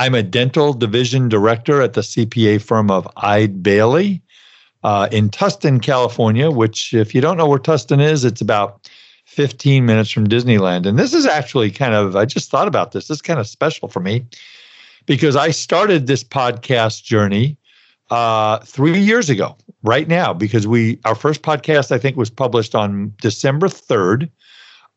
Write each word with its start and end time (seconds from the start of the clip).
I'm 0.00 0.14
a 0.14 0.22
dental 0.22 0.72
division 0.72 1.28
director 1.28 1.82
at 1.82 1.92
the 1.92 2.00
CPA 2.00 2.62
firm 2.62 2.90
of 2.90 3.06
Eide 3.18 3.62
Bailly 3.62 4.22
uh, 4.82 5.10
in 5.12 5.28
Tustin, 5.28 5.82
California, 5.82 6.50
which, 6.50 6.94
if 6.94 7.14
you 7.14 7.20
don't 7.20 7.36
know 7.36 7.46
where 7.46 7.58
Tustin 7.58 8.00
is, 8.00 8.24
it's 8.24 8.40
about 8.40 8.88
15 9.26 9.84
minutes 9.84 10.10
from 10.10 10.26
Disneyland. 10.26 10.86
And 10.86 10.98
this 10.98 11.12
is 11.12 11.26
actually 11.26 11.70
kind 11.70 11.92
of, 11.92 12.16
I 12.16 12.24
just 12.24 12.50
thought 12.50 12.66
about 12.66 12.92
this. 12.92 13.08
This 13.08 13.18
is 13.18 13.22
kind 13.22 13.38
of 13.38 13.46
special 13.46 13.88
for 13.88 14.00
me 14.00 14.24
because 15.04 15.36
I 15.36 15.50
started 15.50 16.06
this 16.06 16.24
podcast 16.24 17.04
journey 17.04 17.58
uh, 18.10 18.60
three 18.60 18.98
years 18.98 19.28
ago, 19.28 19.54
right 19.82 20.08
now, 20.08 20.32
because 20.32 20.66
we, 20.66 20.98
our 21.04 21.14
first 21.14 21.42
podcast, 21.42 21.92
I 21.92 21.98
think, 21.98 22.16
was 22.16 22.30
published 22.30 22.74
on 22.74 23.12
December 23.20 23.68
3rd 23.68 24.30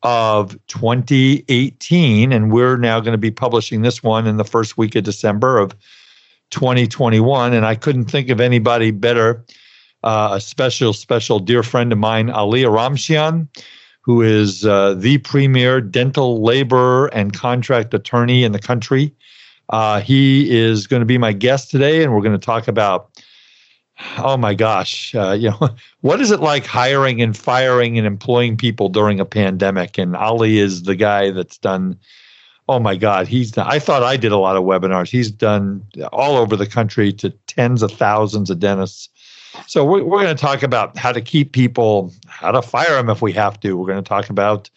of 0.04 0.56
2018. 0.68 2.32
And 2.32 2.52
we're 2.52 2.76
now 2.76 3.00
going 3.00 3.12
to 3.12 3.18
be 3.18 3.30
publishing 3.30 3.82
this 3.82 4.02
one 4.02 4.26
in 4.26 4.36
the 4.36 4.44
first 4.44 4.76
week 4.78 4.94
of 4.94 5.04
December 5.04 5.58
of 5.58 5.74
2021. 6.50 7.54
And 7.54 7.66
I 7.66 7.74
couldn't 7.74 8.04
think 8.04 8.28
of 8.28 8.40
anybody 8.40 8.90
better. 8.90 9.44
Uh, 10.04 10.32
a 10.34 10.40
special, 10.40 10.92
special 10.92 11.38
dear 11.40 11.62
friend 11.62 11.90
of 11.90 11.98
mine, 11.98 12.28
Ali 12.28 12.62
Oromchian, 12.62 13.48
who 14.02 14.20
is 14.20 14.66
uh, 14.66 14.92
the 14.92 15.16
premier 15.18 15.80
dental 15.80 16.42
labor 16.42 17.06
and 17.06 17.32
contract 17.32 17.94
attorney 17.94 18.44
in 18.44 18.52
the 18.52 18.58
country. 18.58 19.14
Uh, 19.70 20.02
he 20.02 20.54
is 20.54 20.86
going 20.86 21.00
to 21.00 21.06
be 21.06 21.16
my 21.16 21.32
guest 21.32 21.70
today, 21.70 22.04
and 22.04 22.14
we're 22.14 22.20
going 22.20 22.38
to 22.38 22.46
talk 22.46 22.68
about 22.68 23.13
oh 24.18 24.36
my 24.36 24.54
gosh, 24.54 25.14
uh, 25.14 25.32
you 25.32 25.50
know, 25.50 25.68
what 26.00 26.20
is 26.20 26.30
it 26.30 26.40
like 26.40 26.66
hiring 26.66 27.22
and 27.22 27.36
firing 27.36 27.98
and 27.98 28.06
employing 28.06 28.56
people 28.56 28.88
during 28.88 29.20
a 29.20 29.24
pandemic? 29.24 29.98
And 29.98 30.16
Ali 30.16 30.58
is 30.58 30.82
the 30.82 30.96
guy 30.96 31.30
that's 31.30 31.58
done. 31.58 31.98
Oh 32.68 32.78
my 32.78 32.96
God, 32.96 33.28
he's. 33.28 33.56
I 33.58 33.78
thought 33.78 34.02
I 34.02 34.16
did 34.16 34.32
a 34.32 34.38
lot 34.38 34.56
of 34.56 34.64
webinars. 34.64 35.10
He's 35.10 35.30
done 35.30 35.84
all 36.12 36.36
over 36.36 36.56
the 36.56 36.66
country 36.66 37.12
to 37.14 37.30
tens 37.46 37.82
of 37.82 37.92
thousands 37.92 38.50
of 38.50 38.58
dentists. 38.58 39.10
So 39.66 39.84
we're, 39.84 40.02
we're 40.02 40.22
going 40.22 40.34
to 40.34 40.40
talk 40.40 40.62
about 40.62 40.96
how 40.96 41.12
to 41.12 41.20
keep 41.20 41.52
people, 41.52 42.12
how 42.26 42.50
to 42.50 42.62
fire 42.62 42.96
them 42.96 43.10
if 43.10 43.22
we 43.22 43.32
have 43.32 43.60
to. 43.60 43.76
We're 43.76 43.86
going 43.86 44.02
to 44.02 44.08
talk 44.08 44.30
about 44.30 44.70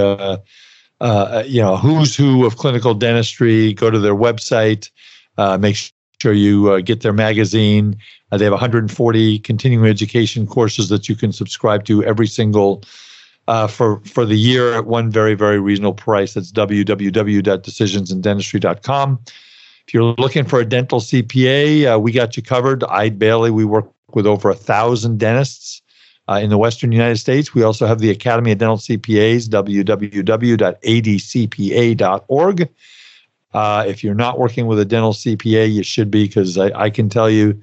uh, 1.02 1.44
you 1.46 1.62
know, 1.62 1.76
who's 1.76 2.16
who 2.16 2.46
of 2.46 2.56
clinical 2.58 2.94
dentistry. 2.94 3.74
Go 3.74 3.90
to 3.90 4.00
their 4.00 4.16
website. 4.16 4.90
Uh, 5.38 5.58
make 5.58 5.76
sure 6.22 6.32
you 6.34 6.72
uh, 6.72 6.80
get 6.80 7.02
their 7.02 7.12
magazine. 7.12 7.98
Uh, 8.32 8.38
they 8.38 8.46
have 8.46 8.52
140 8.52 9.40
continuing 9.40 9.90
education 9.90 10.46
courses 10.46 10.90
that 10.90 11.10
you 11.10 11.16
can 11.16 11.34
subscribe 11.34 11.86
to 11.86 12.04
every 12.04 12.28
single 12.28 12.84
uh, 13.48 13.66
for 13.66 14.00
for 14.02 14.26
the 14.26 14.38
year 14.38 14.74
at 14.74 14.86
one 14.86 15.10
very 15.10 15.34
very 15.34 15.60
reasonable 15.60 15.96
price. 15.96 16.36
That's 16.36 16.52
www.decisionsindentistry.com. 16.52 19.20
If 19.88 19.96
you're 19.96 20.14
looking 20.20 20.46
for 20.46 20.60
a 20.60 20.66
dental 20.66 21.00
CPA, 21.00 21.96
uh, 21.96 22.00
we 22.00 22.12
got 22.12 22.38
you 22.38 22.44
covered. 22.44 22.84
Eide 22.84 23.18
Bailly, 23.18 23.50
we 23.50 23.66
work 23.66 23.92
with 24.14 24.28
over 24.28 24.52
a 24.52 24.56
thousand 24.56 25.18
dentists 25.18 25.81
uh, 26.32 26.40
in 26.40 26.50
the 26.50 26.58
Western 26.58 26.94
United 26.94 27.18
States. 27.18 27.54
We 27.54 27.64
also 27.64 27.86
have 27.86 28.00
the 28.00 28.10
Academy 28.10 28.54
of 28.54 28.58
Dental 28.60 28.78
CPAs, 28.78 29.50
www.adcpa.org. 29.50 29.90
Uh, 33.54 33.84
if 33.86 34.02
you're 34.02 34.16
not 34.16 34.40
working 34.40 34.66
with 34.66 34.80
a 34.80 34.86
dental 34.86 35.12
CPA, 35.12 35.70
you 35.74 35.84
should 35.84 36.10
be 36.10 36.26
because 36.26 36.58
I, 36.58 36.68
I, 36.68 36.90
can 36.90 37.10
tell 37.10 37.30
you, 37.30 37.62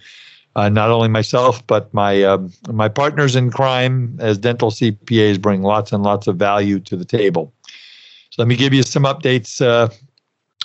uh, 0.54 0.68
not 0.68 0.90
only 0.90 1.08
myself 1.08 1.66
but 1.66 1.94
my 1.94 2.22
um, 2.24 2.52
my 2.70 2.90
partners 2.90 3.34
in 3.34 3.50
crime 3.50 4.18
as 4.20 4.36
dental 4.36 4.70
CPAs 4.70 5.40
bring 5.40 5.62
lots 5.62 5.90
and 5.92 6.02
lots 6.02 6.26
of 6.26 6.36
value 6.36 6.78
to 6.80 6.94
the 6.94 7.06
table. 7.06 7.54
So 8.28 8.42
let 8.42 8.48
me 8.48 8.56
give 8.56 8.74
you 8.74 8.82
some 8.82 9.04
updates 9.04 9.62
uh, 9.64 9.88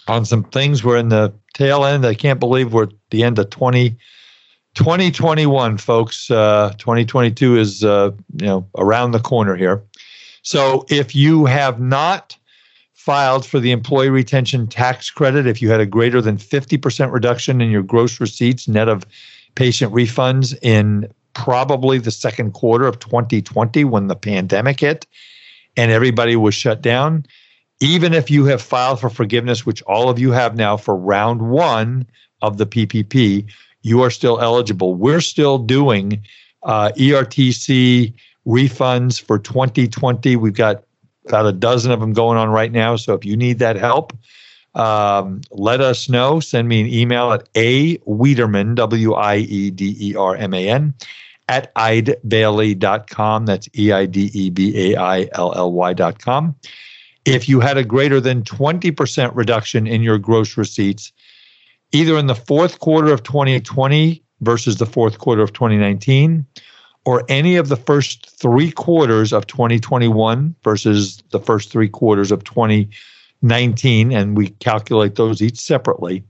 on 0.09 0.25
some 0.25 0.43
things. 0.43 0.83
We're 0.83 0.97
in 0.97 1.07
the 1.07 1.33
tail 1.53 1.85
end. 1.85 2.05
I 2.05 2.15
can't 2.15 2.41
believe 2.41 2.73
we're 2.73 2.83
at 2.83 2.93
the 3.11 3.23
end 3.23 3.39
of 3.39 3.49
20- 3.49 3.95
2021, 4.75 5.77
folks. 5.77 6.31
Uh, 6.31 6.73
2022 6.77 7.57
is 7.57 7.83
uh, 7.83 8.11
you 8.39 8.45
know 8.45 8.67
around 8.77 9.11
the 9.11 9.19
corner 9.19 9.55
here. 9.55 9.83
So 10.41 10.85
if 10.89 11.15
you 11.15 11.45
have 11.45 11.79
not 11.79 12.37
filed 12.93 13.45
for 13.45 13.59
the 13.59 13.71
employee 13.71 14.09
retention 14.09 14.67
tax 14.67 15.09
credit, 15.09 15.45
if 15.45 15.61
you 15.61 15.69
had 15.69 15.79
a 15.79 15.85
greater 15.85 16.21
than 16.21 16.37
50% 16.37 17.11
reduction 17.11 17.61
in 17.61 17.69
your 17.69 17.83
gross 17.83 18.19
receipts 18.19 18.67
net 18.67 18.87
of 18.87 19.05
patient 19.55 19.93
refunds 19.93 20.57
in 20.61 21.11
probably 21.33 21.97
the 21.97 22.11
second 22.11 22.53
quarter 22.53 22.87
of 22.87 22.99
2020 22.99 23.83
when 23.83 24.07
the 24.07 24.15
pandemic 24.15 24.79
hit 24.79 25.05
and 25.75 25.91
everybody 25.91 26.35
was 26.35 26.55
shut 26.55 26.81
down, 26.81 27.25
even 27.81 28.13
if 28.13 28.29
you 28.29 28.45
have 28.45 28.61
filed 28.61 28.99
for 28.99 29.09
forgiveness, 29.09 29.65
which 29.65 29.81
all 29.83 30.09
of 30.09 30.19
you 30.19 30.31
have 30.31 30.55
now 30.55 30.77
for 30.77 30.95
round 30.95 31.49
one 31.49 32.07
of 32.41 32.57
the 32.57 32.65
PPP, 32.65 33.45
you 33.83 34.01
are 34.01 34.09
still 34.09 34.39
eligible. 34.39 34.95
We're 34.95 35.21
still 35.21 35.59
doing 35.59 36.23
uh, 36.63 36.91
ERTC 36.97 38.13
refunds 38.47 39.21
for 39.21 39.37
2020. 39.37 40.35
We've 40.35 40.53
got 40.53 40.83
about 41.27 41.45
a 41.45 41.51
dozen 41.51 41.91
of 41.91 41.99
them 41.99 42.13
going 42.13 42.37
on 42.37 42.49
right 42.49 42.71
now. 42.71 42.95
So 42.95 43.13
if 43.13 43.23
you 43.23 43.37
need 43.37 43.59
that 43.59 43.75
help, 43.75 44.13
um, 44.75 45.41
let 45.51 45.81
us 45.81 46.09
know. 46.09 46.39
Send 46.39 46.67
me 46.67 46.81
an 46.81 46.87
email 46.87 47.31
at 47.31 47.47
a 47.55 47.97
Wiederman, 48.05 48.75
W 48.75 49.13
I 49.13 49.37
E 49.37 49.69
D 49.69 49.95
E 49.99 50.15
R 50.15 50.35
M 50.35 50.53
A 50.53 50.69
N, 50.69 50.93
at 51.47 51.73
eidebailly.com. 51.75 53.45
That's 53.45 53.69
E 53.77 53.91
I 53.91 54.05
D 54.05 54.31
E 54.33 54.49
B 54.49 54.93
A 54.93 54.99
I 54.99 55.29
L 55.33 55.53
L 55.55 55.71
Y.com. 55.71 56.55
If 57.25 57.47
you 57.47 57.59
had 57.61 57.77
a 57.77 57.85
greater 57.85 58.19
than 58.19 58.41
20% 58.41 59.31
reduction 59.33 59.87
in 59.87 60.01
your 60.01 60.17
gross 60.17 60.57
receipts, 60.57 61.13
either 61.93 62.17
in 62.17 62.27
the 62.27 62.35
fourth 62.35 62.79
quarter 62.79 63.13
of 63.13 63.23
2020 63.23 64.21
versus 64.41 64.77
the 64.77 64.85
fourth 64.85 65.19
quarter 65.19 65.41
of 65.41 65.53
2019, 65.53 66.45
or 67.05 67.23
any 67.29 67.55
of 67.55 67.69
the 67.69 67.77
first 67.77 68.29
three 68.39 68.71
quarters 68.71 69.31
of 69.31 69.47
2021 69.47 70.55
versus 70.63 71.23
the 71.31 71.39
first 71.39 71.69
three 71.71 71.87
quarters 71.89 72.31
of 72.31 72.43
2019, 72.43 74.11
and 74.11 74.35
we 74.37 74.49
calculate 74.49 75.15
those 75.15 75.41
each 75.41 75.59
separately, 75.59 76.23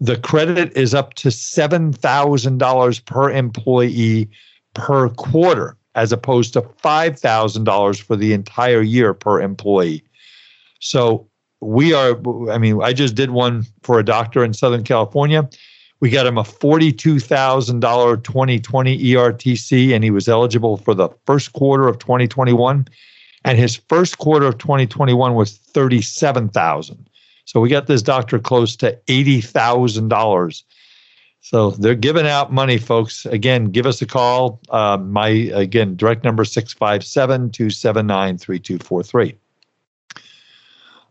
the 0.00 0.16
credit 0.16 0.76
is 0.76 0.94
up 0.94 1.14
to 1.14 1.28
$7,000 1.28 3.04
per 3.04 3.30
employee 3.30 4.28
per 4.74 5.08
quarter, 5.10 5.76
as 5.94 6.12
opposed 6.12 6.52
to 6.52 6.62
$5,000 6.62 8.02
for 8.02 8.16
the 8.16 8.32
entire 8.32 8.82
year 8.82 9.14
per 9.14 9.40
employee. 9.40 10.02
So 10.80 11.28
we 11.60 11.92
are, 11.92 12.16
I 12.50 12.58
mean, 12.58 12.80
I 12.82 12.92
just 12.92 13.14
did 13.14 13.30
one 13.30 13.66
for 13.82 13.98
a 13.98 14.04
doctor 14.04 14.44
in 14.44 14.54
Southern 14.54 14.84
California. 14.84 15.48
We 16.00 16.10
got 16.10 16.26
him 16.26 16.38
a 16.38 16.44
$42,000 16.44 18.22
2020 18.22 18.98
ERTC, 19.02 19.94
and 19.94 20.04
he 20.04 20.10
was 20.10 20.28
eligible 20.28 20.76
for 20.76 20.94
the 20.94 21.08
first 21.26 21.52
quarter 21.54 21.88
of 21.88 21.98
2021. 21.98 22.86
And 23.44 23.58
his 23.58 23.76
first 23.88 24.18
quarter 24.18 24.46
of 24.46 24.58
2021 24.58 25.34
was 25.34 25.56
37,000. 25.56 27.08
So 27.44 27.60
we 27.60 27.68
got 27.68 27.86
this 27.86 28.02
doctor 28.02 28.38
close 28.38 28.76
to 28.76 28.98
$80,000. 29.08 30.62
So 31.40 31.70
they're 31.70 31.94
giving 31.94 32.26
out 32.26 32.52
money, 32.52 32.78
folks. 32.78 33.24
Again, 33.26 33.66
give 33.66 33.86
us 33.86 34.02
a 34.02 34.06
call. 34.06 34.60
Uh, 34.68 34.98
my, 34.98 35.28
again, 35.28 35.96
direct 35.96 36.24
number 36.24 36.44
657 36.44 37.50
279 37.50 38.38
3243. 38.38 39.34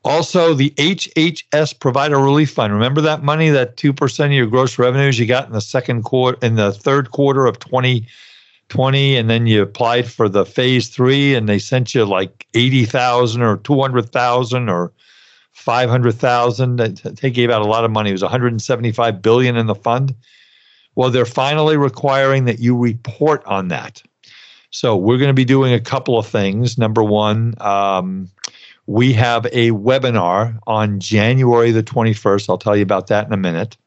Also, 0.08 0.54
the 0.54 0.70
HHS 0.78 1.78
Provider 1.78 2.18
Relief 2.18 2.52
Fund. 2.52 2.72
Remember 2.72 3.02
that 3.02 3.24
money, 3.24 3.50
that 3.50 3.76
2% 3.76 4.26
of 4.26 4.32
your 4.32 4.48
gross 4.48 4.80
revenues 4.80 5.20
you 5.20 5.26
got 5.26 5.48
in 5.48 5.52
the 5.52 5.60
second 5.60 6.04
quarter, 6.04 6.38
in 6.42 6.56
the 6.56 6.72
third 6.72 7.12
quarter 7.12 7.46
of 7.46 7.60
2020, 7.60 9.18
and 9.18 9.30
then 9.30 9.48
you 9.48 9.62
applied 9.62 10.10
for 10.10 10.30
the 10.30 10.46
phase 10.46 10.88
three 10.88 11.36
and 11.36 11.50
they 11.50 11.60
sent 11.60 11.94
you 11.94 12.06
like 12.06 12.48
80,000 12.54 13.42
or 13.42 13.58
200,000 13.58 14.70
or 14.70 14.94
500,000. 15.52 16.78
They 16.78 17.30
gave 17.30 17.50
out 17.50 17.62
a 17.62 17.68
lot 17.68 17.84
of 17.84 17.92
money. 17.92 18.12
It 18.12 18.14
was 18.14 18.22
175 18.22 19.22
billion 19.22 19.58
in 19.58 19.68
the 19.68 19.76
fund. 19.76 20.16
Well, 20.96 21.12
they're 21.12 21.26
finally 21.26 21.76
requiring 21.76 22.46
that 22.46 22.60
you 22.60 22.78
report 22.78 23.44
on 23.44 23.68
that. 23.68 24.02
So 24.70 24.96
we're 24.96 25.18
going 25.18 25.28
to 25.28 25.34
be 25.34 25.44
doing 25.44 25.74
a 25.74 25.82
couple 25.82 26.18
of 26.18 26.26
things. 26.26 26.78
Number 26.78 27.04
one, 27.04 27.56
um, 27.60 28.30
we 28.88 29.14
have 29.14 29.46
a 29.48 29.72
webinar 29.72 30.58
on 30.66 31.00
January 31.00 31.72
the 31.72 31.84
21st. 31.84 32.50
I'll 32.50 32.58
tell 32.58 32.76
you 32.76 32.84
about 32.84 33.08
that 33.08 33.28
in 33.28 33.34
a 33.34 33.38
minute. 33.38 33.78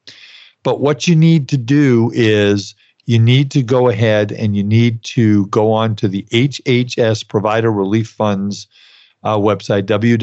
But 0.62 0.80
what 0.80 1.08
you 1.08 1.16
need 1.16 1.48
to 1.48 1.56
do 1.56 2.12
is 2.14 2.74
you 3.06 3.18
need 3.18 3.50
to 3.52 3.62
go 3.62 3.88
ahead 3.88 4.30
and 4.30 4.54
you 4.54 4.62
need 4.62 5.02
to 5.04 5.46
go 5.46 5.72
on 5.72 5.96
to 5.96 6.06
the 6.06 6.22
HHS 6.30 7.26
Provider 7.26 7.72
Relief 7.72 8.10
Funds 8.10 8.68
uh, 9.24 9.38
website, 9.38 9.84
www.hhs.gov, 9.84 10.22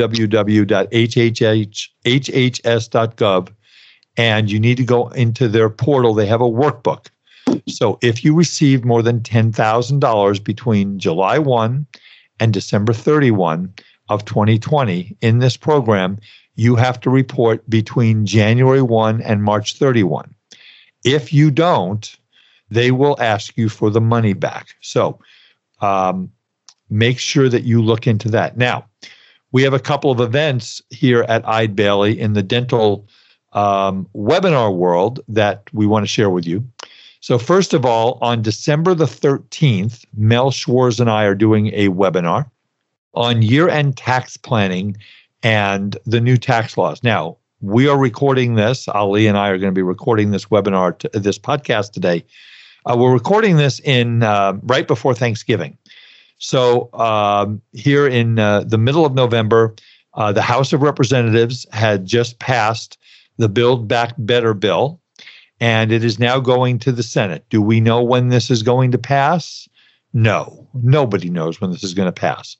and 4.15 4.51
you 4.51 4.59
need 4.59 4.77
to 4.77 4.83
go 4.83 5.07
into 5.09 5.47
their 5.47 5.69
portal. 5.69 6.13
They 6.13 6.25
have 6.27 6.41
a 6.41 6.45
workbook. 6.45 7.07
So 7.67 7.97
if 8.01 8.23
you 8.23 8.35
receive 8.35 8.85
more 8.85 9.01
than 9.01 9.21
$10,000 9.21 10.43
between 10.43 10.99
July 10.99 11.39
1 11.39 11.87
and 12.39 12.53
December 12.53 12.93
31, 12.93 13.73
of 14.09 14.25
2020 14.25 15.15
in 15.21 15.39
this 15.39 15.57
program, 15.57 16.17
you 16.55 16.75
have 16.75 16.99
to 17.01 17.09
report 17.09 17.67
between 17.69 18.25
January 18.25 18.81
1 18.81 19.21
and 19.21 19.43
March 19.43 19.75
31. 19.77 20.33
If 21.03 21.31
you 21.31 21.51
don't, 21.51 22.15
they 22.69 22.91
will 22.91 23.15
ask 23.19 23.55
you 23.57 23.69
for 23.69 23.89
the 23.89 24.01
money 24.01 24.33
back. 24.33 24.75
So 24.81 25.19
um, 25.81 26.31
make 26.89 27.19
sure 27.19 27.49
that 27.49 27.63
you 27.63 27.81
look 27.81 28.07
into 28.07 28.29
that. 28.29 28.57
Now, 28.57 28.85
we 29.51 29.63
have 29.63 29.73
a 29.73 29.79
couple 29.79 30.11
of 30.11 30.19
events 30.19 30.81
here 30.89 31.23
at 31.29 31.47
Eide 31.47 31.75
Bailly 31.75 32.19
in 32.19 32.33
the 32.33 32.43
dental 32.43 33.07
um, 33.53 34.07
webinar 34.15 34.75
world 34.75 35.19
that 35.27 35.63
we 35.71 35.85
want 35.85 36.03
to 36.03 36.07
share 36.07 36.29
with 36.29 36.45
you. 36.45 36.67
So, 37.21 37.37
first 37.37 37.73
of 37.73 37.85
all, 37.85 38.19
on 38.21 38.41
December 38.41 38.93
the 38.93 39.05
13th, 39.05 40.05
Mel 40.15 40.51
Schwartz 40.51 40.99
and 40.99 41.09
I 41.09 41.23
are 41.23 41.35
doing 41.35 41.67
a 41.73 41.87
webinar 41.89 42.49
on 43.17 43.41
year 43.41 43.67
end 43.67 43.97
tax 43.97 44.37
planning 44.37 44.95
and 45.41 45.97
the 46.05 46.21
new 46.21 46.37
tax 46.37 46.77
laws. 46.77 47.03
Now, 47.03 47.37
we 47.61 47.87
are 47.87 47.97
recording 47.97 48.55
this. 48.55 48.87
Ali 48.87 49.25
and 49.25 49.37
I 49.37 49.49
are 49.49 49.57
going 49.57 49.73
to 49.73 49.75
be 49.75 49.81
recording 49.81 50.29
this 50.29 50.45
webinar, 50.45 50.99
this 51.19 51.39
podcast 51.39 51.91
today. 51.91 52.23
Uh, 52.85 52.95
we're 52.95 53.11
recording 53.11 53.57
this 53.57 53.79
in 53.79 54.21
uh, 54.21 54.53
right 54.63 54.87
before 54.87 55.15
Thanksgiving. 55.15 55.77
So 56.37 56.93
um, 56.93 57.59
here 57.73 58.07
in 58.07 58.37
uh, 58.37 58.61
the 58.61 58.77
middle 58.77 59.05
of 59.05 59.15
November, 59.15 59.73
uh, 60.13 60.31
the 60.31 60.43
House 60.43 60.71
of 60.71 60.83
Representatives 60.83 61.65
had 61.71 62.05
just 62.05 62.37
passed 62.37 62.99
the 63.37 63.49
Build 63.49 63.87
Back 63.87 64.13
Better 64.19 64.53
bill, 64.53 65.01
and 65.59 65.91
it 65.91 66.03
is 66.03 66.19
now 66.19 66.39
going 66.39 66.77
to 66.79 66.91
the 66.91 67.03
Senate. 67.03 67.45
Do 67.49 67.63
we 67.63 67.79
know 67.79 68.03
when 68.03 68.29
this 68.29 68.51
is 68.51 68.61
going 68.61 68.91
to 68.91 68.99
pass? 68.99 69.67
No, 70.13 70.67
nobody 70.75 71.31
knows 71.31 71.59
when 71.59 71.71
this 71.71 71.83
is 71.83 71.95
going 71.95 72.07
to 72.07 72.11
pass. 72.11 72.55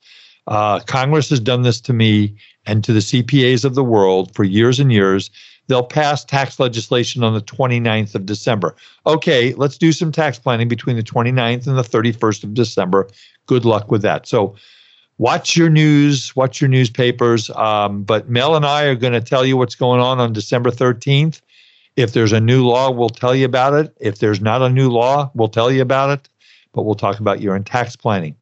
Uh, 0.47 0.79
Congress 0.81 1.29
has 1.29 1.39
done 1.39 1.61
this 1.61 1.81
to 1.81 1.93
me 1.93 2.35
and 2.65 2.83
to 2.83 2.93
the 2.93 2.99
CPAs 2.99 3.65
of 3.65 3.75
the 3.75 3.83
world 3.83 4.33
for 4.33 4.43
years 4.43 4.79
and 4.79 4.91
years. 4.91 5.29
They'll 5.67 5.83
pass 5.83 6.23
tax 6.23 6.59
legislation 6.59 7.23
on 7.23 7.33
the 7.33 7.41
29th 7.41 8.15
of 8.15 8.25
December. 8.25 8.75
Okay, 9.05 9.53
let's 9.55 9.77
do 9.77 9.91
some 9.91 10.11
tax 10.11 10.39
planning 10.39 10.69
between 10.69 10.95
the 10.95 11.03
29th 11.03 11.67
and 11.67 11.77
the 11.77 11.83
31st 11.83 12.45
of 12.45 12.53
December. 12.53 13.09
Good 13.47 13.65
luck 13.65 13.91
with 13.91 14.01
that. 14.03 14.27
So, 14.27 14.55
watch 15.17 15.57
your 15.57 15.69
news, 15.69 16.35
watch 16.35 16.61
your 16.61 16.69
newspapers. 16.69 17.49
Um, 17.51 18.03
but 18.03 18.29
Mel 18.29 18.55
and 18.55 18.65
I 18.65 18.85
are 18.85 18.95
going 18.95 19.13
to 19.13 19.21
tell 19.21 19.45
you 19.45 19.57
what's 19.57 19.75
going 19.75 19.99
on 19.99 20.19
on 20.19 20.31
December 20.31 20.71
13th. 20.71 21.41
If 21.97 22.13
there's 22.13 22.31
a 22.31 22.39
new 22.39 22.65
law, 22.65 22.91
we'll 22.91 23.09
tell 23.09 23.35
you 23.35 23.45
about 23.45 23.73
it. 23.73 23.95
If 23.99 24.19
there's 24.19 24.39
not 24.39 24.61
a 24.61 24.69
new 24.69 24.89
law, 24.89 25.31
we'll 25.33 25.47
tell 25.47 25.71
you 25.71 25.81
about 25.81 26.11
it. 26.11 26.29
But 26.73 26.83
we'll 26.83 26.95
talk 26.95 27.19
about 27.19 27.41
year 27.41 27.55
end 27.55 27.65
tax 27.65 27.95
planning. 27.95 28.35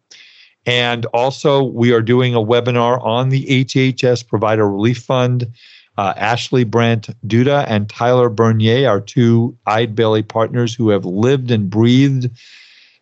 And 0.66 1.06
also, 1.08 1.64
we 1.64 1.92
are 1.92 2.02
doing 2.02 2.34
a 2.34 2.40
webinar 2.40 3.04
on 3.04 3.30
the 3.30 3.46
HHS 3.46 4.28
Provider 4.28 4.70
Relief 4.70 5.00
Fund. 5.00 5.52
Uh, 5.98 6.14
Ashley 6.18 6.66
Brant 6.66 7.10
Duda 7.26 7.66
and 7.70 7.90
Tyler 7.90 8.30
Bernier 8.30 8.90
are 8.90 9.00
two 9.00 9.58
Eide 9.66 9.96
Bailly 9.96 10.24
partners 10.24 10.74
who 10.74 10.90
have 10.90 11.06
lived 11.06 11.52
and 11.52 11.70
breathed 11.70 12.30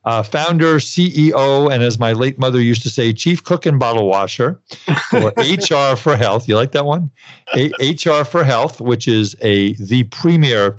uh, 0.03 0.21
founder, 0.21 0.75
CEO, 0.75 1.73
and 1.73 1.81
as 1.81 1.97
my 1.97 2.13
late 2.13 2.37
mother 2.37 2.61
used 2.61 2.83
to 2.83 2.91
say, 2.91 3.11
chief 3.11 3.43
cook 3.43 3.65
and 3.65 3.79
bottle 3.79 4.07
washer 4.07 4.61
for 5.09 5.33
HR 5.37 5.95
for 5.95 6.15
Health. 6.15 6.47
You 6.47 6.55
like 6.55 6.73
that 6.73 6.85
one? 6.85 7.09
A- 7.55 7.71
HR 7.79 8.23
for 8.23 8.43
Health, 8.43 8.79
which 8.79 9.07
is 9.07 9.35
a 9.41 9.73
the 9.73 10.03
premier 10.05 10.75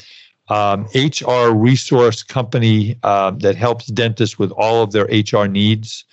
um, 0.49 0.87
HR 0.95 1.51
resource 1.51 2.23
company 2.23 2.99
uh, 3.03 3.33
that 3.33 3.57
helps 3.57 3.87
dentists 3.87 4.39
with 4.39 4.53
all 4.53 4.83
of 4.83 4.93
their 4.93 5.07
HR 5.07 5.47
needs. 5.47 6.05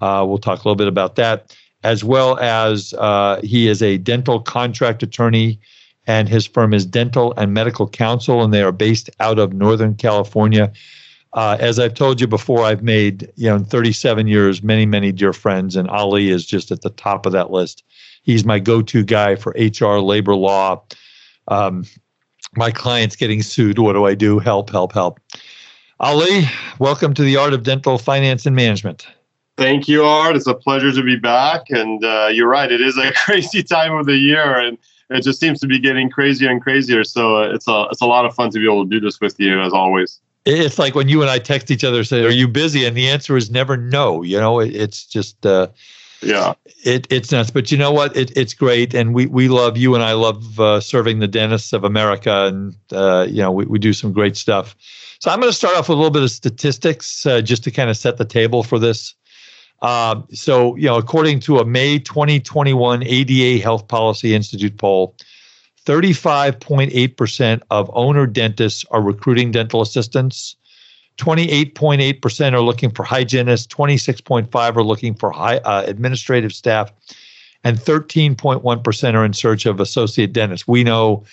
Uh, 0.00 0.24
we'll 0.26 0.38
talk 0.38 0.58
a 0.58 0.68
little 0.68 0.76
bit 0.76 0.88
about 0.88 1.16
that, 1.16 1.56
as 1.82 2.04
well 2.04 2.38
as 2.38 2.94
uh, 2.94 3.40
he 3.42 3.68
is 3.68 3.82
a 3.82 3.98
dental 3.98 4.40
contract 4.40 5.02
attorney, 5.02 5.58
and 6.06 6.28
his 6.28 6.46
firm 6.46 6.74
is 6.74 6.86
Dental 6.86 7.34
and 7.36 7.54
Medical 7.54 7.88
Counsel, 7.88 8.42
and 8.42 8.52
they 8.52 8.62
are 8.62 8.72
based 8.72 9.10
out 9.20 9.38
of 9.38 9.52
Northern 9.52 9.94
California. 9.94 10.72
Uh, 11.32 11.56
as 11.60 11.78
I've 11.78 11.94
told 11.94 12.20
you 12.20 12.26
before, 12.26 12.64
I've 12.64 12.82
made, 12.82 13.30
you 13.36 13.48
know, 13.48 13.56
in 13.56 13.64
37 13.64 14.26
years, 14.26 14.62
many, 14.62 14.84
many 14.84 15.12
dear 15.12 15.32
friends, 15.32 15.76
and 15.76 15.88
Ali 15.88 16.30
is 16.30 16.44
just 16.44 16.72
at 16.72 16.82
the 16.82 16.90
top 16.90 17.24
of 17.24 17.32
that 17.32 17.50
list. 17.50 17.84
He's 18.22 18.44
my 18.44 18.58
go 18.58 18.82
to 18.82 19.04
guy 19.04 19.36
for 19.36 19.54
HR, 19.56 20.00
labor 20.00 20.34
law. 20.34 20.82
Um, 21.48 21.84
my 22.56 22.70
client's 22.70 23.16
getting 23.16 23.42
sued. 23.42 23.78
What 23.78 23.92
do 23.94 24.04
I 24.04 24.14
do? 24.14 24.38
Help, 24.38 24.70
help, 24.70 24.92
help. 24.92 25.20
Ali, 26.00 26.44
welcome 26.78 27.14
to 27.14 27.22
the 27.22 27.36
Art 27.36 27.52
of 27.52 27.62
Dental 27.62 27.98
Finance 27.98 28.46
and 28.46 28.56
Management. 28.56 29.06
Thank 29.56 29.88
you, 29.88 30.04
Art. 30.04 30.36
It's 30.36 30.46
a 30.46 30.54
pleasure 30.54 30.90
to 30.92 31.02
be 31.02 31.16
back. 31.16 31.68
And 31.70 32.02
uh, 32.04 32.28
you're 32.32 32.48
right, 32.48 32.72
it 32.72 32.80
is 32.80 32.96
a 32.96 33.12
crazy 33.24 33.62
time 33.62 33.92
of 33.92 34.06
the 34.06 34.16
year, 34.16 34.58
and 34.58 34.78
it 35.10 35.22
just 35.22 35.38
seems 35.38 35.60
to 35.60 35.66
be 35.66 35.78
getting 35.78 36.08
crazier 36.08 36.50
and 36.50 36.62
crazier. 36.62 37.04
So 37.04 37.42
uh, 37.42 37.54
it's 37.54 37.68
a 37.68 37.86
it's 37.90 38.00
a 38.00 38.06
lot 38.06 38.24
of 38.24 38.34
fun 38.34 38.50
to 38.50 38.58
be 38.58 38.64
able 38.64 38.84
to 38.84 38.90
do 38.90 39.00
this 39.00 39.20
with 39.20 39.38
you, 39.38 39.60
as 39.60 39.72
always 39.72 40.20
it's 40.46 40.78
like 40.78 40.94
when 40.94 41.08
you 41.08 41.20
and 41.20 41.30
I 41.30 41.38
text 41.38 41.70
each 41.70 41.84
other, 41.84 42.04
say, 42.04 42.24
"Are 42.24 42.30
you 42.30 42.48
busy?" 42.48 42.84
and 42.84 42.96
the 42.96 43.08
answer 43.08 43.36
is 43.36 43.50
never 43.50 43.76
no. 43.76 44.22
You 44.22 44.38
know, 44.38 44.60
it's 44.60 45.04
just 45.04 45.44
uh, 45.44 45.68
yeah, 46.22 46.54
it, 46.84 47.06
it's 47.10 47.32
nuts. 47.32 47.50
But 47.50 47.70
you 47.70 47.78
know 47.78 47.92
what? 47.92 48.16
It, 48.16 48.36
it's 48.36 48.54
great, 48.54 48.94
and 48.94 49.14
we 49.14 49.26
we 49.26 49.48
love 49.48 49.76
you 49.76 49.94
and 49.94 50.04
I 50.04 50.12
love 50.12 50.60
uh, 50.60 50.80
serving 50.80 51.20
the 51.20 51.28
dentists 51.28 51.72
of 51.72 51.84
America, 51.84 52.46
and 52.46 52.76
uh, 52.92 53.26
you 53.28 53.42
know 53.42 53.50
we 53.50 53.64
we 53.66 53.78
do 53.78 53.92
some 53.92 54.12
great 54.12 54.36
stuff. 54.36 54.76
So 55.20 55.30
I'm 55.30 55.40
going 55.40 55.50
to 55.50 55.56
start 55.56 55.76
off 55.76 55.88
with 55.88 55.96
a 55.96 56.00
little 56.00 56.10
bit 56.10 56.22
of 56.22 56.30
statistics 56.30 57.26
uh, 57.26 57.42
just 57.42 57.62
to 57.64 57.70
kind 57.70 57.90
of 57.90 57.96
set 57.96 58.16
the 58.16 58.24
table 58.24 58.62
for 58.62 58.78
this. 58.78 59.14
Uh, 59.82 60.22
so 60.32 60.76
you 60.76 60.86
know, 60.86 60.96
according 60.96 61.40
to 61.40 61.58
a 61.58 61.64
May 61.64 61.98
2021 61.98 63.02
ADA 63.02 63.62
Health 63.62 63.88
Policy 63.88 64.34
Institute 64.34 64.76
poll. 64.78 65.16
35.8% 65.86 67.62
of 67.70 67.90
owner 67.94 68.26
dentists 68.26 68.84
are 68.90 69.00
recruiting 69.00 69.50
dental 69.50 69.80
assistants. 69.80 70.54
28.8% 71.20 72.52
are 72.52 72.60
looking 72.60 72.90
for 72.90 73.04
hygienists. 73.04 73.66
26.5 73.68 74.76
are 74.76 74.82
looking 74.82 75.14
for 75.14 75.30
high, 75.30 75.58
uh, 75.58 75.84
administrative 75.86 76.52
staff. 76.52 76.92
And 77.62 77.76
13.1% 77.78 79.14
are 79.14 79.24
in 79.24 79.32
search 79.32 79.66
of 79.66 79.80
associate 79.80 80.32
dentists. 80.32 80.66
We 80.66 80.82
know 80.82 81.24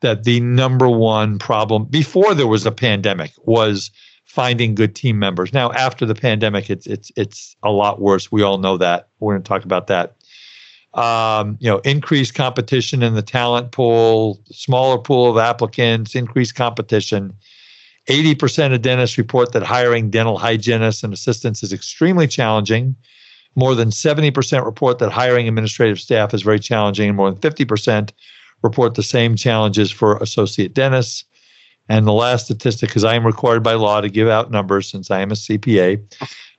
that 0.00 0.24
the 0.24 0.40
number 0.40 0.88
one 0.88 1.38
problem 1.38 1.84
before 1.84 2.34
there 2.34 2.46
was 2.46 2.66
a 2.66 2.72
pandemic 2.72 3.32
was 3.44 3.90
finding 4.24 4.74
good 4.74 4.94
team 4.94 5.18
members. 5.18 5.52
Now, 5.52 5.72
after 5.72 6.04
the 6.04 6.14
pandemic, 6.14 6.68
it's 6.68 6.86
it's 6.86 7.10
it's 7.16 7.56
a 7.62 7.70
lot 7.70 8.00
worse. 8.00 8.30
We 8.30 8.42
all 8.42 8.58
know 8.58 8.76
that. 8.76 9.08
We're 9.20 9.34
going 9.34 9.42
to 9.42 9.48
talk 9.48 9.64
about 9.64 9.86
that 9.86 10.16
um, 10.94 11.56
you 11.60 11.70
know, 11.70 11.78
increased 11.78 12.34
competition 12.34 13.02
in 13.02 13.14
the 13.14 13.22
talent 13.22 13.72
pool, 13.72 14.40
smaller 14.50 14.98
pool 14.98 15.30
of 15.30 15.38
applicants, 15.38 16.14
increased 16.14 16.54
competition. 16.54 17.32
80% 18.08 18.74
of 18.74 18.82
dentists 18.82 19.18
report 19.18 19.52
that 19.52 19.62
hiring 19.62 20.10
dental 20.10 20.38
hygienists 20.38 21.04
and 21.04 21.12
assistants 21.12 21.62
is 21.62 21.72
extremely 21.72 22.26
challenging. 22.26 22.96
More 23.54 23.74
than 23.74 23.90
70% 23.90 24.64
report 24.64 24.98
that 24.98 25.12
hiring 25.12 25.46
administrative 25.46 26.00
staff 26.00 26.32
is 26.32 26.42
very 26.42 26.58
challenging, 26.58 27.08
and 27.08 27.16
more 27.16 27.30
than 27.30 27.40
50% 27.40 28.12
report 28.62 28.94
the 28.94 29.02
same 29.02 29.36
challenges 29.36 29.90
for 29.90 30.16
associate 30.18 30.74
dentists. 30.74 31.24
And 31.88 32.06
the 32.06 32.12
last 32.12 32.46
statistic, 32.46 32.90
because 32.90 33.04
I 33.04 33.14
am 33.14 33.26
required 33.26 33.62
by 33.62 33.74
law 33.74 34.00
to 34.00 34.08
give 34.08 34.28
out 34.28 34.50
numbers 34.50 34.90
since 34.90 35.10
I 35.10 35.20
am 35.20 35.30
a 35.30 35.34
CPA, 35.34 36.02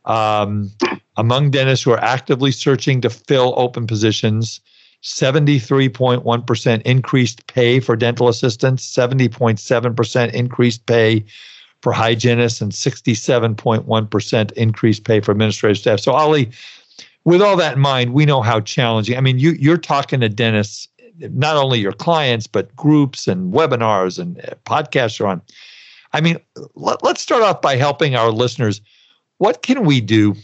um, 0.06 0.72
among 1.18 1.52
dentists 1.52 1.84
who 1.84 1.92
are 1.92 2.04
actively 2.04 2.52
searching 2.52 3.02
to 3.02 3.10
fill 3.10 3.54
open 3.58 3.86
positions, 3.86 4.60
73.1% 5.04 6.82
increased 6.82 7.48
pay 7.48 7.80
for 7.80 7.96
dental 7.96 8.28
assistants, 8.28 8.92
70.7% 8.94 10.34
increased 10.34 10.86
pay 10.86 11.26
for 11.82 11.94
hygienists, 11.94 12.60
and 12.62 12.72
67.1% 12.72 14.52
increased 14.54 15.04
pay 15.06 15.22
for 15.22 15.32
administrative 15.32 15.78
staff. 15.78 16.00
So, 16.02 16.12
Ali, 16.12 16.52
with 17.24 17.42
all 17.42 17.56
that 17.56 17.76
in 17.76 17.80
mind, 17.80 18.14
we 18.14 18.26
know 18.26 18.42
how 18.42 18.60
challenging. 18.60 19.18
I 19.18 19.22
mean, 19.22 19.40
you, 19.40 19.52
you're 19.52 19.78
talking 19.78 20.20
to 20.20 20.28
dentists, 20.28 20.90
not 21.20 21.56
only 21.56 21.80
your 21.80 21.94
clients, 21.94 22.48
but 22.48 22.76
groups 22.76 23.28
and 23.28 23.54
webinars 23.54 24.20
and 24.20 24.40
uh, 24.40 24.56
podcasts 24.66 25.22
are 25.22 25.28
on. 25.28 25.42
I 26.12 26.20
mean, 26.22 26.38
let, 26.76 27.02
let's 27.04 27.22
start 27.22 27.44
off 27.44 27.62
by 27.62 27.76
helping 27.76 28.16
our 28.16 28.32
listeners– 28.32 28.82
what 29.40 29.64
can 29.64 29.86
we 29.86 30.00
do 30.00 30.36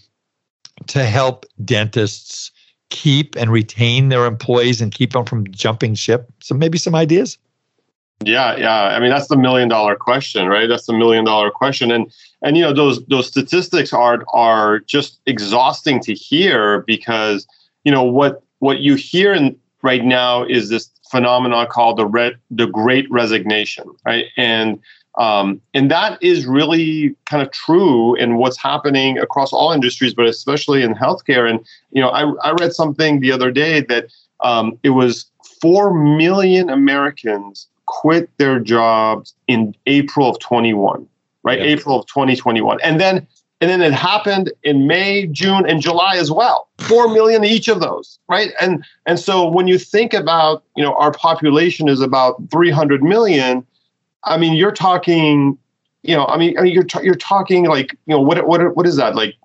to 0.88 1.06
help 1.06 1.46
dentists 1.64 2.52
keep 2.90 3.36
and 3.36 3.52
retain 3.52 4.10
their 4.10 4.26
employees 4.26 4.82
and 4.82 4.92
keep 4.92 5.14
them 5.14 5.26
from 5.26 5.50
jumping 5.52 5.96
ship? 5.96 6.32
So 6.42 6.56
maybe 6.56 6.78
some 6.78 6.96
ideas. 6.96 7.38
Yeah, 8.24 8.56
yeah. 8.56 8.96
I 8.96 9.00
mean, 9.00 9.10
that's 9.10 9.28
the 9.28 9.38
million 9.38 9.68
dollar 9.68 9.96
question, 9.96 10.48
right? 10.48 10.68
That's 10.68 10.86
the 10.86 10.94
million 10.94 11.26
dollar 11.26 11.52
question, 11.52 11.92
and 11.92 12.12
and 12.42 12.56
you 12.56 12.64
know 12.64 12.74
those 12.74 13.06
those 13.08 13.28
statistics 13.28 13.92
are 13.92 14.24
are 14.34 14.80
just 14.80 15.20
exhausting 15.26 16.00
to 16.02 16.14
hear 16.14 16.82
because 16.88 17.46
you 17.84 17.92
know 17.92 18.04
what 18.04 18.42
what 18.60 18.80
you 18.80 18.96
hear 18.96 19.34
in, 19.34 19.58
right 19.82 20.04
now 20.04 20.46
is 20.46 20.70
this 20.70 20.90
phenomenon 21.12 21.68
called 21.68 21.98
the 21.98 22.06
red 22.06 22.38
the 22.50 22.68
Great 22.68 23.10
Resignation, 23.12 23.86
right? 24.06 24.26
And 24.38 24.80
um, 25.18 25.62
and 25.74 25.90
that 25.92 26.22
is 26.22 26.46
really 26.46 27.16
kind 27.26 27.42
of 27.42 27.52
true 27.52 28.16
in 28.16 28.38
what's 28.38 28.58
happening 28.58 29.18
across 29.18 29.54
all 29.54 29.72
industries, 29.72 30.14
but 30.14 30.26
especially 30.26 30.84
in 30.84 30.94
healthcare. 30.94 31.50
And 31.50 31.66
you 31.92 32.02
know, 32.02 32.10
I, 32.10 32.32
I 32.44 32.52
read 32.52 32.74
something 32.74 33.20
the 33.20 33.32
other 33.32 33.52
day 33.52 33.82
that 33.82 34.08
um, 34.42 34.78
it 34.84 34.90
was 34.90 35.26
four 35.62 35.94
million 35.94 36.70
Americans 36.70 37.68
quit 37.86 38.30
their 38.38 38.60
jobs 38.60 39.34
in 39.48 39.76
April 39.86 40.30
of 40.30 40.40
21, 40.40 41.08
right? 41.44 41.60
April 41.60 42.00
of 42.00 42.08
2021, 42.08 42.80
and 42.84 43.00
then 43.00 43.26
and 43.62 43.70
then 43.70 43.82
it 43.82 43.94
happened 43.94 44.52
in 44.64 44.86
May, 44.86 45.28
June, 45.28 45.66
and 45.66 45.82
July 45.82 46.18
as 46.18 46.30
well. 46.30 46.68
Four 46.80 47.08
million 47.08 47.46
each 47.46 47.70
of 47.70 47.80
those, 47.80 48.20
right? 48.28 48.52
And 48.60 48.84
and 49.06 49.18
so 49.18 49.48
when 49.48 49.68
you 49.68 49.80
think 49.80 50.14
about, 50.14 50.64
you 50.76 50.84
know, 50.84 50.94
our 50.96 51.14
population 51.14 51.88
is 51.88 52.02
about 52.02 52.42
300 52.52 53.02
million 53.02 53.66
I 54.26 54.38
mean, 54.38 54.54
you're 54.54 54.72
talking, 54.72 55.58
you 56.04 56.16
know, 56.16 56.26
I 56.26 56.38
mean, 56.38 56.58
I 56.58 56.64
mean 56.64 56.74
you're 56.74 56.86
you're 57.04 57.16
talking 57.16 57.66
like, 57.66 57.92
you 58.06 58.16
know, 58.16 58.22
what 58.22 58.46
what 58.48 58.76
what 58.76 58.86
is 58.86 58.96
that 58.98 59.16
like? 59.16 59.36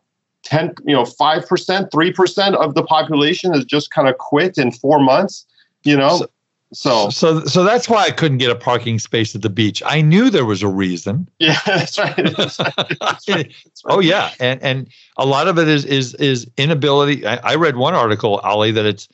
10 0.42 0.74
you 0.86 0.94
know 0.94 1.02
5% 1.02 1.90
3% 1.90 2.54
of 2.54 2.74
the 2.74 2.82
population 2.82 3.52
has 3.52 3.62
just 3.64 3.90
kind 3.90 4.08
of 4.08 4.16
quit 4.16 4.56
in 4.56 4.72
4 4.72 4.98
months 4.98 5.44
you 5.84 5.94
know 5.94 6.16
so, 6.16 6.26
so 6.72 7.10
so 7.10 7.44
so 7.46 7.64
that's 7.64 7.88
why 7.88 8.04
I 8.04 8.10
couldn't 8.10 8.38
get 8.38 8.50
a 8.50 8.54
parking 8.54 9.00
space 9.00 9.34
at 9.34 9.42
the 9.42 9.50
beach. 9.50 9.82
I 9.84 10.00
knew 10.00 10.30
there 10.30 10.44
was 10.44 10.62
a 10.62 10.68
reason. 10.68 11.28
Yeah, 11.40 11.58
that's 11.66 11.98
right. 11.98 12.14
That's 12.36 12.60
right. 12.60 12.74
That's 12.76 13.00
right. 13.00 13.00
That's 13.28 13.28
right. 13.28 13.54
oh 13.86 13.98
yeah, 13.98 14.30
and 14.38 14.62
and 14.62 14.88
a 15.16 15.26
lot 15.26 15.48
of 15.48 15.58
it 15.58 15.66
is 15.66 15.84
is 15.84 16.14
is 16.16 16.48
inability. 16.56 17.26
I, 17.26 17.36
I, 17.38 17.54
read 17.56 17.76
one 17.76 17.94
article, 17.94 18.36
Ali, 18.44 18.70
that 18.72 18.84
it's 18.84 19.08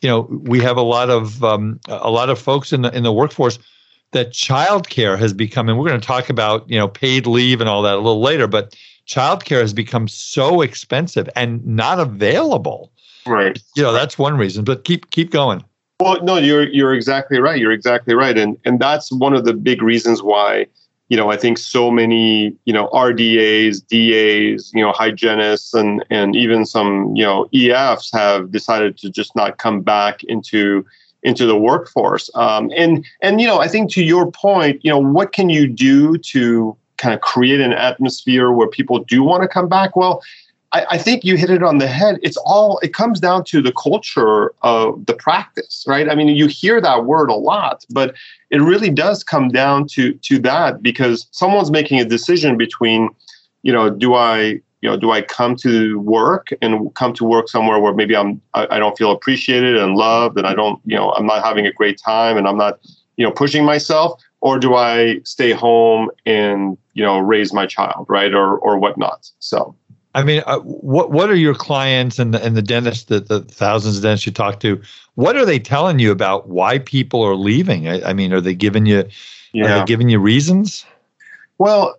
you 0.00 0.08
know 0.08 0.22
we 0.30 0.60
have 0.60 0.78
a 0.78 0.82
lot 0.82 1.10
of 1.10 1.44
um, 1.44 1.80
a 1.88 2.10
lot 2.10 2.30
of 2.30 2.38
folks 2.38 2.72
in 2.72 2.80
the 2.82 2.96
in 2.96 3.02
the 3.02 3.12
workforce 3.12 3.58
that 4.12 4.30
childcare 4.30 5.18
has 5.18 5.32
become, 5.32 5.68
and 5.68 5.78
we're 5.78 5.88
going 5.88 6.00
to 6.00 6.06
talk 6.06 6.30
about 6.30 6.68
you 6.70 6.78
know 6.78 6.88
paid 6.88 7.26
leave 7.26 7.60
and 7.60 7.68
all 7.68 7.82
that 7.82 7.94
a 7.94 7.96
little 7.96 8.20
later, 8.20 8.46
but 8.46 8.76
childcare 9.06 9.60
has 9.60 9.72
become 9.74 10.08
so 10.08 10.60
expensive 10.60 11.28
and 11.34 11.64
not 11.66 11.98
available. 11.98 12.92
Right. 13.26 13.58
You 13.76 13.82
know 13.82 13.92
that's 13.92 14.18
one 14.18 14.36
reason. 14.36 14.64
But 14.64 14.84
keep 14.84 15.10
keep 15.10 15.30
going. 15.30 15.64
Well, 16.00 16.22
no, 16.22 16.36
you're 16.36 16.68
you're 16.68 16.94
exactly 16.94 17.38
right. 17.38 17.58
You're 17.58 17.72
exactly 17.72 18.14
right, 18.14 18.36
and 18.36 18.58
and 18.64 18.80
that's 18.80 19.12
one 19.12 19.34
of 19.34 19.44
the 19.44 19.54
big 19.54 19.82
reasons 19.82 20.22
why 20.22 20.66
you 21.08 21.16
know 21.16 21.30
I 21.30 21.36
think 21.36 21.58
so 21.58 21.90
many 21.90 22.56
you 22.64 22.72
know 22.72 22.88
RDAs, 22.88 23.86
DAs, 23.86 24.72
you 24.74 24.82
know 24.82 24.92
hygienists, 24.92 25.74
and 25.74 26.04
and 26.10 26.34
even 26.34 26.66
some 26.66 27.14
you 27.14 27.24
know 27.24 27.48
EFs 27.54 28.12
have 28.12 28.50
decided 28.50 28.98
to 28.98 29.10
just 29.10 29.36
not 29.36 29.58
come 29.58 29.80
back 29.82 30.24
into 30.24 30.84
into 31.22 31.46
the 31.46 31.56
workforce. 31.56 32.30
Um, 32.34 32.70
and 32.76 33.04
and 33.20 33.40
you 33.40 33.46
know, 33.46 33.58
I 33.58 33.68
think 33.68 33.90
to 33.92 34.04
your 34.04 34.30
point, 34.30 34.84
you 34.84 34.90
know, 34.90 34.98
what 34.98 35.32
can 35.32 35.48
you 35.48 35.66
do 35.66 36.18
to 36.18 36.76
kind 36.98 37.14
of 37.14 37.20
create 37.20 37.60
an 37.60 37.72
atmosphere 37.72 38.52
where 38.52 38.68
people 38.68 39.00
do 39.00 39.22
want 39.22 39.42
to 39.42 39.48
come 39.48 39.68
back? 39.68 39.96
Well, 39.96 40.22
I, 40.72 40.86
I, 40.92 40.98
think 40.98 41.24
you 41.24 41.36
hit 41.36 41.50
it 41.50 41.62
on 41.62 41.78
the 41.78 41.88
head. 41.88 42.18
It's 42.22 42.36
all 42.38 42.78
it 42.78 42.94
comes 42.94 43.20
down 43.20 43.44
to 43.44 43.60
the 43.60 43.72
culture 43.72 44.52
of 44.62 45.04
the 45.06 45.14
practice, 45.14 45.84
right? 45.86 46.08
I 46.08 46.14
mean, 46.14 46.28
you 46.28 46.46
hear 46.46 46.80
that 46.80 47.04
word 47.04 47.28
a 47.28 47.34
lot, 47.34 47.84
but 47.90 48.14
it 48.50 48.60
really 48.60 48.90
does 48.90 49.24
come 49.24 49.48
down 49.48 49.86
to 49.88 50.14
to 50.14 50.38
that 50.40 50.82
because 50.82 51.26
someone's 51.30 51.70
making 51.70 52.00
a 52.00 52.04
decision 52.04 52.56
between 52.56 53.10
you 53.62 53.72
know, 53.72 53.90
do 53.90 54.14
I 54.14 54.60
you 54.82 54.90
know, 54.90 54.96
do 54.96 55.12
I 55.12 55.22
come 55.22 55.54
to 55.56 55.98
work 56.00 56.48
and 56.60 56.92
come 56.94 57.14
to 57.14 57.24
work 57.24 57.48
somewhere 57.48 57.78
where 57.78 57.94
maybe 57.94 58.16
I'm 58.16 58.42
I, 58.52 58.66
I, 58.76 58.78
don't 58.80 58.98
feel 58.98 59.12
appreciated 59.12 59.76
and 59.76 59.94
loved 59.94 60.36
and 60.36 60.46
I 60.46 60.54
don't, 60.54 60.80
you 60.84 60.96
know, 60.96 61.12
I'm 61.12 61.24
not 61.24 61.42
having 61.42 61.66
a 61.66 61.72
great 61.72 61.98
time 61.98 62.36
and 62.36 62.48
I'm 62.48 62.58
not, 62.58 62.80
you 63.16 63.24
know, 63.24 63.30
pushing 63.30 63.64
myself, 63.64 64.20
or 64.40 64.58
do 64.58 64.74
I 64.74 65.20
stay 65.24 65.52
home 65.52 66.10
and 66.26 66.76
you 66.94 67.02
know 67.04 67.20
raise 67.20 67.52
my 67.52 67.64
child, 67.66 68.06
right, 68.08 68.34
or 68.34 68.58
or 68.58 68.76
whatnot? 68.78 69.30
So. 69.38 69.74
I 70.14 70.24
mean, 70.24 70.42
uh, 70.46 70.58
what 70.58 71.10
what 71.10 71.30
are 71.30 71.36
your 71.36 71.54
clients 71.54 72.18
and 72.18 72.34
the, 72.34 72.44
and 72.44 72.54
the 72.54 72.60
dentists, 72.60 73.04
the, 73.04 73.20
the 73.20 73.40
thousands 73.40 73.96
of 73.96 74.02
dentists 74.02 74.26
you 74.26 74.32
talk 74.32 74.60
to, 74.60 74.82
what 75.14 75.36
are 75.36 75.46
they 75.46 75.58
telling 75.58 76.00
you 76.00 76.10
about 76.10 76.48
why 76.48 76.80
people 76.80 77.22
are 77.22 77.34
leaving? 77.34 77.88
I, 77.88 78.10
I 78.10 78.12
mean, 78.12 78.30
are 78.34 78.40
they 78.40 78.54
giving 78.54 78.84
you, 78.84 79.08
yeah. 79.54 79.64
are 79.64 79.78
they 79.78 79.84
giving 79.86 80.10
you 80.10 80.18
reasons? 80.18 80.84
Well, 81.56 81.96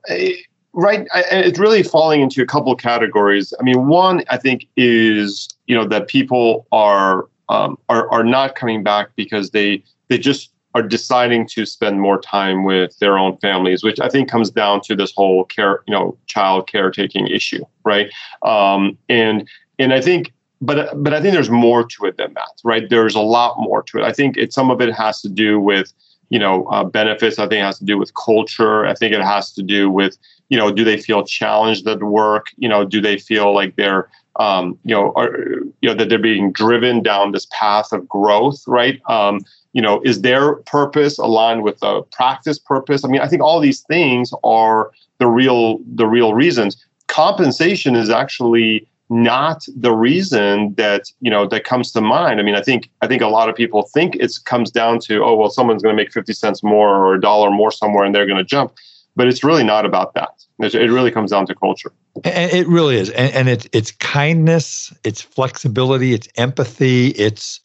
right 0.74 1.08
it's 1.32 1.60
really 1.60 1.84
falling 1.84 2.22
into 2.22 2.42
a 2.42 2.46
couple 2.46 2.76
categories. 2.76 3.54
I 3.60 3.64
mean 3.64 3.88
one 3.88 4.24
i 4.30 4.38
think 4.38 4.68
is 4.76 5.48
you 5.68 5.76
know 5.76 5.86
that 5.88 6.08
people 6.08 6.68
are 6.72 7.28
um, 7.50 7.78
are 7.90 8.10
are 8.10 8.24
not 8.24 8.56
coming 8.56 8.84
back 8.84 9.10
because 9.16 9.52
they 9.52 9.84
they 10.08 10.18
just 10.18 10.50
are 10.76 10.82
deciding 10.82 11.48
to 11.48 11.66
spend 11.68 12.02
more 12.02 12.20
time 12.20 12.64
with 12.64 12.98
their 12.98 13.18
own 13.18 13.38
families 13.38 13.84
which 13.84 14.00
i 14.00 14.10
think 14.10 14.30
comes 14.30 14.50
down 14.50 14.82
to 14.82 14.96
this 14.96 15.14
whole 15.14 15.44
care 15.46 15.84
you 15.88 15.94
know 15.94 16.18
child 16.26 16.68
caretaking 16.68 17.28
issue 17.28 17.64
right? 17.86 18.12
Um, 18.42 18.98
and 19.10 19.48
and 19.78 19.94
i 19.94 20.02
think 20.02 20.34
but 20.62 21.04
but 21.04 21.14
i 21.14 21.22
think 21.22 21.34
there's 21.34 21.50
more 21.50 21.86
to 21.86 22.06
it 22.06 22.18
than 22.18 22.34
that 22.34 22.50
right? 22.64 22.90
There's 22.90 23.16
a 23.16 23.22
lot 23.22 23.60
more 23.60 23.84
to 23.84 24.00
it. 24.00 24.04
I 24.04 24.12
think 24.12 24.38
it 24.38 24.54
some 24.54 24.72
of 24.72 24.82
it 24.82 24.94
has 24.94 25.22
to 25.22 25.30
do 25.30 25.60
with 25.60 25.94
you 26.34 26.40
know 26.40 26.66
uh, 26.66 26.84
benefits 26.84 27.40
i 27.40 27.48
think 27.48 27.60
it 27.62 27.66
has 27.72 27.80
to 27.80 27.86
do 27.86 27.98
with 27.98 28.12
culture 28.16 28.86
i 28.86 28.94
think 28.94 29.14
it 29.14 29.22
has 29.22 29.52
to 29.52 29.62
do 29.62 29.90
with 29.90 30.18
you 30.54 30.60
know, 30.60 30.72
do 30.72 30.84
they 30.84 30.98
feel 30.98 31.26
challenged 31.26 31.88
at 31.88 32.04
work? 32.04 32.52
You 32.58 32.70
know, 32.70 32.86
do 32.86 33.02
they 33.02 33.18
feel 33.18 33.56
like 33.56 33.76
they're, 33.76 34.08
um, 34.36 34.78
you 34.84 34.94
know, 34.94 35.12
are, 35.16 35.36
you 35.82 35.90
know, 35.90 35.96
that 35.96 36.10
they're 36.10 36.20
being 36.20 36.52
driven 36.52 37.02
down 37.02 37.32
this 37.32 37.48
path 37.52 37.92
of 37.92 38.08
growth, 38.08 38.62
right? 38.68 39.02
Um, 39.10 39.44
you 39.72 39.82
know, 39.82 40.00
is 40.04 40.22
their 40.22 40.58
purpose 40.58 41.18
aligned 41.18 41.64
with 41.64 41.80
the 41.80 42.04
practice 42.12 42.60
purpose? 42.60 43.04
I 43.04 43.08
mean, 43.08 43.22
I 43.22 43.28
think 43.28 43.42
all 43.42 43.60
these 43.60 43.82
things 43.82 44.32
are 44.44 44.92
the 45.18 45.26
real, 45.26 45.80
the 45.96 46.06
real 46.06 46.36
reasons. 46.36 46.86
Compensation 47.08 47.96
is 47.96 48.12
actually 48.12 48.88
not 49.14 49.66
the 49.76 49.92
reason 49.92 50.74
that 50.76 51.12
you 51.22 51.30
know 51.30 51.48
that 51.48 51.64
comes 51.64 51.92
to 51.92 52.02
mind. 52.02 52.40
I 52.40 52.44
mean, 52.44 52.56
I 52.56 52.62
think 52.62 52.90
I 53.02 53.08
think 53.08 53.22
a 53.22 53.28
lot 53.28 53.50
of 53.50 53.56
people 53.56 53.90
think 53.94 54.16
it 54.16 54.32
comes 54.46 54.72
down 54.72 55.00
to 55.02 55.24
oh 55.24 55.36
well, 55.36 55.50
someone's 55.50 55.84
going 55.84 55.96
to 55.96 56.02
make 56.02 56.12
fifty 56.12 56.34
cents 56.34 56.64
more 56.64 56.90
or 56.90 57.16
a 57.16 57.22
dollar 57.22 57.52
more 57.52 57.72
somewhere, 57.72 58.04
and 58.04 58.14
they're 58.14 58.28
going 58.28 58.38
to 58.38 58.44
jump 58.44 58.74
but 59.16 59.28
it's 59.28 59.44
really 59.44 59.64
not 59.64 59.86
about 59.86 60.14
that. 60.16 60.30
It 60.60 60.90
really 60.90 61.12
comes 61.12 61.32
down 61.32 61.46
to 61.48 61.56
culture. 61.56 61.92
It 62.24 62.68
really 62.68 62.98
is, 62.98 63.10
and, 63.10 63.34
and 63.34 63.50
it's 63.50 63.68
it's 63.74 63.92
kindness, 63.92 64.94
it's 65.04 65.22
flexibility, 65.22 66.14
it's 66.14 66.28
empathy, 66.36 67.08
it's 67.10 67.60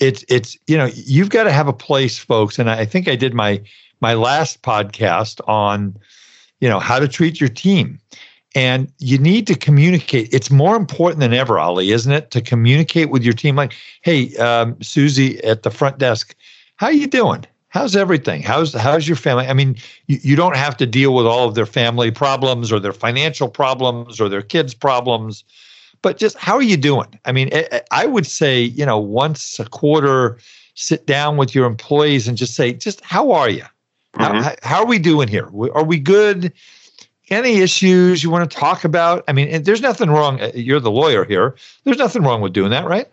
it's 0.00 0.24
it's 0.28 0.58
you 0.66 0.76
know 0.76 0.86
you've 0.94 1.30
got 1.30 1.44
to 1.44 1.52
have 1.52 1.68
a 1.68 1.72
place, 1.72 2.18
folks. 2.18 2.58
And 2.58 2.68
I 2.68 2.84
think 2.84 3.08
I 3.08 3.16
did 3.16 3.34
my 3.34 3.62
my 4.00 4.14
last 4.14 4.62
podcast 4.62 5.40
on 5.48 5.96
you 6.60 6.68
know 6.68 6.80
how 6.80 6.98
to 6.98 7.08
treat 7.08 7.40
your 7.40 7.48
team, 7.48 8.00
and 8.54 8.92
you 8.98 9.18
need 9.18 9.46
to 9.48 9.54
communicate. 9.54 10.32
It's 10.32 10.50
more 10.50 10.76
important 10.76 11.20
than 11.20 11.32
ever, 11.32 11.58
Ali, 11.58 11.90
isn't 11.90 12.12
it, 12.12 12.30
to 12.30 12.40
communicate 12.40 13.10
with 13.10 13.24
your 13.24 13.34
team? 13.34 13.56
Like, 13.56 13.74
hey, 14.02 14.34
um, 14.36 14.80
Susie 14.82 15.42
at 15.44 15.62
the 15.62 15.70
front 15.70 15.98
desk, 15.98 16.34
how 16.76 16.86
are 16.86 16.92
you 16.92 17.06
doing? 17.06 17.46
how's 17.74 17.96
everything 17.96 18.40
how's 18.40 18.72
how's 18.72 19.08
your 19.08 19.16
family 19.16 19.46
i 19.46 19.52
mean 19.52 19.76
you, 20.06 20.18
you 20.22 20.36
don't 20.36 20.56
have 20.56 20.76
to 20.76 20.86
deal 20.86 21.12
with 21.12 21.26
all 21.26 21.46
of 21.46 21.56
their 21.56 21.66
family 21.66 22.10
problems 22.10 22.70
or 22.70 22.78
their 22.78 22.92
financial 22.92 23.48
problems 23.48 24.20
or 24.20 24.28
their 24.28 24.42
kids 24.42 24.74
problems 24.74 25.42
but 26.00 26.16
just 26.16 26.38
how 26.38 26.54
are 26.54 26.62
you 26.62 26.76
doing 26.76 27.18
i 27.24 27.32
mean 27.32 27.50
i 27.90 28.06
would 28.06 28.26
say 28.26 28.62
you 28.62 28.86
know 28.86 28.98
once 28.98 29.58
a 29.58 29.64
quarter 29.64 30.38
sit 30.74 31.04
down 31.06 31.36
with 31.36 31.54
your 31.54 31.66
employees 31.66 32.28
and 32.28 32.38
just 32.38 32.54
say 32.54 32.72
just 32.72 33.04
how 33.04 33.32
are 33.32 33.50
you 33.50 33.64
mm-hmm. 34.14 34.42
how, 34.42 34.54
how 34.62 34.78
are 34.78 34.86
we 34.86 34.98
doing 34.98 35.26
here 35.26 35.48
are 35.74 35.84
we 35.84 35.98
good 35.98 36.52
any 37.30 37.60
issues 37.60 38.22
you 38.22 38.30
want 38.30 38.48
to 38.50 38.56
talk 38.56 38.84
about 38.84 39.24
i 39.28 39.32
mean 39.32 39.62
there's 39.62 39.80
nothing 39.80 40.10
wrong 40.10 40.40
uh, 40.40 40.50
you're 40.54 40.80
the 40.80 40.90
lawyer 40.90 41.24
here 41.24 41.54
there's 41.84 41.98
nothing 41.98 42.22
wrong 42.22 42.40
with 42.40 42.52
doing 42.52 42.70
that 42.70 42.86
right 42.86 43.08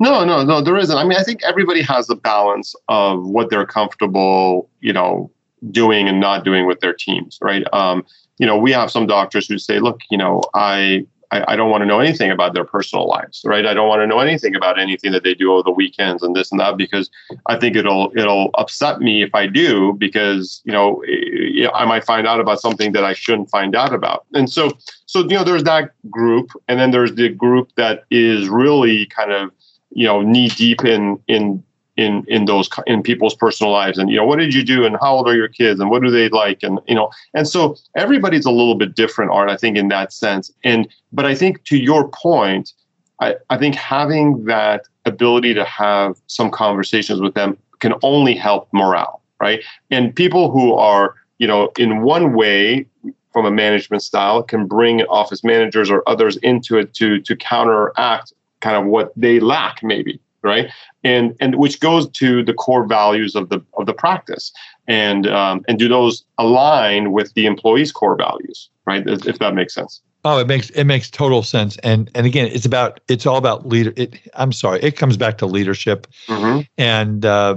no, 0.00 0.24
no, 0.24 0.42
no, 0.42 0.62
there 0.62 0.78
isn't. 0.78 0.96
I 0.96 1.04
mean, 1.04 1.18
I 1.18 1.22
think 1.22 1.44
everybody 1.44 1.82
has 1.82 2.08
a 2.08 2.14
balance 2.16 2.74
of 2.88 3.28
what 3.28 3.50
they're 3.50 3.66
comfortable, 3.66 4.66
you 4.80 4.94
know, 4.94 5.30
doing 5.70 6.08
and 6.08 6.18
not 6.18 6.42
doing 6.42 6.66
with 6.66 6.80
their 6.80 6.94
teams, 6.94 7.38
right? 7.42 7.64
Um, 7.74 8.06
you 8.38 8.46
know, 8.46 8.56
we 8.56 8.72
have 8.72 8.90
some 8.90 9.06
doctors 9.06 9.46
who 9.46 9.58
say, 9.58 9.78
look, 9.78 10.00
you 10.10 10.16
know, 10.16 10.40
I 10.54 11.06
I, 11.30 11.52
I, 11.52 11.56
don't 11.56 11.70
want 11.70 11.82
to 11.82 11.86
know 11.86 12.00
anything 12.00 12.30
about 12.30 12.54
their 12.54 12.64
personal 12.64 13.06
lives, 13.06 13.42
right? 13.44 13.66
I 13.66 13.74
don't 13.74 13.88
want 13.88 14.00
to 14.00 14.06
know 14.06 14.18
anything 14.18 14.54
about 14.56 14.78
anything 14.78 15.12
that 15.12 15.22
they 15.22 15.34
do 15.34 15.52
over 15.52 15.62
the 15.62 15.70
weekends 15.70 16.22
and 16.22 16.34
this 16.34 16.50
and 16.50 16.60
that 16.60 16.76
because 16.76 17.10
I 17.46 17.56
think 17.56 17.76
it'll 17.76 18.12
it'll 18.16 18.50
upset 18.54 19.00
me 19.00 19.22
if 19.22 19.34
I 19.34 19.46
do 19.46 19.94
because 19.94 20.60
you 20.64 20.72
know 20.72 21.02
eh, 21.08 21.68
I 21.72 21.84
might 21.84 22.04
find 22.04 22.26
out 22.26 22.40
about 22.40 22.60
something 22.60 22.92
that 22.92 23.04
I 23.04 23.12
shouldn't 23.12 23.50
find 23.50 23.76
out 23.76 23.94
about. 23.94 24.26
And 24.34 24.50
so 24.50 24.72
so 25.06 25.20
you 25.20 25.36
know 25.36 25.44
there's 25.44 25.64
that 25.64 25.92
group, 26.10 26.50
and 26.68 26.80
then 26.80 26.90
there's 26.90 27.14
the 27.14 27.28
group 27.28 27.70
that 27.76 28.04
is 28.10 28.48
really 28.48 29.06
kind 29.06 29.32
of 29.32 29.50
you 29.90 30.06
know 30.06 30.22
knee 30.22 30.48
deep 30.48 30.84
in 30.84 31.20
in 31.28 31.62
in 31.96 32.24
in 32.28 32.44
those 32.44 32.68
in 32.86 33.02
people's 33.02 33.34
personal 33.34 33.72
lives. 33.72 33.98
And 33.98 34.10
you 34.10 34.16
know 34.16 34.26
what 34.26 34.38
did 34.38 34.54
you 34.54 34.62
do? 34.62 34.84
And 34.84 34.96
how 35.00 35.16
old 35.16 35.28
are 35.28 35.36
your 35.36 35.48
kids? 35.48 35.80
And 35.80 35.90
what 35.90 36.02
do 36.02 36.10
they 36.10 36.28
like? 36.28 36.62
And 36.62 36.80
you 36.86 36.94
know 36.94 37.10
and 37.34 37.48
so 37.48 37.76
everybody's 37.94 38.46
a 38.46 38.50
little 38.50 38.74
bit 38.74 38.94
different 38.94 39.30
art 39.32 39.50
i 39.50 39.56
think 39.56 39.76
in 39.76 39.88
that 39.88 40.12
sense. 40.12 40.52
And 40.64 40.88
but 41.12 41.26
i 41.26 41.34
think 41.34 41.64
to 41.64 41.76
your 41.76 42.08
point 42.08 42.72
i 43.20 43.36
i 43.50 43.56
think 43.56 43.74
having 43.74 44.44
that 44.44 44.82
ability 45.06 45.54
to 45.54 45.64
have 45.64 46.16
some 46.26 46.50
conversations 46.50 47.20
with 47.20 47.34
them 47.34 47.56
can 47.80 47.94
only 48.02 48.34
help 48.34 48.68
morale 48.72 49.20
right? 49.40 49.64
And 49.90 50.14
people 50.14 50.50
who 50.50 50.74
are 50.74 51.14
you 51.38 51.46
know 51.46 51.72
in 51.78 52.02
one 52.02 52.34
way 52.34 52.86
from 53.32 53.46
a 53.46 53.50
management 53.50 54.02
style 54.02 54.42
can 54.42 54.66
bring 54.66 55.02
office 55.02 55.42
managers 55.42 55.90
or 55.90 56.08
others 56.08 56.36
into 56.38 56.78
it 56.78 56.94
to 56.94 57.20
to 57.22 57.34
counteract 57.34 58.32
kind 58.60 58.76
of 58.76 58.86
what 58.86 59.12
they 59.16 59.40
lack 59.40 59.82
maybe 59.82 60.20
right? 60.42 60.70
And 61.04 61.36
and 61.40 61.56
which 61.56 61.80
goes 61.80 62.08
to 62.10 62.42
the 62.42 62.54
core 62.54 62.86
values 62.86 63.34
of 63.34 63.48
the 63.48 63.64
of 63.74 63.86
the 63.86 63.94
practice. 63.94 64.52
And 64.86 65.26
um, 65.26 65.64
and 65.68 65.78
do 65.78 65.88
those 65.88 66.24
align 66.38 67.12
with 67.12 67.32
the 67.34 67.46
employees 67.46 67.92
core 67.92 68.16
values 68.16 68.70
right? 68.90 69.06
If 69.06 69.38
that 69.38 69.54
makes 69.54 69.74
sense. 69.74 70.00
Oh 70.24 70.38
it 70.38 70.46
makes 70.46 70.70
it 70.70 70.84
makes 70.84 71.10
total 71.10 71.42
sense. 71.42 71.76
And 71.78 72.10
and 72.14 72.26
again 72.26 72.48
it's 72.52 72.66
about 72.66 73.00
it's 73.08 73.26
all 73.26 73.36
about 73.36 73.66
leader 73.66 73.92
it 73.96 74.20
i'm 74.34 74.52
sorry 74.52 74.80
it 74.82 74.96
comes 74.96 75.16
back 75.16 75.38
to 75.38 75.46
leadership. 75.46 76.06
Mm-hmm. 76.26 76.60
and 76.76 77.24
uh, 77.24 77.56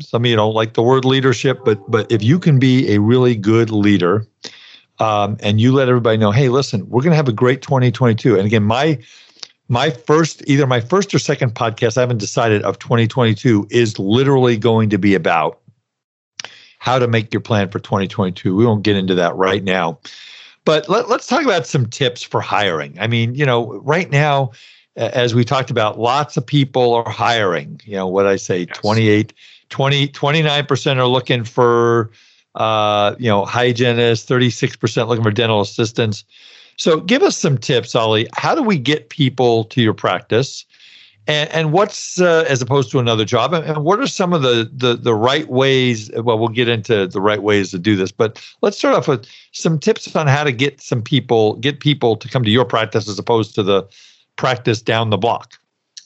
some 0.00 0.24
of 0.24 0.26
you 0.26 0.36
don't 0.36 0.54
like 0.54 0.74
the 0.74 0.82
word 0.82 1.04
leadership 1.04 1.58
but 1.64 1.78
but 1.90 2.10
if 2.10 2.22
you 2.22 2.38
can 2.38 2.58
be 2.58 2.92
a 2.94 2.98
really 2.98 3.36
good 3.36 3.70
leader 3.70 4.26
um, 4.98 5.36
and 5.40 5.60
you 5.60 5.72
let 5.72 5.88
everybody 5.88 6.16
know 6.16 6.32
hey 6.32 6.48
listen 6.48 6.88
we're 6.88 7.02
going 7.02 7.12
to 7.12 7.16
have 7.16 7.28
a 7.28 7.32
great 7.32 7.62
2022 7.62 8.36
and 8.36 8.46
again 8.46 8.64
my 8.64 8.98
my 9.68 9.90
first 9.90 10.42
either 10.46 10.66
my 10.66 10.80
first 10.80 11.14
or 11.14 11.18
second 11.18 11.54
podcast 11.54 11.96
i 11.96 12.00
haven't 12.00 12.18
decided 12.18 12.62
of 12.62 12.78
2022 12.78 13.66
is 13.70 13.98
literally 13.98 14.56
going 14.56 14.90
to 14.90 14.98
be 14.98 15.14
about 15.14 15.60
how 16.78 16.98
to 16.98 17.08
make 17.08 17.32
your 17.32 17.40
plan 17.40 17.68
for 17.68 17.78
2022 17.78 18.54
we 18.54 18.64
won't 18.64 18.82
get 18.82 18.96
into 18.96 19.14
that 19.14 19.34
right 19.34 19.64
now. 19.64 19.98
But 20.64 20.88
let, 20.88 21.08
us 21.08 21.28
talk 21.28 21.44
about 21.44 21.64
some 21.64 21.86
tips 21.86 22.24
for 22.24 22.40
hiring. 22.40 22.98
I 22.98 23.06
mean 23.06 23.34
you 23.34 23.46
know 23.46 23.74
right 23.80 24.10
now 24.10 24.52
as 24.96 25.34
we 25.34 25.44
talked 25.44 25.70
about 25.70 25.98
lots 25.98 26.36
of 26.36 26.46
people 26.46 26.94
are 26.94 27.10
hiring. 27.10 27.80
You 27.84 27.96
know 27.96 28.06
what 28.06 28.26
i 28.26 28.36
say 28.36 28.60
yes. 28.60 28.78
28 28.78 29.32
20 29.68 30.08
29% 30.08 30.96
are 30.96 31.06
looking 31.06 31.44
for 31.44 32.10
uh, 32.54 33.14
you 33.18 33.28
know 33.28 33.44
hygienists 33.44 34.28
36% 34.28 35.08
looking 35.08 35.24
for 35.24 35.30
dental 35.30 35.60
assistants 35.60 36.24
so 36.76 37.00
give 37.00 37.22
us 37.22 37.36
some 37.36 37.58
tips, 37.58 37.94
Ali. 37.94 38.28
How 38.34 38.54
do 38.54 38.62
we 38.62 38.78
get 38.78 39.08
people 39.08 39.64
to 39.64 39.82
your 39.82 39.94
practice? 39.94 40.64
And, 41.28 41.50
and 41.50 41.72
what's 41.72 42.20
uh, 42.20 42.44
as 42.48 42.62
opposed 42.62 42.90
to 42.92 43.00
another 43.00 43.24
job? 43.24 43.52
And, 43.52 43.84
what 43.84 43.98
are 43.98 44.06
some 44.06 44.32
of 44.32 44.42
the, 44.42 44.70
the 44.72 44.94
the 44.94 45.14
right 45.14 45.48
ways? 45.48 46.10
Well, 46.14 46.38
we'll 46.38 46.48
get 46.48 46.68
into 46.68 47.08
the 47.08 47.20
right 47.20 47.42
ways 47.42 47.72
to 47.72 47.78
do 47.78 47.96
this, 47.96 48.12
but 48.12 48.40
let's 48.62 48.78
start 48.78 48.94
off 48.94 49.08
with 49.08 49.26
some 49.52 49.78
tips 49.78 50.14
on 50.14 50.28
how 50.28 50.44
to 50.44 50.52
get 50.52 50.80
some 50.80 51.02
people, 51.02 51.54
get 51.54 51.80
people 51.80 52.16
to 52.16 52.28
come 52.28 52.44
to 52.44 52.50
your 52.50 52.64
practice 52.64 53.08
as 53.08 53.18
opposed 53.18 53.54
to 53.56 53.62
the 53.64 53.88
practice 54.36 54.80
down 54.80 55.10
the 55.10 55.16
block. 55.16 55.54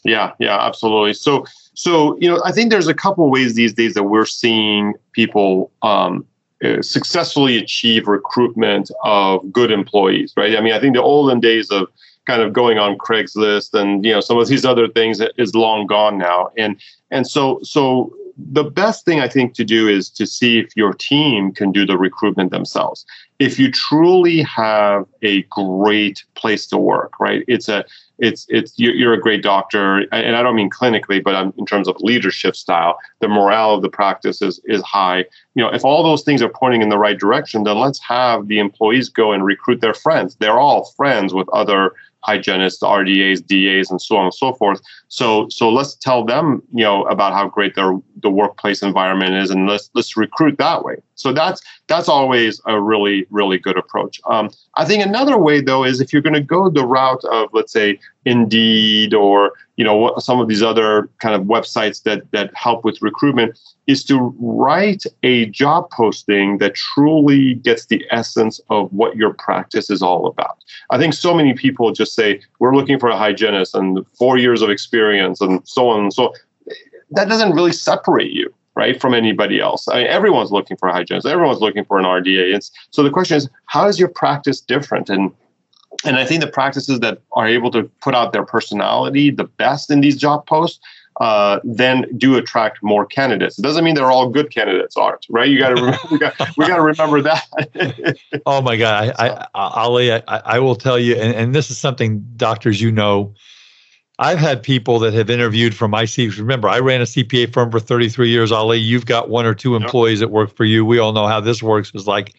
Yeah, 0.04 0.32
yeah, 0.38 0.58
absolutely. 0.58 1.12
So, 1.12 1.44
so 1.74 2.16
you 2.18 2.28
know, 2.28 2.40
I 2.44 2.52
think 2.52 2.70
there's 2.70 2.88
a 2.88 2.94
couple 2.94 3.28
ways 3.30 3.54
these 3.54 3.74
days 3.74 3.92
that 3.94 4.04
we're 4.04 4.24
seeing 4.24 4.94
people 5.12 5.70
um, 5.82 6.24
Uh, 6.62 6.82
successfully 6.82 7.56
achieve 7.56 8.06
recruitment 8.06 8.90
of 9.02 9.50
good 9.50 9.70
employees, 9.70 10.34
right? 10.36 10.58
I 10.58 10.60
mean, 10.60 10.74
I 10.74 10.78
think 10.78 10.94
the 10.94 11.02
olden 11.02 11.40
days 11.40 11.70
of 11.70 11.88
kind 12.26 12.42
of 12.42 12.52
going 12.52 12.76
on 12.76 12.98
Craigslist 12.98 13.72
and 13.72 14.04
you 14.04 14.12
know 14.12 14.20
some 14.20 14.36
of 14.36 14.46
these 14.46 14.66
other 14.66 14.86
things 14.86 15.22
is 15.38 15.54
long 15.54 15.86
gone 15.86 16.18
now, 16.18 16.50
and 16.58 16.76
and 17.10 17.26
so 17.26 17.60
so 17.62 18.14
the 18.52 18.64
best 18.64 19.06
thing 19.06 19.20
I 19.20 19.28
think 19.28 19.54
to 19.54 19.64
do 19.64 19.88
is 19.88 20.10
to 20.10 20.26
see 20.26 20.58
if 20.58 20.76
your 20.76 20.92
team 20.92 21.52
can 21.52 21.72
do 21.72 21.86
the 21.86 21.96
recruitment 21.96 22.50
themselves. 22.50 23.06
If 23.38 23.58
you 23.58 23.70
truly 23.70 24.42
have 24.42 25.06
a 25.22 25.42
great 25.44 26.24
place 26.34 26.66
to 26.66 26.76
work, 26.76 27.18
right? 27.18 27.42
It's 27.48 27.68
a 27.70 27.84
it's 28.20 28.46
it's 28.48 28.74
you're 28.76 29.14
a 29.14 29.20
great 29.20 29.42
doctor, 29.42 30.06
and 30.12 30.36
I 30.36 30.42
don't 30.42 30.54
mean 30.54 30.70
clinically, 30.70 31.22
but 31.22 31.52
in 31.56 31.66
terms 31.66 31.88
of 31.88 31.96
leadership 32.00 32.54
style, 32.54 32.98
the 33.20 33.28
morale 33.28 33.74
of 33.74 33.82
the 33.82 33.88
practice 33.88 34.42
is 34.42 34.60
is 34.66 34.82
high. 34.82 35.24
You 35.54 35.64
know, 35.64 35.70
if 35.70 35.84
all 35.84 36.02
those 36.02 36.22
things 36.22 36.42
are 36.42 36.48
pointing 36.48 36.82
in 36.82 36.90
the 36.90 36.98
right 36.98 37.18
direction, 37.18 37.64
then 37.64 37.78
let's 37.78 37.98
have 38.00 38.48
the 38.48 38.58
employees 38.58 39.08
go 39.08 39.32
and 39.32 39.44
recruit 39.44 39.80
their 39.80 39.94
friends. 39.94 40.36
They're 40.36 40.60
all 40.60 40.92
friends 40.96 41.32
with 41.32 41.48
other 41.50 41.92
hygienists, 42.22 42.82
RDAs, 42.82 43.46
DAs, 43.46 43.90
and 43.90 44.00
so 44.00 44.16
on 44.16 44.24
and 44.24 44.34
so 44.34 44.52
forth. 44.52 44.80
So 45.10 45.48
so 45.48 45.68
let's 45.70 45.96
tell 45.96 46.24
them, 46.24 46.62
you 46.72 46.84
know, 46.84 47.02
about 47.04 47.32
how 47.32 47.48
great 47.48 47.74
their 47.74 47.98
the 48.22 48.30
workplace 48.30 48.80
environment 48.80 49.34
is, 49.34 49.50
and 49.50 49.66
let's 49.66 49.90
let's 49.92 50.16
recruit 50.16 50.56
that 50.58 50.84
way. 50.84 50.96
So 51.16 51.32
that's 51.32 51.60
that's 51.88 52.08
always 52.08 52.60
a 52.66 52.80
really 52.80 53.26
really 53.28 53.58
good 53.58 53.76
approach. 53.76 54.20
Um, 54.26 54.50
I 54.76 54.84
think 54.84 55.04
another 55.04 55.36
way 55.36 55.60
though 55.60 55.84
is 55.84 56.00
if 56.00 56.12
you're 56.12 56.22
going 56.22 56.34
to 56.34 56.40
go 56.40 56.70
the 56.70 56.86
route 56.86 57.24
of 57.24 57.48
let's 57.52 57.72
say 57.72 57.98
Indeed 58.24 59.14
or 59.14 59.52
you 59.76 59.84
know 59.84 60.14
some 60.18 60.40
of 60.40 60.48
these 60.48 60.62
other 60.62 61.08
kind 61.20 61.34
of 61.34 61.42
websites 61.42 62.02
that 62.04 62.30
that 62.30 62.54
help 62.54 62.84
with 62.84 63.00
recruitment 63.02 63.58
is 63.86 64.04
to 64.04 64.34
write 64.38 65.04
a 65.22 65.46
job 65.46 65.90
posting 65.90 66.58
that 66.58 66.74
truly 66.74 67.54
gets 67.54 67.86
the 67.86 68.04
essence 68.10 68.60
of 68.68 68.92
what 68.92 69.16
your 69.16 69.32
practice 69.34 69.90
is 69.90 70.02
all 70.02 70.26
about. 70.26 70.62
I 70.90 70.98
think 70.98 71.14
so 71.14 71.34
many 71.34 71.54
people 71.54 71.90
just 71.92 72.14
say 72.14 72.40
we're 72.60 72.76
looking 72.76 72.98
for 73.00 73.08
a 73.08 73.16
hygienist 73.16 73.74
and 73.74 74.04
4 74.16 74.38
years 74.38 74.62
of 74.62 74.70
experience 74.70 74.99
and 75.08 75.36
so 75.64 75.88
on 75.88 76.00
and 76.00 76.12
so 76.12 76.26
on. 76.26 76.34
that 77.10 77.28
doesn't 77.28 77.52
really 77.52 77.72
separate 77.72 78.32
you 78.32 78.52
right 78.74 79.00
from 79.00 79.14
anybody 79.14 79.60
else. 79.60 79.88
I 79.88 79.98
mean, 79.98 80.06
everyone's 80.06 80.52
looking 80.52 80.76
for 80.76 80.88
a 80.88 80.92
hygienist. 80.92 81.26
Everyone's 81.26 81.60
looking 81.60 81.84
for 81.84 81.98
an 81.98 82.04
RDA. 82.04 82.54
It's, 82.54 82.70
so 82.90 83.02
the 83.02 83.10
question 83.10 83.36
is, 83.36 83.48
how 83.66 83.88
is 83.88 83.98
your 83.98 84.08
practice 84.08 84.60
different? 84.60 85.10
And 85.10 85.32
and 86.04 86.16
I 86.16 86.24
think 86.24 86.40
the 86.40 86.46
practices 86.46 87.00
that 87.00 87.20
are 87.32 87.46
able 87.46 87.70
to 87.72 87.82
put 88.00 88.14
out 88.14 88.32
their 88.32 88.44
personality 88.44 89.30
the 89.30 89.44
best 89.44 89.90
in 89.90 90.00
these 90.00 90.16
job 90.16 90.46
posts 90.46 90.80
uh, 91.20 91.60
then 91.64 92.06
do 92.16 92.36
attract 92.36 92.82
more 92.82 93.04
candidates. 93.04 93.58
It 93.58 93.62
doesn't 93.62 93.84
mean 93.84 93.94
they're 93.94 94.10
all 94.10 94.30
good 94.30 94.50
candidates, 94.50 94.96
Art. 94.96 95.26
Right? 95.28 95.48
You 95.48 95.58
got 95.58 95.76
to 95.76 95.98
we 96.10 96.18
got 96.18 96.34
we 96.56 96.66
got 96.66 96.76
to 96.76 96.82
remember 96.82 97.20
that. 97.22 98.16
oh 98.46 98.62
my 98.62 98.76
God, 98.76 99.12
I, 99.18 99.28
I, 99.28 99.48
Ali, 99.54 100.12
I, 100.12 100.22
I 100.26 100.58
will 100.60 100.76
tell 100.76 100.98
you, 100.98 101.16
and, 101.16 101.34
and 101.34 101.54
this 101.54 101.70
is 101.70 101.76
something 101.76 102.24
doctors 102.36 102.80
you 102.80 102.90
know. 102.90 103.34
I've 104.20 104.38
had 104.38 104.62
people 104.62 104.98
that 104.98 105.14
have 105.14 105.30
interviewed 105.30 105.74
from 105.74 105.90
my 105.90 106.04
CPA. 106.04 106.38
Remember, 106.38 106.68
I 106.68 106.78
ran 106.78 107.00
a 107.00 107.04
CPA 107.04 107.52
firm 107.52 107.70
for 107.70 107.80
33 107.80 108.28
years. 108.28 108.52
Ali, 108.52 108.78
you've 108.78 109.06
got 109.06 109.30
one 109.30 109.46
or 109.46 109.54
two 109.54 109.74
employees 109.74 110.20
yep. 110.20 110.28
that 110.28 110.32
work 110.32 110.54
for 110.54 110.66
you. 110.66 110.84
We 110.84 110.98
all 110.98 111.12
know 111.12 111.26
how 111.26 111.40
this 111.40 111.62
works. 111.62 111.90
It's 111.94 112.06
like 112.06 112.34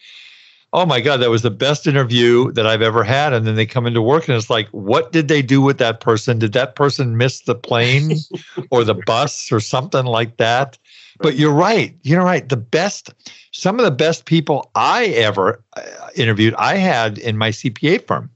oh 0.72 0.86
my 0.86 1.00
god 1.00 1.18
that 1.18 1.30
was 1.30 1.42
the 1.42 1.50
best 1.50 1.86
interview 1.86 2.50
that 2.52 2.66
i've 2.66 2.82
ever 2.82 3.04
had 3.04 3.32
and 3.32 3.46
then 3.46 3.54
they 3.54 3.66
come 3.66 3.86
into 3.86 4.00
work 4.00 4.28
and 4.28 4.36
it's 4.36 4.50
like 4.50 4.68
what 4.68 5.12
did 5.12 5.28
they 5.28 5.42
do 5.42 5.60
with 5.60 5.78
that 5.78 6.00
person 6.00 6.38
did 6.38 6.52
that 6.52 6.74
person 6.74 7.16
miss 7.16 7.42
the 7.42 7.54
plane 7.54 8.12
or 8.70 8.84
the 8.84 8.94
bus 9.06 9.52
or 9.52 9.60
something 9.60 10.06
like 10.06 10.36
that 10.38 10.78
but 11.18 11.36
you're 11.36 11.52
right 11.52 11.96
you're 12.02 12.24
right 12.24 12.48
the 12.48 12.56
best 12.56 13.12
some 13.52 13.78
of 13.78 13.84
the 13.84 13.90
best 13.90 14.24
people 14.24 14.70
i 14.74 15.06
ever 15.06 15.62
uh, 15.76 15.82
interviewed 16.16 16.54
i 16.54 16.76
had 16.76 17.18
in 17.18 17.36
my 17.36 17.50
cpa 17.50 18.04
firm 18.06 18.30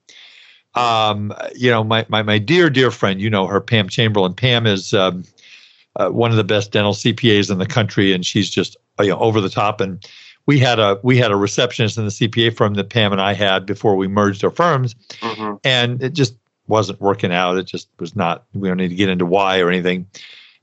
um, 0.76 1.34
you 1.54 1.70
know 1.70 1.82
my, 1.82 2.04
my 2.08 2.22
my 2.22 2.38
dear 2.38 2.70
dear 2.70 2.90
friend 2.90 3.20
you 3.20 3.30
know 3.30 3.46
her 3.46 3.60
pam 3.60 3.88
chamberlain 3.88 4.34
pam 4.34 4.66
is 4.66 4.94
um, 4.94 5.24
uh, 5.96 6.08
one 6.08 6.30
of 6.30 6.36
the 6.36 6.44
best 6.44 6.72
dental 6.72 6.92
cpas 6.92 7.50
in 7.50 7.58
the 7.58 7.66
country 7.66 8.12
and 8.12 8.24
she's 8.24 8.50
just 8.50 8.76
you 9.00 9.08
know 9.08 9.18
over 9.18 9.40
the 9.40 9.50
top 9.50 9.80
and 9.80 10.06
we 10.46 10.60
had 10.60 10.78
a 10.78 10.98
we 11.02 11.18
had 11.18 11.30
a 11.30 11.36
receptionist 11.36 11.98
in 11.98 12.04
the 12.04 12.10
CPA 12.10 12.56
firm 12.56 12.74
that 12.74 12.88
Pam 12.88 13.12
and 13.12 13.20
I 13.20 13.34
had 13.34 13.66
before 13.66 13.96
we 13.96 14.08
merged 14.08 14.44
our 14.44 14.50
firms, 14.50 14.94
mm-hmm. 15.20 15.56
and 15.64 16.02
it 16.02 16.12
just 16.12 16.34
wasn't 16.68 17.00
working 17.00 17.32
out. 17.32 17.58
It 17.58 17.64
just 17.64 17.88
was 17.98 18.16
not. 18.16 18.44
We 18.54 18.68
don't 18.68 18.78
need 18.78 18.88
to 18.88 18.94
get 18.94 19.08
into 19.08 19.26
why 19.26 19.60
or 19.60 19.68
anything. 19.68 20.06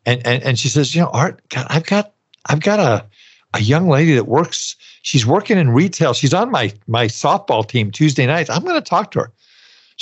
And 0.06 0.26
and 0.26 0.42
and 0.44 0.58
she 0.58 0.70
says, 0.70 0.96
you 0.96 1.02
know, 1.02 1.10
Art, 1.10 1.42
God, 1.50 1.68
I've 1.70 1.86
got 1.86 2.14
I've 2.46 2.62
got 2.62 2.80
a 2.80 3.06
a 3.54 3.62
young 3.62 3.88
lady 3.88 4.14
that 4.16 4.28
works. 4.28 4.76
She's 5.02 5.26
working 5.26 5.58
in 5.58 5.72
retail. 5.72 6.14
She's 6.14 6.34
on 6.34 6.50
my 6.50 6.74
my 6.88 7.08
softball 7.08 7.68
team 7.68 7.92
Tuesday 7.92 8.26
nights. 8.26 8.50
I'm 8.50 8.64
going 8.64 8.82
to 8.82 8.82
talk 8.82 9.12
to 9.12 9.20
her. 9.20 9.32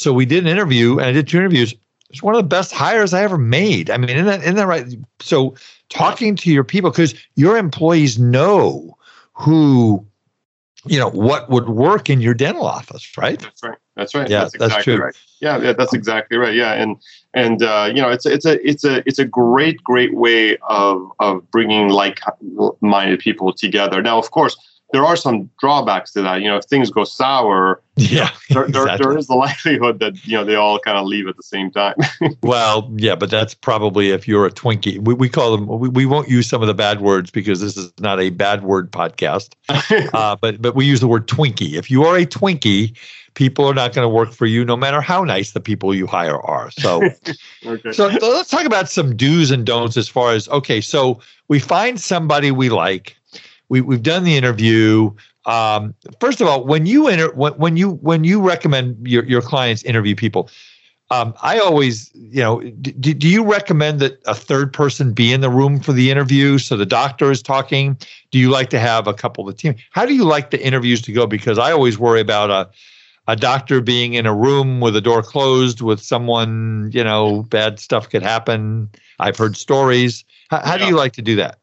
So 0.02 0.12
we 0.14 0.26
did 0.26 0.44
an 0.44 0.50
interview, 0.50 0.98
and 0.98 1.06
I 1.06 1.12
did 1.12 1.28
two 1.28 1.38
interviews. 1.38 1.76
It's 2.10 2.24
one 2.24 2.34
of 2.34 2.40
the 2.40 2.48
best 2.48 2.72
hires 2.72 3.14
I 3.14 3.22
ever 3.22 3.38
made. 3.38 3.92
I 3.92 3.98
mean, 3.98 4.10
isn't 4.10 4.26
that, 4.26 4.42
isn't 4.42 4.56
that 4.56 4.66
right? 4.66 4.88
So 5.20 5.54
talking 5.90 6.36
to 6.38 6.52
your 6.52 6.64
people 6.64 6.90
because 6.90 7.14
your 7.36 7.56
employees 7.56 8.18
know 8.18 8.98
who 9.34 10.04
you 10.88 10.98
know 10.98 11.10
what 11.12 11.48
would 11.52 11.70
work 11.70 12.10
in 12.10 12.20
your 12.20 12.34
dental 12.34 12.66
office 12.66 13.16
right? 13.16 13.40
That's 13.40 13.62
right. 13.62 13.78
That's 13.96 14.16
right. 14.16 14.28
Yeah 14.28 14.40
that's, 14.40 14.56
exactly 14.56 14.76
that's 14.76 14.84
true. 14.84 14.98
right. 14.98 15.16
Yeah 15.40 15.58
yeah 15.62 15.74
that's 15.74 15.94
exactly 15.94 16.38
right. 16.38 16.56
Yeah 16.56 16.74
and 16.74 16.98
and 17.36 17.62
uh, 17.62 17.92
you 17.94 18.02
know 18.02 18.10
it's 18.10 18.26
it's 18.26 18.46
a 18.46 18.68
it's 18.68 18.84
a 18.84 19.08
it's 19.08 19.20
a 19.20 19.26
great 19.26 19.84
great 19.84 20.16
way 20.16 20.58
of 20.68 21.12
of 21.20 21.50
bringing 21.52 21.90
like 21.90 22.22
minded 22.82 23.20
people 23.20 23.54
together. 23.54 24.02
Now 24.02 24.18
of 24.18 24.32
course 24.32 24.58
there 24.92 25.06
are 25.06 25.16
some 25.16 25.50
drawbacks 25.60 26.12
to 26.14 26.22
that. 26.22 26.42
You 26.42 26.50
know, 26.50 26.58
if 26.58 26.66
things 26.66 26.90
go 26.90 27.04
sour, 27.04 27.82
yeah, 27.96 28.30
there, 28.50 28.66
exactly. 28.66 28.72
there, 28.72 28.98
there 28.98 29.18
is 29.18 29.28
the 29.28 29.36
likelihood 29.48 30.00
that 30.00 30.26
you 30.26 30.38
know 30.38 30.44
they 30.44 30.56
all 30.56 30.80
kind 30.80 30.98
of 30.98 31.06
leave 31.06 31.28
at 31.28 31.38
the 31.38 31.44
same 31.44 31.72
time. 31.72 31.96
well, 32.44 32.92
yeah, 32.96 33.16
but 33.16 33.30
that's 33.30 33.54
probably 33.54 34.12
if 34.12 34.28
you're 34.28 34.46
a 34.46 34.52
Twinkie. 34.52 35.00
We, 35.00 35.14
we 35.14 35.30
call 35.30 35.56
them. 35.56 35.68
We, 35.68 35.90
we 35.90 36.06
won't 36.06 36.30
use 36.30 36.48
some 36.48 36.62
of 36.62 36.68
the 36.68 36.74
bad 36.74 37.02
words 37.02 37.32
because 37.32 37.62
this 37.62 37.78
is 37.78 37.92
not 38.00 38.20
a 38.20 38.30
bad 38.30 38.64
word 38.64 38.92
podcast. 38.92 39.54
uh, 40.14 40.36
but 40.36 40.62
but 40.62 40.76
we 40.76 40.86
use 40.86 41.00
the 41.00 41.08
word 41.08 41.28
Twinkie. 41.28 41.74
If 41.74 41.90
you 41.90 42.04
are 42.04 42.18
a 42.18 42.26
Twinkie, 42.26 42.98
people 43.34 43.66
are 43.66 43.74
not 43.74 43.94
going 43.94 44.06
to 44.06 44.10
work 44.10 44.32
for 44.32 44.46
you 44.46 44.66
no 44.66 44.76
matter 44.76 45.00
how 45.00 45.24
nice 45.24 45.52
the 45.52 45.62
people 45.62 45.96
you 45.96 46.06
hire 46.06 46.42
are 46.42 46.70
so 46.72 47.02
okay. 47.66 47.92
so 47.94 48.08
let's 48.08 48.50
talk 48.50 48.66
about 48.66 48.90
some 48.90 49.16
do's 49.16 49.52
and 49.52 49.66
don'ts 49.66 49.96
as 49.96 50.10
far 50.10 50.34
as 50.34 50.50
okay 50.50 50.82
so 50.82 51.18
we 51.48 51.58
find 51.58 52.00
somebody 52.00 52.52
we 52.52 52.70
like 52.70 53.16
we, 53.72 53.80
we've 53.80 54.04
done 54.04 54.26
the 54.26 54.36
interview. 54.36 55.12
Um, 55.46 55.96
first 56.20 56.42
of 56.42 56.48
all, 56.48 56.66
when 56.66 56.86
you 56.86 57.08
enter, 57.08 57.34
when, 57.34 57.54
when 57.54 57.78
you 57.78 57.92
when 57.92 58.26
you 58.26 58.42
recommend 58.42 59.08
your, 59.08 59.24
your 59.24 59.42
clients 59.42 59.82
interview 59.84 60.14
people, 60.14 60.50
um, 61.10 61.34
I 61.42 61.58
always, 61.58 62.12
you 62.14 62.42
know, 62.42 62.60
do, 62.60 63.14
do 63.14 63.30
you 63.30 63.46
recommend 63.46 64.02
that 64.02 64.22
a 64.26 64.36
third 64.36 64.74
person 64.74 65.14
be 65.14 65.32
in 65.32 65.40
the 65.40 65.50
room 65.50 65.80
for 65.80 65.94
the 65.94 66.12
interview 66.12 66.58
so 66.58 66.76
the 66.76 66.86
doctor 66.86 67.32
is 67.32 67.42
talking? 67.42 67.98
Do 68.32 68.40
you 68.40 68.50
like 68.50 68.70
to 68.72 68.80
have 68.80 69.08
a 69.08 69.14
couple 69.14 69.48
of 69.48 69.56
the 69.56 69.62
team? 69.62 69.76
How 69.92 70.06
do 70.06 70.14
you 70.14 70.26
like 70.26 70.52
the 70.52 70.62
interviews 70.62 71.02
to 71.04 71.14
go? 71.14 71.26
Because 71.26 71.58
I 71.58 71.72
always 71.72 71.98
worry 71.98 72.20
about 72.20 72.52
a 72.52 72.70
a 73.28 73.38
doctor 73.38 73.80
being 73.80 74.16
in 74.16 74.26
a 74.26 74.36
room 74.36 74.82
with 74.82 74.98
a 74.98 75.02
door 75.02 75.24
closed 75.24 75.80
with 75.80 76.02
someone, 76.02 76.90
you 76.92 77.04
know, 77.04 77.44
bad 77.44 77.80
stuff 77.80 78.10
could 78.10 78.24
happen. 78.24 78.90
I've 79.20 79.38
heard 79.38 79.56
stories. 79.56 80.26
How, 80.50 80.60
how 80.66 80.78
do 80.78 80.86
you 80.88 80.98
like 80.98 81.14
to 81.14 81.22
do 81.22 81.38
that? 81.38 81.61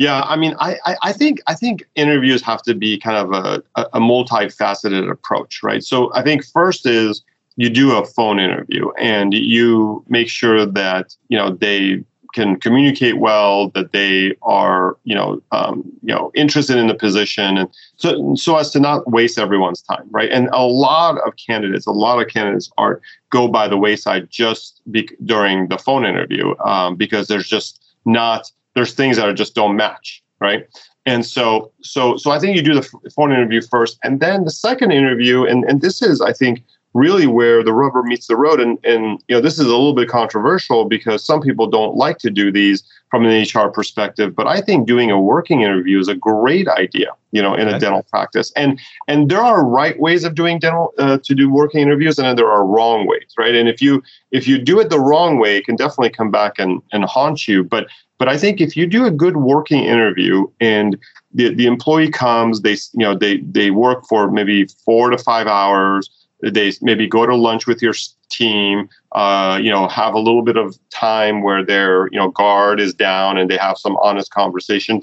Yeah, 0.00 0.22
I 0.22 0.36
mean, 0.36 0.54
I, 0.58 0.78
I 1.02 1.12
think 1.12 1.42
I 1.46 1.52
think 1.52 1.84
interviews 1.94 2.40
have 2.40 2.62
to 2.62 2.72
be 2.72 2.96
kind 2.98 3.18
of 3.18 3.32
a, 3.34 3.62
a 3.92 4.00
multifaceted 4.00 5.10
approach, 5.10 5.62
right? 5.62 5.84
So 5.84 6.10
I 6.14 6.22
think 6.22 6.42
first 6.42 6.86
is 6.86 7.22
you 7.56 7.68
do 7.68 7.94
a 7.94 8.06
phone 8.06 8.40
interview 8.40 8.90
and 8.92 9.34
you 9.34 10.02
make 10.08 10.30
sure 10.30 10.64
that 10.64 11.14
you 11.28 11.36
know 11.36 11.50
they 11.50 12.02
can 12.32 12.58
communicate 12.58 13.18
well, 13.18 13.68
that 13.74 13.92
they 13.92 14.34
are 14.40 14.96
you 15.04 15.14
know 15.14 15.42
um, 15.52 15.82
you 16.02 16.14
know 16.14 16.32
interested 16.34 16.78
in 16.78 16.86
the 16.86 16.94
position, 16.94 17.58
and 17.58 17.68
so 17.96 18.34
so 18.36 18.56
as 18.56 18.70
to 18.70 18.80
not 18.80 19.06
waste 19.10 19.38
everyone's 19.38 19.82
time, 19.82 20.08
right? 20.10 20.30
And 20.30 20.48
a 20.54 20.64
lot 20.64 21.18
of 21.26 21.36
candidates, 21.36 21.84
a 21.86 21.92
lot 21.92 22.22
of 22.22 22.28
candidates 22.28 22.72
are 22.78 23.02
go 23.28 23.48
by 23.48 23.68
the 23.68 23.76
wayside 23.76 24.30
just 24.30 24.80
be, 24.90 25.10
during 25.26 25.68
the 25.68 25.76
phone 25.76 26.06
interview 26.06 26.56
um, 26.64 26.96
because 26.96 27.28
there's 27.28 27.46
just 27.46 27.82
not 28.06 28.50
there's 28.74 28.94
things 28.94 29.16
that 29.16 29.28
are 29.28 29.34
just 29.34 29.54
don't 29.54 29.76
match, 29.76 30.22
right? 30.40 30.66
And 31.06 31.24
so, 31.24 31.72
so, 31.82 32.16
so 32.16 32.30
I 32.30 32.38
think 32.38 32.56
you 32.56 32.62
do 32.62 32.74
the 32.74 33.10
phone 33.14 33.32
interview 33.32 33.62
first, 33.62 33.98
and 34.04 34.20
then 34.20 34.44
the 34.44 34.50
second 34.50 34.92
interview, 34.92 35.44
and 35.44 35.64
and 35.64 35.80
this 35.80 36.02
is, 36.02 36.20
I 36.20 36.32
think, 36.32 36.62
really 36.94 37.26
where 37.26 37.62
the 37.62 37.72
rubber 37.72 38.02
meets 38.02 38.26
the 38.26 38.36
road. 38.36 38.60
And 38.60 38.78
and 38.84 39.22
you 39.28 39.36
know, 39.36 39.40
this 39.40 39.54
is 39.54 39.66
a 39.66 39.68
little 39.68 39.94
bit 39.94 40.08
controversial 40.08 40.84
because 40.84 41.24
some 41.24 41.40
people 41.40 41.66
don't 41.66 41.96
like 41.96 42.18
to 42.18 42.30
do 42.30 42.50
these 42.50 42.82
from 43.10 43.26
an 43.26 43.42
HR 43.42 43.68
perspective, 43.68 44.36
but 44.36 44.46
I 44.46 44.60
think 44.60 44.86
doing 44.86 45.10
a 45.10 45.20
working 45.20 45.62
interview 45.62 45.98
is 45.98 46.06
a 46.06 46.14
great 46.14 46.68
idea, 46.68 47.08
you 47.32 47.42
know, 47.42 47.54
in 47.54 47.66
a 47.66 47.76
dental 47.78 48.04
practice. 48.04 48.52
And 48.54 48.78
and 49.08 49.28
there 49.28 49.40
are 49.40 49.64
right 49.64 49.98
ways 49.98 50.22
of 50.22 50.36
doing 50.36 50.60
dental 50.60 50.92
uh, 50.96 51.18
to 51.24 51.34
do 51.34 51.50
working 51.50 51.80
interviews, 51.80 52.18
and 52.18 52.26
then 52.26 52.36
there 52.36 52.50
are 52.50 52.64
wrong 52.64 53.06
ways, 53.08 53.34
right? 53.36 53.54
And 53.54 53.68
if 53.68 53.82
you 53.82 54.02
if 54.30 54.46
you 54.46 54.58
do 54.58 54.78
it 54.78 54.90
the 54.90 55.00
wrong 55.00 55.38
way, 55.38 55.56
it 55.56 55.64
can 55.64 55.76
definitely 55.76 56.10
come 56.10 56.30
back 56.30 56.58
and 56.58 56.80
and 56.92 57.04
haunt 57.04 57.48
you. 57.48 57.64
But 57.64 57.88
but 58.18 58.28
I 58.28 58.36
think 58.36 58.60
if 58.60 58.76
you 58.76 58.86
do 58.86 59.06
a 59.06 59.10
good 59.10 59.38
working 59.38 59.84
interview 59.84 60.46
and 60.60 60.96
the, 61.32 61.54
the 61.54 61.66
employee 61.66 62.10
comes, 62.10 62.60
they 62.60 62.76
you 62.92 63.04
know 63.04 63.16
they 63.16 63.38
they 63.38 63.70
work 63.70 64.04
for 64.08 64.30
maybe 64.30 64.66
four 64.84 65.10
to 65.10 65.18
five 65.18 65.46
hours. 65.46 66.10
They 66.42 66.72
maybe 66.80 67.06
go 67.06 67.26
to 67.26 67.36
lunch 67.36 67.66
with 67.66 67.82
your 67.82 67.94
team 68.28 68.88
uh, 69.12 69.58
you 69.60 69.70
know 69.70 69.88
have 69.88 70.14
a 70.14 70.18
little 70.18 70.42
bit 70.42 70.56
of 70.56 70.78
time 70.90 71.42
where 71.42 71.64
their 71.64 72.06
you 72.12 72.18
know 72.18 72.30
guard 72.30 72.80
is 72.80 72.94
down 72.94 73.36
and 73.36 73.50
they 73.50 73.56
have 73.56 73.78
some 73.78 73.96
honest 73.98 74.30
conversation. 74.30 75.02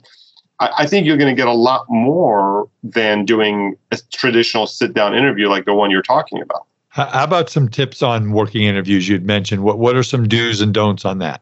I, 0.59 0.69
I 0.79 0.87
think 0.87 1.05
you're 1.05 1.17
going 1.17 1.33
to 1.33 1.39
get 1.39 1.47
a 1.47 1.53
lot 1.53 1.85
more 1.89 2.69
than 2.83 3.25
doing 3.25 3.75
a 3.91 3.97
traditional 4.13 4.67
sit 4.67 4.93
down 4.93 5.15
interview 5.15 5.47
like 5.49 5.65
the 5.65 5.73
one 5.73 5.91
you're 5.91 6.01
talking 6.01 6.41
about. 6.41 6.65
How 6.89 7.23
about 7.23 7.49
some 7.49 7.69
tips 7.69 8.01
on 8.01 8.31
working 8.31 8.63
interviews? 8.63 9.07
You'd 9.07 9.25
mentioned 9.25 9.63
what 9.63 9.77
what 9.77 9.95
are 9.95 10.03
some 10.03 10.27
do's 10.27 10.61
and 10.61 10.73
don'ts 10.73 11.05
on 11.05 11.19
that? 11.19 11.41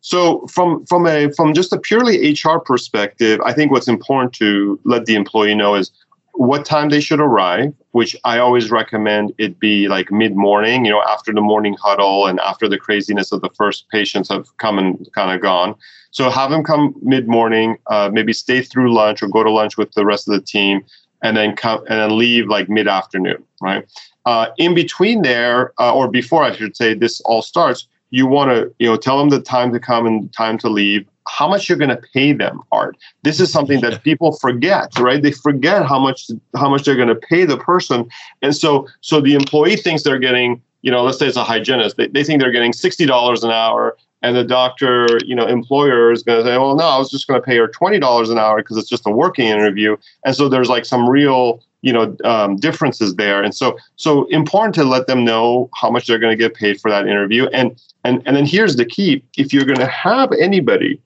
So 0.00 0.46
from 0.46 0.86
from 0.86 1.06
a 1.06 1.32
from 1.32 1.52
just 1.52 1.72
a 1.72 1.78
purely 1.78 2.32
HR 2.32 2.58
perspective, 2.58 3.40
I 3.44 3.52
think 3.52 3.72
what's 3.72 3.88
important 3.88 4.32
to 4.34 4.78
let 4.84 5.06
the 5.06 5.16
employee 5.16 5.56
know 5.56 5.74
is 5.74 5.90
what 6.34 6.64
time 6.64 6.90
they 6.90 7.00
should 7.00 7.18
arrive, 7.18 7.74
which 7.96 8.14
I 8.24 8.36
always 8.38 8.70
recommend 8.70 9.32
it 9.38 9.58
be 9.58 9.88
like 9.88 10.12
mid 10.12 10.36
morning, 10.36 10.84
you 10.84 10.90
know, 10.90 11.02
after 11.08 11.32
the 11.32 11.40
morning 11.40 11.74
huddle 11.80 12.26
and 12.26 12.38
after 12.40 12.68
the 12.68 12.76
craziness 12.76 13.32
of 13.32 13.40
the 13.40 13.48
first 13.56 13.88
patients 13.88 14.28
have 14.28 14.54
come 14.58 14.78
and 14.78 15.08
kind 15.14 15.34
of 15.34 15.40
gone. 15.40 15.74
So 16.10 16.28
have 16.28 16.50
them 16.50 16.62
come 16.62 16.94
mid 17.00 17.26
morning, 17.26 17.78
uh, 17.86 18.10
maybe 18.12 18.34
stay 18.34 18.60
through 18.60 18.92
lunch 18.92 19.22
or 19.22 19.28
go 19.28 19.42
to 19.42 19.50
lunch 19.50 19.78
with 19.78 19.92
the 19.92 20.04
rest 20.04 20.28
of 20.28 20.34
the 20.34 20.42
team, 20.42 20.84
and 21.22 21.38
then 21.38 21.56
come 21.56 21.86
and 21.88 21.98
then 21.98 22.18
leave 22.18 22.48
like 22.48 22.68
mid 22.68 22.86
afternoon, 22.86 23.42
right? 23.62 23.86
Uh, 24.26 24.48
in 24.58 24.74
between 24.74 25.22
there, 25.22 25.72
uh, 25.80 25.94
or 25.94 26.06
before 26.06 26.42
I 26.42 26.54
should 26.54 26.76
say, 26.76 26.92
this 26.92 27.22
all 27.22 27.40
starts. 27.40 27.88
You 28.10 28.26
want 28.26 28.50
to, 28.50 28.74
you 28.78 28.90
know, 28.90 28.98
tell 28.98 29.16
them 29.18 29.30
the 29.30 29.40
time 29.40 29.72
to 29.72 29.80
come 29.80 30.04
and 30.04 30.30
time 30.34 30.58
to 30.58 30.68
leave 30.68 31.08
how 31.28 31.48
much 31.48 31.68
you're 31.68 31.78
going 31.78 31.90
to 31.90 32.02
pay 32.12 32.32
them 32.32 32.62
art. 32.72 32.96
This 33.22 33.40
is 33.40 33.50
something 33.50 33.80
that 33.80 34.02
people 34.02 34.32
forget 34.36 34.90
right? 34.98 35.22
They 35.22 35.32
forget 35.32 35.84
how 35.84 35.98
much 35.98 36.30
how 36.54 36.68
much 36.68 36.84
they're 36.84 36.96
going 36.96 37.08
to 37.08 37.14
pay 37.14 37.44
the 37.44 37.58
person. 37.58 38.08
And 38.42 38.54
so 38.54 38.86
so 39.00 39.20
the 39.20 39.34
employee 39.34 39.76
thinks 39.76 40.02
they're 40.02 40.18
getting 40.18 40.62
you 40.82 40.90
know 40.90 41.02
let's 41.02 41.18
say 41.18 41.26
it's 41.26 41.36
a 41.36 41.44
hygienist 41.44 41.96
they, 41.96 42.08
they 42.08 42.22
think 42.22 42.40
they're 42.40 42.52
getting 42.52 42.72
$60 42.72 43.42
an 43.42 43.50
hour 43.50 43.96
and 44.22 44.36
the 44.36 44.44
doctor 44.44 45.06
you 45.24 45.34
know 45.34 45.46
employer 45.46 46.12
is 46.12 46.22
going 46.22 46.38
to 46.38 46.44
say 46.44 46.56
well 46.58 46.76
no 46.76 46.84
i 46.84 46.98
was 46.98 47.10
just 47.10 47.26
going 47.26 47.40
to 47.40 47.44
pay 47.44 47.56
her 47.56 47.66
$20 47.66 48.30
an 48.30 48.38
hour 48.38 48.58
because 48.58 48.76
it's 48.76 48.88
just 48.88 49.06
a 49.06 49.10
working 49.10 49.46
interview. 49.46 49.96
And 50.24 50.34
so 50.34 50.48
there's 50.48 50.68
like 50.68 50.84
some 50.84 51.08
real 51.08 51.62
you 51.82 51.92
know 51.92 52.16
um, 52.24 52.56
differences 52.56 53.14
there. 53.14 53.42
And 53.42 53.54
so 53.54 53.78
so 53.96 54.26
important 54.26 54.74
to 54.76 54.84
let 54.84 55.06
them 55.06 55.24
know 55.24 55.70
how 55.74 55.90
much 55.90 56.06
they're 56.06 56.18
going 56.18 56.36
to 56.36 56.42
get 56.42 56.54
paid 56.54 56.80
for 56.80 56.90
that 56.90 57.06
interview. 57.06 57.46
And 57.52 57.80
and 58.04 58.22
and 58.26 58.36
then 58.36 58.46
here's 58.46 58.76
the 58.76 58.84
key. 58.84 59.22
If 59.36 59.52
you're 59.52 59.64
going 59.64 59.78
to 59.78 59.86
have 59.86 60.32
anybody 60.32 61.00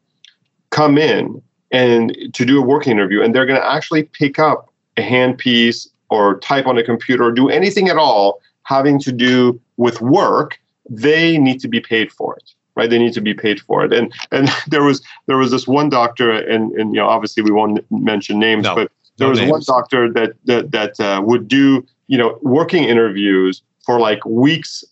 come 0.70 0.98
in 0.98 1.42
and 1.70 2.16
to 2.35 2.44
do 2.44 2.59
a 2.59 2.64
working 2.64 2.92
interview 2.92 3.22
and 3.22 3.35
they're 3.35 3.46
going 3.46 3.61
to 3.61 3.66
actually 3.66 4.04
pick 4.04 4.38
up 4.38 4.72
a 4.96 5.02
handpiece 5.02 5.88
or 6.11 6.38
type 6.40 6.66
on 6.66 6.76
a 6.78 6.83
computer 6.83 7.24
or 7.24 7.33
do 7.33 7.48
anything 7.48 7.88
at 7.88 7.96
all 7.96 8.40
having 8.64 8.98
to 8.98 9.12
do 9.12 9.61
with 9.76 10.00
work 10.00 10.59
they 10.88 11.38
need 11.38 11.61
to 11.61 11.68
be 11.68 11.80
paid 11.80 12.11
for 12.12 12.37
it 12.37 12.54
right? 12.80 12.88
They 12.88 12.98
need 12.98 13.12
to 13.14 13.20
be 13.20 13.35
paid 13.35 13.61
for 13.61 13.85
it. 13.85 13.92
And 13.92 14.12
and 14.30 14.48
there 14.68 14.83
was 14.83 15.02
there 15.26 15.37
was 15.37 15.50
this 15.50 15.66
one 15.66 15.88
doctor 15.88 16.30
and 16.30 16.72
and 16.72 16.94
you 16.94 17.00
know 17.00 17.09
obviously 17.09 17.42
we 17.42 17.50
won't 17.50 17.85
mention 17.90 18.38
names 18.38 18.64
no, 18.64 18.74
but 18.74 18.92
there 19.18 19.26
no 19.26 19.30
was 19.30 19.38
names. 19.40 19.50
one 19.50 19.62
doctor 19.66 20.12
that 20.12 20.33
that 20.44 20.70
that 20.70 21.00
uh, 21.00 21.20
would 21.22 21.46
do 21.46 21.85
you 22.06 22.18
know 22.18 22.38
working 22.42 22.85
interviews 22.85 23.62
for 23.85 24.00
like 24.00 24.24
weeks 24.24 24.83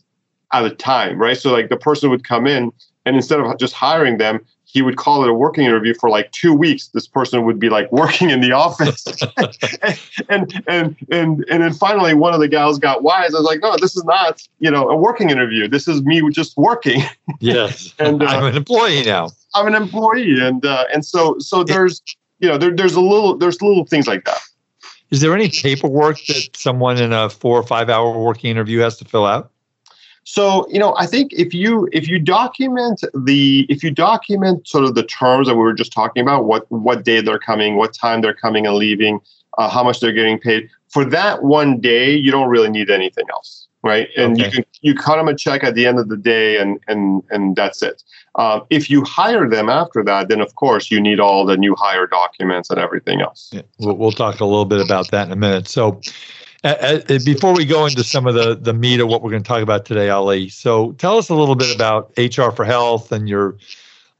at 0.52 0.64
a 0.64 0.70
time 0.70 1.18
right? 1.18 1.36
So 1.36 1.52
like 1.52 1.68
the 1.68 1.76
person 1.76 2.10
would 2.10 2.24
come 2.24 2.46
in 2.46 2.72
and 3.04 3.16
instead 3.16 3.40
of 3.40 3.58
just 3.58 3.74
hiring 3.74 4.18
them 4.18 4.40
he 4.70 4.83
would 4.83 4.98
call 4.98 5.24
it 5.24 5.31
a 5.31 5.33
working 5.33 5.64
interview 5.64 5.94
for 5.94 6.11
like 6.11 6.31
two 6.33 6.52
weeks. 6.52 6.88
This 6.88 7.07
person 7.07 7.46
would 7.46 7.59
be 7.59 7.70
like 7.70 7.90
working 7.92 8.31
in 8.31 8.40
the 8.40 8.52
office, 8.52 9.07
and, 10.28 10.62
and 10.66 10.96
and 11.11 11.44
and 11.50 11.62
then 11.62 11.72
finally 11.72 12.14
one 12.14 12.35
of 12.35 12.40
the 12.40 12.48
gals 12.48 12.78
got 12.78 13.02
wise. 13.02 13.35
I 13.35 13.38
was 13.38 13.46
like, 13.46 13.61
no, 13.62 13.76
this 13.76 13.96
is 13.96 14.04
not 14.04 14.46
you 14.59 14.70
know 14.70 14.88
a 14.88 14.96
working 14.96 15.31
interview. 15.31 15.68
This 15.68 15.88
is 15.88 16.02
me 16.02 16.22
just 16.31 16.57
working. 16.57 17.02
Yes, 17.40 17.94
and 17.98 18.22
uh, 18.22 18.26
I'm 18.26 18.44
an 18.44 18.57
employee 18.57 19.04
now. 19.04 19.31
I'm 19.54 19.66
an 19.68 19.74
employee, 19.74 20.40
and 20.40 20.64
uh, 20.64 20.87
and 20.92 21.04
so 21.04 21.38
so 21.38 21.62
there's 21.62 22.02
you 22.40 22.48
know 22.48 22.59
there, 22.59 22.74
there's 22.74 22.94
a 22.94 23.00
little 23.00 23.37
there's 23.37 23.62
little 23.62 23.85
things 23.85 24.09
like 24.09 24.24
that. 24.24 24.40
Is 25.11 25.20
there 25.20 25.35
any 25.35 25.50
paperwork 25.50 26.18
that 26.26 26.57
someone 26.57 27.00
in 27.00 27.12
a 27.12 27.31
four 27.31 27.59
or 27.59 27.62
five 27.62 27.88
hour 27.88 28.18
working 28.18 28.50
interview 28.50 28.81
has 28.81 28.96
to 28.98 29.04
fill 29.04 29.24
out? 29.24 29.52
So, 30.30 30.66
you 30.68 30.78
know, 30.78 30.94
I 30.98 31.06
think 31.06 31.32
if 31.32 31.54
you 31.54 31.88
if 31.90 32.06
you 32.06 32.18
document 32.18 33.02
the 33.14 33.64
if 33.70 33.82
you 33.82 33.90
document 33.90 34.68
sort 34.68 34.84
of 34.84 34.94
the 34.94 35.02
terms 35.02 35.48
that 35.48 35.54
we 35.54 35.62
were 35.62 35.72
just 35.72 35.90
talking 35.90 36.20
about, 36.20 36.44
what 36.44 36.70
what 36.70 37.02
day 37.02 37.22
they're 37.22 37.38
coming, 37.38 37.76
what 37.76 37.94
time 37.94 38.20
they're 38.20 38.34
coming 38.34 38.66
and 38.66 38.76
leaving, 38.76 39.22
uh, 39.56 39.70
how 39.70 39.82
much 39.82 40.00
they're 40.00 40.12
getting 40.12 40.38
paid 40.38 40.68
for 40.90 41.06
that 41.06 41.44
one 41.44 41.80
day, 41.80 42.14
you 42.14 42.30
don't 42.30 42.50
really 42.50 42.68
need 42.68 42.90
anything 42.90 43.24
else, 43.30 43.68
right? 43.82 44.10
And 44.18 44.34
okay. 44.34 44.44
you 44.44 44.50
can 44.50 44.64
you 44.82 44.94
cut 44.94 45.16
them 45.16 45.28
a 45.28 45.34
check 45.34 45.64
at 45.64 45.74
the 45.74 45.86
end 45.86 45.98
of 45.98 46.10
the 46.10 46.16
day, 46.18 46.58
and 46.58 46.78
and 46.88 47.22
and 47.30 47.56
that's 47.56 47.82
it. 47.82 48.02
Um, 48.34 48.66
if 48.68 48.90
you 48.90 49.04
hire 49.04 49.48
them 49.48 49.70
after 49.70 50.04
that, 50.04 50.28
then 50.28 50.42
of 50.42 50.54
course 50.56 50.90
you 50.90 51.00
need 51.00 51.20
all 51.20 51.46
the 51.46 51.56
new 51.56 51.74
hire 51.74 52.06
documents 52.06 52.68
and 52.68 52.78
everything 52.78 53.22
else. 53.22 53.48
Yeah, 53.50 53.62
we'll, 53.78 53.96
we'll 53.96 54.12
talk 54.12 54.40
a 54.40 54.44
little 54.44 54.66
bit 54.66 54.82
about 54.82 55.10
that 55.10 55.28
in 55.28 55.32
a 55.32 55.36
minute. 55.36 55.68
So. 55.68 56.02
Uh, 56.64 57.01
uh, 57.09 57.18
before 57.25 57.55
we 57.55 57.64
go 57.64 57.87
into 57.87 58.03
some 58.03 58.27
of 58.27 58.35
the, 58.35 58.57
the 58.57 58.75
meat 58.75 58.99
of 58.99 59.07
what 59.09 59.23
we're 59.23 59.31
going 59.31 59.42
to 59.42 59.47
talk 59.47 59.62
about 59.62 59.85
today, 59.85 60.09
Ali, 60.09 60.49
so 60.49 60.92
tell 60.92 61.16
us 61.16 61.29
a 61.29 61.35
little 61.35 61.55
bit 61.55 61.73
about 61.75 62.12
HR 62.16 62.51
for 62.51 62.64
Health 62.64 63.12
and 63.12 63.29
your 63.29 63.57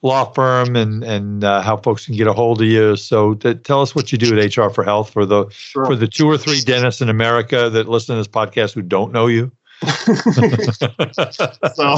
law 0.03 0.24
firm 0.33 0.77
and 0.77 1.03
and 1.03 1.42
uh, 1.42 1.61
how 1.61 1.77
folks 1.77 2.07
can 2.07 2.14
get 2.14 2.29
a 2.29 2.33
hold 2.33 2.61
of 2.61 2.68
you. 2.68 2.94
So 2.94 3.35
to, 3.35 3.55
tell 3.57 3.83
us 3.83 3.94
what 3.94 4.12
you 4.12 4.18
do 4.18 4.38
at 4.38 4.57
HR 4.57 4.68
for 4.68 4.85
Health 4.85 5.11
for 5.11 5.27
the 5.27 5.48
sure. 5.51 5.85
for 5.85 5.96
the 5.96 6.07
two 6.07 6.29
or 6.29 6.38
three 6.38 6.61
dentists 6.61 7.01
in 7.01 7.09
America 7.09 7.68
that 7.70 7.88
listen 7.88 8.14
to 8.14 8.20
this 8.20 8.29
podcast 8.29 8.74
who 8.74 8.83
don't 8.83 9.12
know 9.12 9.27
you. 9.27 9.51
so, 11.74 11.96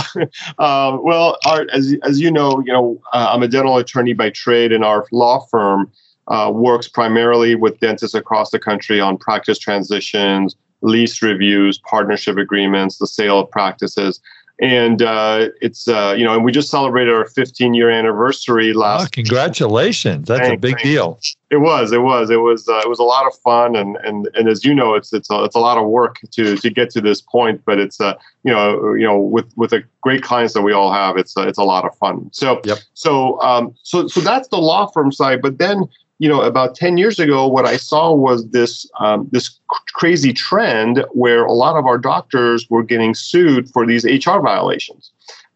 uh, 0.59 0.99
well, 1.03 1.39
Art, 1.45 1.69
as 1.73 1.95
as 2.03 2.21
you 2.21 2.31
know, 2.31 2.63
you 2.65 2.73
know, 2.73 3.01
uh, 3.13 3.31
I'm 3.33 3.43
a 3.43 3.49
dental 3.49 3.77
attorney 3.77 4.15
by 4.15 4.31
trade, 4.31 4.73
and 4.73 4.85
our 4.85 5.07
law 5.13 5.47
firm 5.51 5.93
uh, 6.31 6.51
works 6.55 6.89
primarily 6.89 7.55
with 7.57 7.79
dentists 7.81 8.15
across 8.15 8.51
the 8.51 8.59
country 8.59 9.01
on 9.01 9.19
practice 9.19 9.59
transitions, 9.59 10.57
lease 10.81 11.21
reviews, 11.23 11.79
partnership 11.79 12.39
agreements, 12.39 12.99
the 12.99 13.07
sale 13.07 13.41
of 13.41 13.51
practices. 13.51 14.21
And 14.63 15.01
uh, 15.01 15.49
it's 15.63 15.89
uh, 15.89 16.15
you 16.17 16.23
know, 16.23 16.35
and 16.35 16.45
we 16.45 16.53
just 16.53 16.71
celebrated 16.71 17.15
our 17.15 17.27
15 17.27 17.73
year 17.73 17.89
anniversary 17.89 18.75
last. 18.75 19.07
Oh, 19.07 19.09
congratulations! 19.11 20.29
That's 20.29 20.41
thanks, 20.41 20.55
a 20.55 20.61
big 20.61 20.75
thanks. 20.75 20.83
deal. 20.83 21.19
It 21.51 21.63
was. 21.63 21.93
It 21.93 22.03
was. 22.03 22.29
It 22.29 22.43
was. 22.43 22.69
Uh, 22.69 22.83
it 22.85 22.89
was 22.89 22.99
a 22.99 23.05
lot 23.05 23.27
of 23.27 23.35
fun, 23.39 23.75
and 23.75 23.97
and 24.05 24.29
and 24.35 24.51
as 24.51 24.63
you 24.63 24.75
know, 24.75 24.93
it's 24.93 25.15
it's 25.15 25.31
a, 25.31 25.45
it's 25.45 25.57
a 25.57 25.59
lot 25.59 25.79
of 25.79 25.89
work 25.89 26.19
to 26.33 26.59
to 26.59 26.69
get 26.69 26.91
to 26.91 27.01
this 27.01 27.23
point. 27.23 27.63
But 27.65 27.79
it's 27.79 28.03
uh, 28.03 28.19
you 28.43 28.53
know 28.53 28.93
you 28.93 29.07
know 29.07 29.19
with 29.19 29.51
with 29.57 29.71
the 29.71 29.83
great 30.03 30.23
clients 30.23 30.53
that 30.53 30.61
we 30.61 30.75
all 30.75 30.93
have, 30.93 31.17
it's 31.17 31.35
uh, 31.39 31.49
it's 31.49 31.59
a 31.59 31.65
lot 31.65 31.87
of 31.87 31.97
fun. 31.97 32.29
So 32.35 32.61
yep. 32.65 32.81
so 32.93 33.41
um 33.41 33.75
so 33.83 34.09
so 34.09 34.21
that's 34.21 34.49
the 34.49 34.59
law 34.59 34.89
firm 34.89 35.11
side. 35.11 35.41
But 35.41 35.57
then 35.57 35.89
you 36.21 36.29
know, 36.29 36.43
about 36.43 36.75
10 36.75 36.99
years 36.99 37.19
ago, 37.19 37.47
what 37.47 37.65
I 37.65 37.79
saw 37.79 38.13
was 38.13 38.47
this 38.51 38.87
um, 39.01 39.27
this 39.33 39.59
crazy 39.95 40.35
trend 40.35 41.03
where 41.13 41.45
a 41.47 41.53
lot 41.53 41.77
of 41.77 41.87
our 41.87 41.97
doctors 41.97 42.69
were 42.69 42.83
getting 42.83 43.15
sued 43.15 43.71
for 43.71 43.87
these 43.87 44.05
HR 44.05 44.39
violations. 44.41 45.11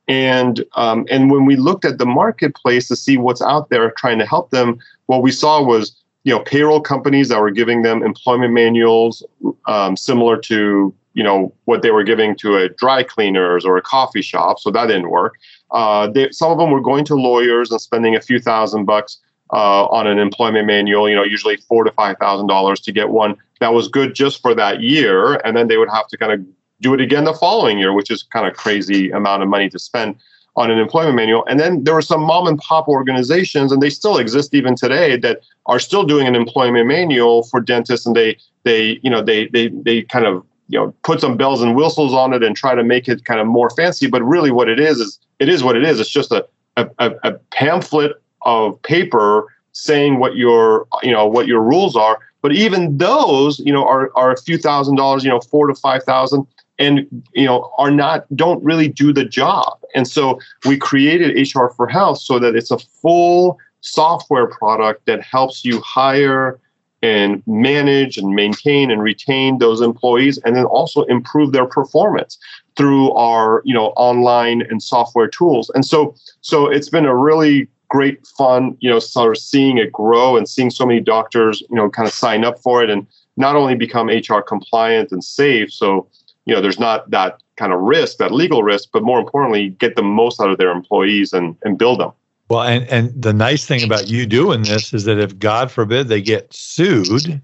And 0.08 0.64
um, 0.74 1.04
and 1.10 1.30
when 1.30 1.44
we 1.44 1.56
looked 1.56 1.84
at 1.84 1.98
the 1.98 2.06
marketplace 2.06 2.88
to 2.88 2.96
see 2.96 3.18
what's 3.18 3.42
out 3.42 3.68
there 3.68 3.90
trying 3.90 4.18
to 4.20 4.26
help 4.26 4.50
them, 4.50 4.78
what 5.04 5.22
we 5.22 5.32
saw 5.32 5.62
was 5.62 5.94
you 6.24 6.32
know 6.34 6.40
payroll 6.40 6.80
companies 6.80 7.28
that 7.28 7.42
were 7.42 7.50
giving 7.50 7.82
them 7.82 8.02
employment 8.02 8.54
manuals 8.54 9.22
um, 9.66 9.98
similar 9.98 10.38
to 10.38 10.94
you 11.12 11.22
know 11.22 11.52
what 11.66 11.82
they 11.82 11.90
were 11.90 12.04
giving 12.04 12.34
to 12.36 12.56
a 12.56 12.70
dry 12.70 13.02
cleaners 13.02 13.66
or 13.66 13.76
a 13.76 13.82
coffee 13.82 14.22
shop. 14.22 14.58
So 14.58 14.70
that 14.70 14.86
didn't 14.86 15.10
work. 15.10 15.34
Uh, 15.72 16.06
they, 16.06 16.30
some 16.30 16.50
of 16.50 16.56
them 16.56 16.70
were 16.70 16.80
going 16.80 17.04
to 17.04 17.14
lawyers 17.14 17.70
and 17.70 17.80
spending 17.82 18.16
a 18.16 18.20
few 18.22 18.40
thousand 18.40 18.86
bucks 18.86 19.18
uh, 19.52 19.86
on 19.86 20.06
an 20.06 20.18
employment 20.18 20.66
manual, 20.66 21.08
you 21.08 21.14
know, 21.14 21.22
usually 21.22 21.56
four 21.56 21.84
to 21.84 21.90
five 21.92 22.16
thousand 22.18 22.46
dollars 22.46 22.80
to 22.80 22.92
get 22.92 23.10
one 23.10 23.36
that 23.60 23.72
was 23.72 23.88
good 23.88 24.14
just 24.14 24.42
for 24.42 24.54
that 24.54 24.82
year, 24.82 25.34
and 25.44 25.56
then 25.56 25.68
they 25.68 25.76
would 25.76 25.90
have 25.90 26.08
to 26.08 26.16
kind 26.16 26.32
of 26.32 26.44
do 26.80 26.92
it 26.94 27.00
again 27.00 27.24
the 27.24 27.34
following 27.34 27.78
year, 27.78 27.92
which 27.92 28.10
is 28.10 28.22
kind 28.22 28.46
of 28.46 28.54
crazy 28.54 29.10
amount 29.10 29.42
of 29.42 29.48
money 29.48 29.68
to 29.70 29.78
spend 29.78 30.16
on 30.56 30.70
an 30.70 30.78
employment 30.78 31.16
manual. 31.16 31.44
And 31.46 31.58
then 31.58 31.82
there 31.84 31.94
were 31.94 32.02
some 32.02 32.20
mom 32.20 32.46
and 32.46 32.58
pop 32.58 32.88
organizations, 32.88 33.72
and 33.72 33.82
they 33.82 33.90
still 33.90 34.18
exist 34.18 34.54
even 34.54 34.76
today, 34.76 35.16
that 35.18 35.40
are 35.66 35.78
still 35.78 36.04
doing 36.04 36.26
an 36.26 36.34
employment 36.34 36.86
manual 36.86 37.44
for 37.44 37.60
dentists, 37.60 38.06
and 38.06 38.14
they 38.14 38.36
they 38.64 38.98
you 39.02 39.10
know 39.10 39.22
they 39.22 39.48
they 39.48 39.68
they 39.68 40.02
kind 40.02 40.26
of 40.26 40.44
you 40.68 40.78
know 40.78 40.94
put 41.02 41.20
some 41.20 41.36
bells 41.36 41.62
and 41.62 41.76
whistles 41.76 42.12
on 42.12 42.32
it 42.32 42.42
and 42.42 42.56
try 42.56 42.74
to 42.74 42.84
make 42.84 43.08
it 43.08 43.24
kind 43.24 43.40
of 43.40 43.46
more 43.46 43.70
fancy. 43.70 44.06
But 44.06 44.22
really, 44.22 44.50
what 44.50 44.68
it 44.68 44.80
is 44.80 44.98
is 44.98 45.18
it 45.38 45.48
is 45.48 45.62
what 45.62 45.76
it 45.76 45.84
is. 45.84 46.00
It's 46.00 46.10
just 46.10 46.32
a 46.32 46.46
a, 46.76 46.88
a 46.98 47.32
pamphlet 47.52 48.12
of 48.44 48.80
paper 48.82 49.48
saying 49.72 50.18
what 50.18 50.36
your 50.36 50.86
you 51.02 51.12
know 51.12 51.26
what 51.26 51.46
your 51.46 51.62
rules 51.62 51.96
are. 51.96 52.18
But 52.42 52.52
even 52.52 52.98
those 52.98 53.58
you 53.60 53.72
know 53.72 53.86
are, 53.86 54.10
are 54.14 54.32
a 54.32 54.40
few 54.40 54.58
thousand 54.58 54.96
dollars 54.96 55.24
you 55.24 55.30
know 55.30 55.40
four 55.40 55.66
to 55.66 55.74
five 55.74 56.02
thousand 56.04 56.46
and 56.78 57.06
you 57.34 57.44
know 57.44 57.70
are 57.78 57.90
not 57.90 58.24
don't 58.34 58.62
really 58.64 58.88
do 58.88 59.12
the 59.12 59.24
job. 59.24 59.78
And 59.94 60.08
so 60.08 60.40
we 60.66 60.76
created 60.76 61.36
hr 61.54 61.68
for 61.68 61.86
health 61.86 62.18
so 62.18 62.38
that 62.38 62.56
it's 62.56 62.70
a 62.70 62.78
full 62.78 63.58
software 63.80 64.46
product 64.46 65.04
that 65.06 65.22
helps 65.22 65.64
you 65.64 65.80
hire 65.80 66.58
and 67.02 67.42
manage 67.46 68.16
and 68.16 68.34
maintain 68.34 68.90
and 68.90 69.02
retain 69.02 69.58
those 69.58 69.82
employees 69.82 70.38
and 70.38 70.56
then 70.56 70.64
also 70.64 71.02
improve 71.02 71.52
their 71.52 71.66
performance 71.66 72.38
through 72.76 73.12
our 73.12 73.60
you 73.64 73.74
know 73.74 73.88
online 73.96 74.62
and 74.70 74.82
software 74.82 75.28
tools. 75.28 75.70
And 75.74 75.84
so 75.84 76.14
so 76.40 76.70
it's 76.70 76.88
been 76.88 77.04
a 77.04 77.14
really 77.14 77.68
great 77.94 78.26
fun 78.26 78.76
you 78.80 78.90
know 78.90 78.98
sort 78.98 79.36
of 79.36 79.40
seeing 79.40 79.78
it 79.78 79.92
grow 79.92 80.36
and 80.36 80.48
seeing 80.48 80.68
so 80.68 80.84
many 80.84 80.98
doctors 80.98 81.60
you 81.70 81.76
know 81.76 81.88
kind 81.88 82.08
of 82.08 82.12
sign 82.12 82.44
up 82.44 82.58
for 82.58 82.82
it 82.82 82.90
and 82.90 83.06
not 83.36 83.54
only 83.54 83.76
become 83.76 84.08
hr 84.08 84.40
compliant 84.40 85.12
and 85.12 85.22
safe 85.22 85.72
so 85.72 86.04
you 86.44 86.52
know 86.52 86.60
there's 86.60 86.80
not 86.80 87.08
that 87.08 87.40
kind 87.54 87.72
of 87.72 87.78
risk 87.78 88.16
that 88.18 88.32
legal 88.32 88.64
risk 88.64 88.88
but 88.92 89.04
more 89.04 89.20
importantly 89.20 89.68
get 89.78 89.94
the 89.94 90.02
most 90.02 90.40
out 90.40 90.50
of 90.50 90.58
their 90.58 90.72
employees 90.72 91.32
and 91.32 91.56
and 91.62 91.78
build 91.78 92.00
them 92.00 92.10
well, 92.50 92.62
and, 92.62 92.86
and 92.88 93.10
the 93.20 93.32
nice 93.32 93.64
thing 93.64 93.82
about 93.82 94.08
you 94.08 94.26
doing 94.26 94.64
this 94.64 94.92
is 94.92 95.04
that 95.04 95.18
if 95.18 95.38
God 95.38 95.70
forbid 95.70 96.08
they 96.08 96.20
get 96.20 96.52
sued, 96.52 97.40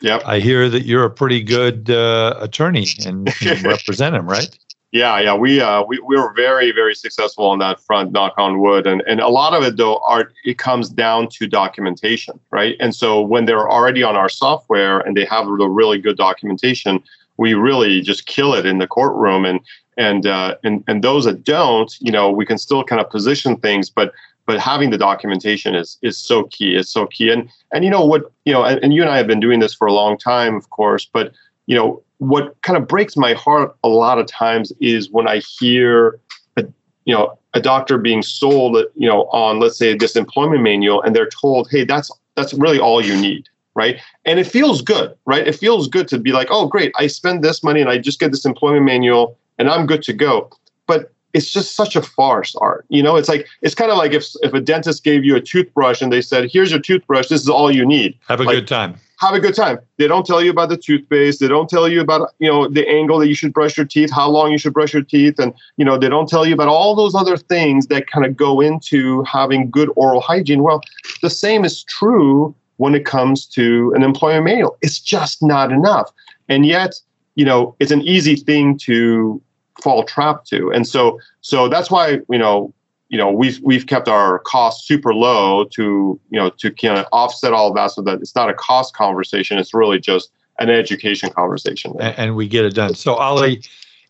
yep. 0.00 0.22
I 0.24 0.38
hear 0.38 0.68
that 0.68 0.86
you're 0.86 1.04
a 1.04 1.10
pretty 1.10 1.42
good 1.42 1.90
uh, 1.90 2.36
attorney 2.40 2.86
and 3.04 3.28
represent 3.64 4.14
them, 4.14 4.28
right? 4.28 4.56
Yeah, 4.92 5.18
yeah, 5.18 5.34
we 5.34 5.60
uh, 5.60 5.82
we 5.82 5.98
we 5.98 6.16
were 6.16 6.32
very 6.32 6.70
very 6.70 6.94
successful 6.94 7.46
on 7.46 7.58
that 7.58 7.80
front. 7.80 8.12
Knock 8.12 8.34
on 8.38 8.60
wood, 8.60 8.86
and 8.86 9.02
and 9.06 9.20
a 9.20 9.28
lot 9.28 9.52
of 9.52 9.62
it 9.64 9.76
though, 9.76 9.98
art 9.98 10.32
it 10.44 10.58
comes 10.58 10.88
down 10.88 11.28
to 11.32 11.46
documentation, 11.46 12.38
right? 12.50 12.76
And 12.78 12.94
so 12.94 13.20
when 13.20 13.46
they're 13.46 13.68
already 13.68 14.02
on 14.04 14.16
our 14.16 14.28
software 14.28 15.00
and 15.00 15.16
they 15.16 15.24
have 15.24 15.46
the 15.46 15.68
really 15.68 15.98
good 15.98 16.16
documentation, 16.16 17.02
we 17.36 17.54
really 17.54 18.00
just 18.00 18.26
kill 18.26 18.54
it 18.54 18.64
in 18.64 18.78
the 18.78 18.86
courtroom. 18.86 19.44
And 19.44 19.60
and 19.96 20.24
uh, 20.24 20.54
and 20.62 20.84
and 20.86 21.02
those 21.02 21.24
that 21.24 21.42
don't, 21.42 21.92
you 22.00 22.12
know, 22.12 22.30
we 22.30 22.46
can 22.46 22.56
still 22.56 22.84
kind 22.84 23.00
of 23.00 23.10
position 23.10 23.56
things, 23.56 23.90
but 23.90 24.12
but 24.46 24.60
having 24.60 24.90
the 24.90 24.98
documentation 24.98 25.74
is 25.74 25.98
is 26.02 26.16
so 26.16 26.44
key. 26.44 26.76
It's 26.76 26.92
so 26.92 27.06
key. 27.06 27.30
And 27.30 27.50
and 27.72 27.84
you 27.84 27.90
know 27.90 28.04
what 28.04 28.30
you 28.44 28.52
know, 28.52 28.64
and, 28.64 28.82
and 28.84 28.94
you 28.94 29.02
and 29.02 29.10
I 29.10 29.16
have 29.16 29.26
been 29.26 29.40
doing 29.40 29.58
this 29.58 29.74
for 29.74 29.88
a 29.88 29.92
long 29.92 30.16
time, 30.16 30.54
of 30.54 30.70
course. 30.70 31.04
But 31.12 31.32
you 31.66 31.74
know 31.74 32.02
what 32.18 32.56
kind 32.62 32.76
of 32.76 32.88
breaks 32.88 33.16
my 33.16 33.34
heart 33.34 33.76
a 33.84 33.88
lot 33.88 34.18
of 34.18 34.26
times 34.26 34.72
is 34.80 35.10
when 35.10 35.28
I 35.28 35.38
hear 35.38 36.18
a, 36.56 36.64
you 37.04 37.14
know 37.14 37.38
a 37.54 37.60
doctor 37.60 37.98
being 37.98 38.22
sold 38.22 38.76
you 38.94 39.08
know 39.08 39.24
on 39.26 39.60
let's 39.60 39.78
say 39.78 39.96
this 39.96 40.16
employment 40.16 40.62
manual, 40.62 41.02
and 41.02 41.14
they're 41.14 41.28
told, 41.28 41.68
hey, 41.70 41.84
that's 41.84 42.10
that's 42.34 42.54
really 42.54 42.78
all 42.78 43.04
you 43.04 43.16
need 43.20 43.48
right? 43.76 44.00
And 44.24 44.40
it 44.40 44.46
feels 44.46 44.80
good, 44.80 45.14
right? 45.26 45.46
It 45.46 45.54
feels 45.54 45.86
good 45.86 46.08
to 46.08 46.18
be 46.18 46.32
like, 46.32 46.48
oh, 46.50 46.66
great, 46.66 46.92
I 46.96 47.08
spend 47.08 47.44
this 47.44 47.62
money 47.62 47.82
and 47.82 47.90
I 47.90 47.98
just 47.98 48.18
get 48.18 48.30
this 48.30 48.46
employment 48.46 48.86
manual 48.86 49.36
and 49.58 49.68
I'm 49.68 49.84
good 49.84 50.02
to 50.04 50.14
go. 50.14 50.50
But 50.86 51.12
it's 51.36 51.52
just 51.52 51.76
such 51.76 51.94
a 51.94 52.02
farce 52.02 52.54
art 52.56 52.86
you 52.88 53.02
know 53.02 53.16
it's 53.16 53.28
like 53.28 53.46
it's 53.60 53.74
kind 53.74 53.90
of 53.90 53.98
like 53.98 54.12
if 54.12 54.26
if 54.42 54.54
a 54.54 54.60
dentist 54.60 55.04
gave 55.04 55.22
you 55.24 55.36
a 55.36 55.40
toothbrush 55.40 56.00
and 56.00 56.10
they 56.10 56.22
said 56.22 56.48
here's 56.50 56.70
your 56.70 56.80
toothbrush 56.80 57.28
this 57.28 57.42
is 57.42 57.48
all 57.48 57.70
you 57.70 57.84
need 57.84 58.18
have 58.26 58.40
a 58.40 58.44
like, 58.44 58.56
good 58.56 58.66
time 58.66 58.94
have 59.18 59.34
a 59.34 59.40
good 59.40 59.54
time. 59.54 59.78
They 59.98 60.06
don't 60.06 60.26
tell 60.26 60.42
you 60.42 60.50
about 60.50 60.68
the 60.68 60.76
toothpaste. 60.76 61.40
They 61.40 61.48
don't 61.48 61.68
tell 61.68 61.88
you 61.88 62.00
about 62.00 62.34
you 62.38 62.48
know 62.48 62.68
the 62.68 62.86
angle 62.88 63.18
that 63.18 63.28
you 63.28 63.34
should 63.34 63.52
brush 63.52 63.76
your 63.76 63.86
teeth 63.86 64.10
how 64.10 64.28
long 64.28 64.52
you 64.52 64.58
should 64.58 64.74
brush 64.74 64.92
your 64.92 65.02
teeth 65.02 65.38
and 65.38 65.54
you 65.76 65.84
know 65.84 65.98
they 65.98 66.08
don't 66.08 66.28
tell 66.28 66.46
you 66.46 66.54
about 66.54 66.68
all 66.68 66.94
those 66.94 67.14
other 67.14 67.36
things 67.36 67.86
that 67.86 68.10
kind 68.10 68.26
of 68.26 68.36
go 68.36 68.60
into 68.60 69.22
having 69.22 69.70
good 69.70 69.90
oral 69.96 70.20
hygiene. 70.20 70.62
Well 70.62 70.82
the 71.22 71.30
same 71.30 71.64
is 71.64 71.82
true 71.84 72.54
when 72.76 72.94
it 72.94 73.06
comes 73.06 73.46
to 73.46 73.92
an 73.96 74.02
employment 74.02 74.44
manual. 74.44 74.76
It's 74.82 75.00
just 75.00 75.42
not 75.42 75.72
enough. 75.72 76.10
And 76.48 76.66
yet 76.66 76.94
you 77.34 77.44
know 77.44 77.74
it's 77.80 77.92
an 77.92 78.02
easy 78.02 78.36
thing 78.36 78.78
to 78.78 79.40
fall 79.82 80.04
trap 80.04 80.44
to. 80.46 80.70
And 80.72 80.86
so 80.86 81.18
so 81.40 81.68
that's 81.68 81.90
why 81.90 82.20
you 82.28 82.38
know 82.38 82.72
you 83.08 83.18
know 83.18 83.30
we've 83.30 83.60
we've 83.62 83.86
kept 83.86 84.08
our 84.08 84.40
costs 84.40 84.86
super 84.86 85.14
low 85.14 85.64
to 85.64 86.20
you 86.30 86.38
know 86.38 86.50
to 86.50 86.70
kind 86.70 86.98
of 86.98 87.06
offset 87.12 87.52
all 87.52 87.68
of 87.68 87.74
that 87.76 87.92
so 87.92 88.02
that 88.02 88.20
it's 88.20 88.34
not 88.34 88.50
a 88.50 88.54
cost 88.54 88.94
conversation. 88.94 89.58
It's 89.58 89.74
really 89.74 89.98
just 90.00 90.30
an 90.58 90.70
education 90.70 91.30
conversation. 91.30 91.94
And, 92.00 92.18
and 92.18 92.36
we 92.36 92.48
get 92.48 92.64
it 92.64 92.74
done. 92.74 92.94
So 92.94 93.14
Ali, 93.14 93.62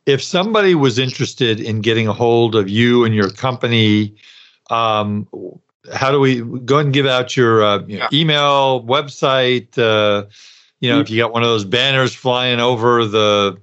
if 0.06 0.22
somebody 0.22 0.74
was 0.74 0.98
interested 0.98 1.60
in 1.60 1.80
getting 1.80 2.06
a 2.06 2.12
hold 2.12 2.54
of 2.54 2.68
you 2.68 3.04
and 3.04 3.14
your 3.14 3.30
company. 3.30 4.14
Um, 4.68 5.28
how 5.94 6.10
do 6.10 6.18
we 6.18 6.40
go 6.40 6.76
ahead 6.76 6.86
and 6.86 6.92
give 6.92 7.06
out 7.06 7.36
your, 7.36 7.62
uh, 7.62 7.78
your 7.86 8.00
yeah. 8.00 8.08
email, 8.12 8.84
website? 8.84 9.78
Uh, 9.78 10.26
you 10.80 10.88
know, 10.88 10.96
mm-hmm. 10.96 11.02
if 11.02 11.10
you 11.10 11.18
got 11.18 11.32
one 11.32 11.42
of 11.42 11.48
those 11.48 11.64
banners 11.64 12.14
flying 12.14 12.60
over 12.60 13.06
the 13.06 13.56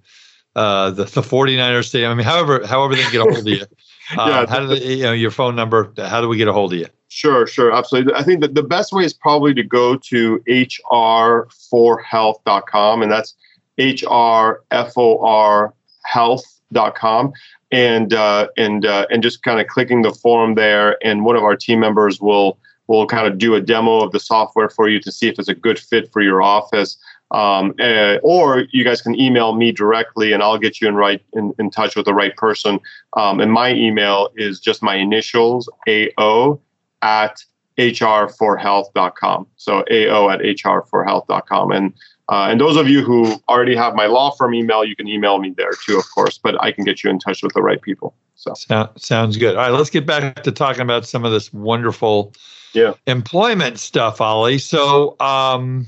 uh, 0.55 0.91
the, 0.91 1.05
the 1.05 1.21
49ers 1.21 1.85
stadium. 1.85 2.11
I 2.11 2.15
mean, 2.15 2.25
however, 2.25 2.65
however 2.65 2.95
they 2.95 3.01
get 3.11 3.15
a 3.15 3.23
hold 3.23 3.37
of 3.37 3.47
you. 3.47 3.65
Uh, 4.17 4.25
yeah, 4.29 4.45
how 4.47 4.59
do 4.59 4.67
they, 4.67 4.95
you 4.95 5.03
know, 5.03 5.13
your 5.13 5.31
phone 5.31 5.55
number, 5.55 5.91
how 5.97 6.21
do 6.21 6.27
we 6.27 6.37
get 6.37 6.47
a 6.47 6.53
hold 6.53 6.73
of 6.73 6.79
you? 6.79 6.85
Sure, 7.09 7.47
sure, 7.47 7.71
absolutely. 7.71 8.13
I 8.13 8.21
think 8.23 8.41
that 8.41 8.53
the 8.55 8.63
best 8.63 8.91
way 8.91 9.05
is 9.05 9.13
probably 9.13 9.53
to 9.53 9.63
go 9.63 9.95
to 9.95 10.39
hr4health.com, 10.47 13.01
and 13.01 13.11
that's 13.11 13.35
hrfor 13.79 15.73
health.com 16.03 17.33
and 17.71 18.13
uh, 18.13 18.47
and 18.57 18.85
uh, 18.85 19.07
and 19.09 19.23
just 19.23 19.43
kind 19.43 19.59
of 19.59 19.67
clicking 19.67 20.03
the 20.03 20.11
form 20.11 20.55
there, 20.55 20.97
and 21.05 21.25
one 21.25 21.35
of 21.35 21.43
our 21.43 21.55
team 21.55 21.79
members 21.79 22.21
will 22.21 22.57
will 22.87 23.07
kind 23.07 23.27
of 23.27 23.37
do 23.37 23.55
a 23.55 23.61
demo 23.61 24.01
of 24.01 24.11
the 24.11 24.19
software 24.19 24.69
for 24.69 24.89
you 24.89 24.99
to 24.99 25.11
see 25.11 25.27
if 25.27 25.39
it's 25.39 25.47
a 25.47 25.55
good 25.55 25.79
fit 25.79 26.11
for 26.11 26.21
your 26.21 26.41
office. 26.41 26.97
Um, 27.33 27.73
uh, 27.79 28.17
or 28.21 28.65
you 28.71 28.83
guys 28.83 29.01
can 29.01 29.19
email 29.19 29.55
me 29.55 29.71
directly 29.71 30.33
and 30.33 30.43
I'll 30.43 30.59
get 30.59 30.79
you 30.79 30.87
in 30.87 30.95
right 30.95 31.21
in, 31.33 31.53
in 31.57 31.71
touch 31.71 31.95
with 31.95 32.05
the 32.05 32.13
right 32.13 32.35
person. 32.37 32.79
Um, 33.17 33.39
and 33.39 33.51
my 33.51 33.73
email 33.73 34.29
is 34.35 34.59
just 34.59 34.83
my 34.83 34.95
initials, 34.95 35.67
AO 35.89 36.59
at 37.01 37.43
hr4health.com. 37.77 39.47
So 39.55 39.79
AO 39.79 40.29
at 40.29 40.39
hr4health.com. 40.41 41.71
And 41.71 41.93
uh, 42.29 42.47
and 42.49 42.61
those 42.61 42.77
of 42.77 42.87
you 42.87 43.01
who 43.01 43.35
already 43.49 43.75
have 43.75 43.95
my 43.95 44.05
law 44.05 44.31
firm 44.31 44.53
email, 44.53 44.85
you 44.85 44.95
can 44.95 45.07
email 45.07 45.39
me 45.39 45.53
there 45.57 45.71
too, 45.85 45.97
of 45.97 46.05
course, 46.15 46.37
but 46.37 46.55
I 46.63 46.71
can 46.71 46.85
get 46.85 47.03
you 47.03 47.09
in 47.09 47.19
touch 47.19 47.43
with 47.43 47.53
the 47.53 47.61
right 47.61 47.81
people. 47.81 48.15
So 48.35 48.53
sounds 48.95 49.37
good. 49.37 49.55
All 49.55 49.61
right, 49.61 49.71
let's 49.71 49.89
get 49.89 50.05
back 50.05 50.43
to 50.43 50.51
talking 50.51 50.81
about 50.81 51.05
some 51.05 51.25
of 51.25 51.31
this 51.31 51.51
wonderful 51.51 52.33
yeah. 52.73 52.93
employment 53.07 53.77
stuff, 53.79 54.21
Ali. 54.21 54.57
So, 54.57 55.19
um, 55.19 55.87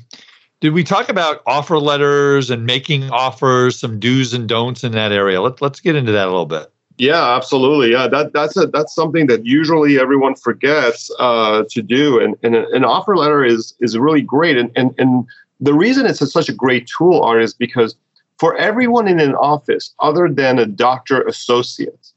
did 0.66 0.74
we 0.74 0.84
talk 0.84 1.10
about 1.10 1.44
offer 1.46 1.78
letters 1.78 2.50
and 2.50 2.66
making 2.66 3.12
offers, 3.12 3.78
some 3.78 4.00
do's 4.00 4.34
and 4.34 4.50
don'ts 4.50 4.84
in 4.84 4.94
that 4.94 5.12
area? 5.12 5.40
Let, 5.40 5.62
let's 5.62 5.80
get 5.80 5.96
into 5.96 6.12
that 6.14 6.26
a 6.26 6.32
little 6.32 6.48
bit. 6.48 6.72
Yeah, 6.98 7.36
absolutely. 7.36 7.92
Yeah, 7.92 8.08
that 8.08 8.34
that's 8.34 8.58
a 8.58 8.66
that's 8.66 8.96
something 8.96 9.28
that 9.28 9.46
usually 9.46 10.00
everyone 10.00 10.34
forgets 10.34 11.12
uh, 11.20 11.66
to 11.70 11.84
do, 11.84 12.20
and, 12.20 12.36
and 12.42 12.56
an 12.56 12.84
offer 12.84 13.16
letter 13.16 13.46
is 13.46 13.76
is 13.80 13.96
really 13.96 14.24
great. 14.24 14.58
And 14.58 14.72
and 14.76 14.96
and 14.98 15.28
the 15.60 15.76
reason 15.76 16.08
it's 16.08 16.20
a, 16.20 16.26
such 16.26 16.50
a 16.50 16.54
great 16.54 16.88
tool 16.88 17.22
Art 17.22 17.44
is 17.44 17.54
because 17.54 17.96
for 18.40 18.58
everyone 18.58 19.08
in 19.08 19.20
an 19.20 19.36
office, 19.36 19.94
other 20.00 20.28
than 20.28 20.58
a 20.58 20.66
doctor 20.66 21.22
associate, 21.28 22.12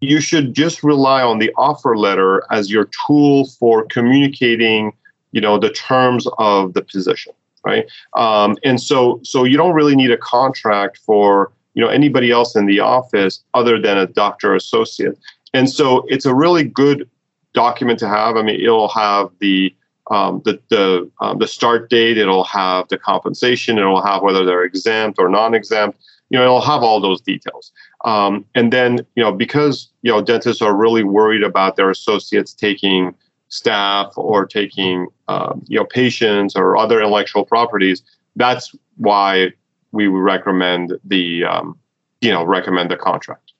you 0.00 0.20
should 0.20 0.54
just 0.54 0.82
rely 0.82 1.22
on 1.22 1.38
the 1.38 1.52
offer 1.56 1.96
letter 1.96 2.42
as 2.50 2.68
your 2.68 2.88
tool 3.06 3.46
for 3.60 3.84
communicating, 3.84 4.92
you 5.30 5.40
know, 5.40 5.56
the 5.56 5.70
terms 5.70 6.26
of 6.38 6.74
the 6.74 6.82
position 6.82 7.32
right? 7.64 7.90
Um, 8.16 8.56
and 8.64 8.80
so 8.80 9.20
so 9.22 9.44
you 9.44 9.56
don't 9.56 9.74
really 9.74 9.96
need 9.96 10.10
a 10.10 10.16
contract 10.16 10.98
for 10.98 11.52
you 11.74 11.82
know 11.82 11.88
anybody 11.88 12.30
else 12.30 12.56
in 12.56 12.66
the 12.66 12.80
office 12.80 13.42
other 13.54 13.80
than 13.80 13.98
a 13.98 14.06
doctor 14.06 14.54
associate. 14.54 15.18
And 15.54 15.68
so 15.68 16.04
it's 16.08 16.26
a 16.26 16.34
really 16.34 16.64
good 16.64 17.08
document 17.52 17.98
to 18.00 18.08
have. 18.08 18.36
I 18.36 18.42
mean, 18.42 18.60
it'll 18.60 18.88
have 18.88 19.30
the 19.40 19.74
um, 20.10 20.42
the 20.44 20.60
the 20.68 21.10
um, 21.20 21.38
the 21.38 21.46
start 21.46 21.90
date. 21.90 22.18
It'll 22.18 22.44
have 22.44 22.88
the 22.88 22.98
compensation. 22.98 23.78
It'll 23.78 24.02
have 24.02 24.22
whether 24.22 24.44
they're 24.44 24.64
exempt 24.64 25.18
or 25.18 25.28
non-exempt. 25.28 25.98
You 26.30 26.38
know, 26.38 26.44
it'll 26.44 26.60
have 26.62 26.82
all 26.82 27.00
those 27.00 27.20
details. 27.20 27.72
Um, 28.04 28.44
and 28.54 28.72
then 28.72 29.06
you 29.14 29.22
know 29.22 29.32
because 29.32 29.88
you 30.02 30.10
know 30.10 30.22
dentists 30.22 30.62
are 30.62 30.74
really 30.74 31.04
worried 31.04 31.42
about 31.42 31.76
their 31.76 31.90
associates 31.90 32.52
taking 32.52 33.14
staff 33.52 34.14
or 34.16 34.46
taking 34.46 35.06
um, 35.28 35.62
you 35.68 35.78
know 35.78 35.84
patients 35.84 36.56
or 36.56 36.76
other 36.76 36.98
intellectual 36.98 37.44
properties. 37.44 38.02
That's 38.34 38.74
why 38.96 39.52
we 39.92 40.08
would 40.08 40.20
recommend 40.20 40.98
the 41.04 41.44
um, 41.44 41.78
you 42.20 42.30
know 42.30 42.44
recommend 42.44 42.90
the 42.90 42.96
contract. 42.96 43.52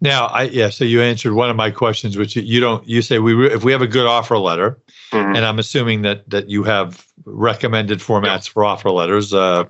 Now, 0.00 0.26
I 0.26 0.44
yeah. 0.44 0.68
So 0.68 0.84
you 0.84 1.02
answered 1.02 1.32
one 1.32 1.50
of 1.50 1.56
my 1.56 1.70
questions, 1.70 2.16
which 2.16 2.36
you, 2.36 2.42
you 2.42 2.60
don't. 2.60 2.86
You 2.86 3.02
say 3.02 3.18
we 3.18 3.32
re, 3.32 3.52
if 3.52 3.64
we 3.64 3.72
have 3.72 3.82
a 3.82 3.86
good 3.86 4.06
offer 4.06 4.38
letter, 4.38 4.78
mm-hmm. 5.10 5.34
and 5.34 5.44
I'm 5.44 5.58
assuming 5.58 6.02
that 6.02 6.28
that 6.28 6.50
you 6.50 6.62
have 6.64 7.06
recommended 7.24 8.00
formats 8.00 8.46
yeah. 8.46 8.52
for 8.52 8.64
offer 8.64 8.90
letters. 8.90 9.32
Uh, 9.32 9.64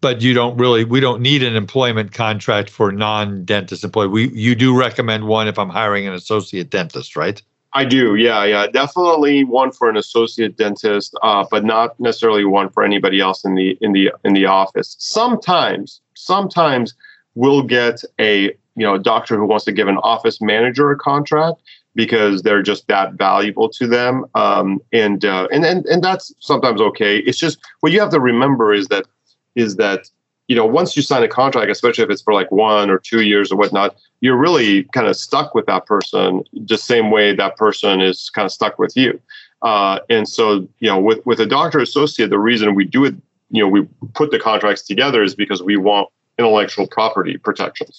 but 0.00 0.22
you 0.22 0.32
don't 0.32 0.56
really 0.56 0.84
we 0.84 1.00
don't 1.00 1.20
need 1.20 1.42
an 1.42 1.54
employment 1.54 2.12
contract 2.12 2.70
for 2.70 2.90
non-dentist 2.90 3.84
employee. 3.84 4.08
We 4.08 4.30
you 4.30 4.54
do 4.54 4.76
recommend 4.76 5.24
one 5.24 5.48
if 5.48 5.58
I'm 5.58 5.68
hiring 5.68 6.06
an 6.06 6.14
associate 6.14 6.70
dentist, 6.70 7.14
right? 7.14 7.42
I 7.72 7.84
do, 7.84 8.16
yeah, 8.16 8.44
yeah, 8.44 8.66
definitely 8.66 9.44
one 9.44 9.70
for 9.70 9.88
an 9.88 9.96
associate 9.96 10.56
dentist, 10.56 11.16
uh, 11.22 11.44
but 11.50 11.64
not 11.64 11.98
necessarily 12.00 12.44
one 12.44 12.68
for 12.68 12.82
anybody 12.82 13.20
else 13.20 13.44
in 13.44 13.54
the 13.54 13.78
in 13.80 13.92
the 13.92 14.12
in 14.24 14.32
the 14.32 14.46
office. 14.46 14.96
Sometimes, 14.98 16.00
sometimes 16.14 16.94
we'll 17.36 17.62
get 17.62 18.02
a 18.18 18.46
you 18.74 18.84
know 18.86 18.94
a 18.94 18.98
doctor 18.98 19.36
who 19.36 19.46
wants 19.46 19.64
to 19.66 19.72
give 19.72 19.86
an 19.86 19.98
office 19.98 20.40
manager 20.40 20.90
a 20.90 20.98
contract, 20.98 21.60
because 21.94 22.42
they're 22.42 22.62
just 22.62 22.86
that 22.88 23.14
valuable 23.14 23.68
to 23.68 23.86
them. 23.86 24.24
Um, 24.34 24.80
and, 24.92 25.24
uh, 25.24 25.48
and 25.52 25.64
and 25.64 25.86
and 25.86 26.02
that's 26.02 26.32
sometimes 26.40 26.80
okay. 26.80 27.18
It's 27.18 27.38
just 27.38 27.58
what 27.80 27.92
you 27.92 28.00
have 28.00 28.10
to 28.10 28.20
remember 28.20 28.72
is 28.72 28.88
that 28.88 29.06
is 29.54 29.76
that 29.76 30.08
you 30.50 30.56
know 30.56 30.66
once 30.66 30.96
you 30.96 31.02
sign 31.02 31.22
a 31.22 31.28
contract, 31.28 31.70
especially 31.70 32.02
if 32.02 32.10
it's 32.10 32.22
for 32.22 32.34
like 32.34 32.50
one 32.50 32.90
or 32.90 32.98
two 32.98 33.20
years 33.20 33.52
or 33.52 33.56
whatnot, 33.56 33.94
you're 34.20 34.36
really 34.36 34.82
kind 34.92 35.06
of 35.06 35.14
stuck 35.14 35.54
with 35.54 35.64
that 35.66 35.86
person 35.86 36.42
the 36.52 36.76
same 36.76 37.12
way 37.12 37.32
that 37.36 37.56
person 37.56 38.00
is 38.00 38.30
kind 38.30 38.46
of 38.46 38.50
stuck 38.50 38.76
with 38.76 38.96
you. 38.96 39.20
Uh, 39.62 40.00
and 40.08 40.28
so 40.28 40.68
you 40.80 40.88
know 40.90 40.98
with 40.98 41.24
with 41.24 41.38
a 41.38 41.46
doctor 41.46 41.78
associate, 41.78 42.30
the 42.30 42.38
reason 42.40 42.74
we 42.74 42.84
do 42.84 43.04
it, 43.04 43.14
you 43.50 43.62
know, 43.62 43.68
we 43.68 43.86
put 44.14 44.32
the 44.32 44.40
contracts 44.40 44.82
together 44.82 45.22
is 45.22 45.36
because 45.36 45.62
we 45.62 45.76
want 45.76 46.08
intellectual 46.36 46.88
property 46.88 47.36
protections. 47.36 47.96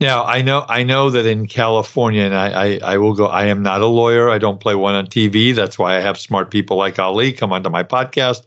Now 0.00 0.24
I 0.24 0.42
know 0.42 0.66
I 0.68 0.82
know 0.82 1.10
that 1.10 1.26
in 1.26 1.46
California, 1.46 2.24
and 2.24 2.34
I, 2.34 2.48
I, 2.48 2.80
I 2.94 2.98
will 2.98 3.14
go. 3.14 3.26
I 3.26 3.46
am 3.46 3.62
not 3.62 3.82
a 3.82 3.86
lawyer. 3.86 4.30
I 4.30 4.38
don't 4.38 4.58
play 4.58 4.74
one 4.74 4.96
on 4.96 5.06
TV. 5.06 5.54
That's 5.54 5.78
why 5.78 5.96
I 5.96 6.00
have 6.00 6.18
smart 6.18 6.50
people 6.50 6.76
like 6.76 6.98
Ali 6.98 7.32
come 7.32 7.52
onto 7.52 7.70
my 7.70 7.84
podcast. 7.84 8.42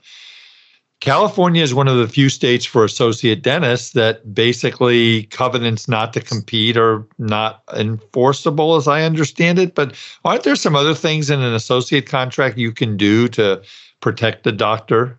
California 1.01 1.63
is 1.63 1.73
one 1.73 1.87
of 1.87 1.97
the 1.97 2.07
few 2.09 2.27
states 2.27 2.65
for 2.65 2.83
associate 2.83 3.41
dentists 3.41 3.91
that 3.91 4.33
basically 4.33 5.23
covenants 5.23 5.87
not 5.87 6.11
to 6.13 6.19
compete 6.19 6.75
are 6.75 7.07
not 7.17 7.63
enforceable, 7.73 8.75
as 8.75 8.87
I 8.87 9.03
understand 9.03 9.59
it. 9.59 9.75
But 9.75 9.95
aren't 10.25 10.43
there 10.43 10.57
some 10.57 10.75
other 10.75 10.93
things 10.93 11.29
in 11.29 11.41
an 11.41 11.53
associate 11.53 12.05
contract 12.05 12.57
you 12.57 12.73
can 12.73 12.97
do 12.97 13.29
to 13.29 13.61
protect 14.01 14.43
the 14.43 14.51
doctor? 14.51 15.17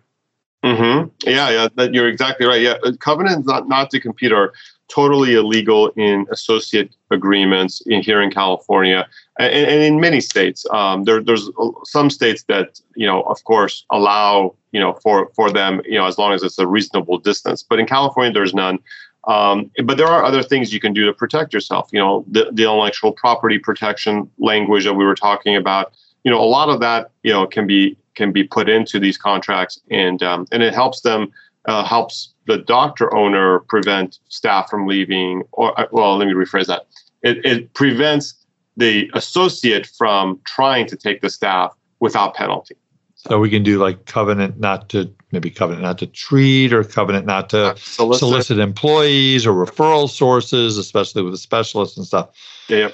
Mm-hmm. 0.63 1.09
Yeah, 1.27 1.67
yeah, 1.75 1.83
you're 1.91 2.07
exactly 2.07 2.45
right. 2.45 2.61
Yeah, 2.61 2.75
covenants 2.99 3.47
not, 3.47 3.67
not 3.67 3.89
to 3.89 3.99
compete 3.99 4.31
are 4.31 4.53
totally 4.91 5.35
illegal 5.35 5.89
in 5.95 6.25
associate 6.31 6.93
agreements 7.11 7.81
in 7.85 8.01
here 8.01 8.21
in 8.21 8.29
California 8.29 9.07
and, 9.39 9.53
and 9.53 9.81
in 9.81 9.99
many 9.99 10.19
states. 10.19 10.65
Um, 10.71 11.05
there, 11.05 11.21
there's 11.23 11.49
some 11.85 12.09
states 12.09 12.43
that 12.49 12.79
you 12.95 13.07
know, 13.07 13.21
of 13.23 13.43
course, 13.45 13.85
allow 13.89 14.53
you 14.71 14.79
know 14.79 14.93
for 15.01 15.31
for 15.35 15.51
them 15.51 15.81
you 15.85 15.97
know 15.97 16.05
as 16.05 16.17
long 16.17 16.33
as 16.33 16.43
it's 16.43 16.59
a 16.59 16.67
reasonable 16.67 17.17
distance. 17.17 17.63
But 17.63 17.79
in 17.79 17.85
California, 17.85 18.33
there's 18.33 18.53
none. 18.53 18.79
Um, 19.27 19.69
but 19.85 19.97
there 19.97 20.07
are 20.07 20.25
other 20.25 20.43
things 20.43 20.73
you 20.73 20.79
can 20.79 20.93
do 20.93 21.05
to 21.05 21.13
protect 21.13 21.53
yourself. 21.53 21.89
You 21.91 21.99
know, 21.99 22.25
the, 22.27 22.49
the 22.51 22.63
intellectual 22.63 23.11
property 23.11 23.59
protection 23.59 24.29
language 24.39 24.83
that 24.85 24.95
we 24.95 25.05
were 25.05 25.15
talking 25.15 25.55
about. 25.55 25.93
You 26.23 26.31
know, 26.31 26.41
a 26.41 26.51
lot 26.57 26.69
of 26.69 26.79
that 26.81 27.11
you 27.23 27.31
know 27.31 27.47
can 27.47 27.65
be 27.65 27.97
can 28.15 28.31
be 28.31 28.43
put 28.43 28.67
into 28.67 28.99
these 28.99 29.17
contracts, 29.17 29.79
and 29.89 30.21
um, 30.21 30.47
and 30.51 30.61
it 30.61 30.73
helps 30.73 31.01
them 31.01 31.31
uh, 31.65 31.83
helps 31.85 32.30
the 32.47 32.57
doctor 32.57 33.13
owner 33.13 33.59
prevent 33.59 34.19
staff 34.29 34.69
from 34.69 34.87
leaving, 34.87 35.43
or 35.51 35.79
uh, 35.79 35.87
well, 35.91 36.17
let 36.17 36.27
me 36.27 36.33
rephrase 36.33 36.67
that. 36.67 36.87
It, 37.21 37.45
it 37.45 37.73
prevents 37.73 38.33
the 38.77 39.09
associate 39.13 39.85
from 39.85 40.39
trying 40.45 40.87
to 40.87 40.95
take 40.95 41.21
the 41.21 41.29
staff 41.29 41.75
without 41.99 42.33
penalty. 42.33 42.75
So 43.15 43.39
we 43.39 43.51
can 43.51 43.61
do 43.61 43.77
like 43.77 44.05
covenant 44.05 44.59
not 44.59 44.89
to 44.89 45.13
maybe 45.31 45.51
covenant 45.51 45.83
not 45.83 45.99
to 45.99 46.07
treat 46.07 46.73
or 46.73 46.83
covenant 46.83 47.27
not 47.27 47.49
to 47.51 47.75
solicit. 47.77 48.19
solicit 48.19 48.57
employees 48.57 49.45
or 49.45 49.53
referral 49.53 50.09
sources, 50.09 50.77
especially 50.77 51.21
with 51.21 51.33
the 51.33 51.37
specialists 51.37 51.97
and 51.97 52.05
stuff. 52.05 52.29
Yeah. 52.67 52.89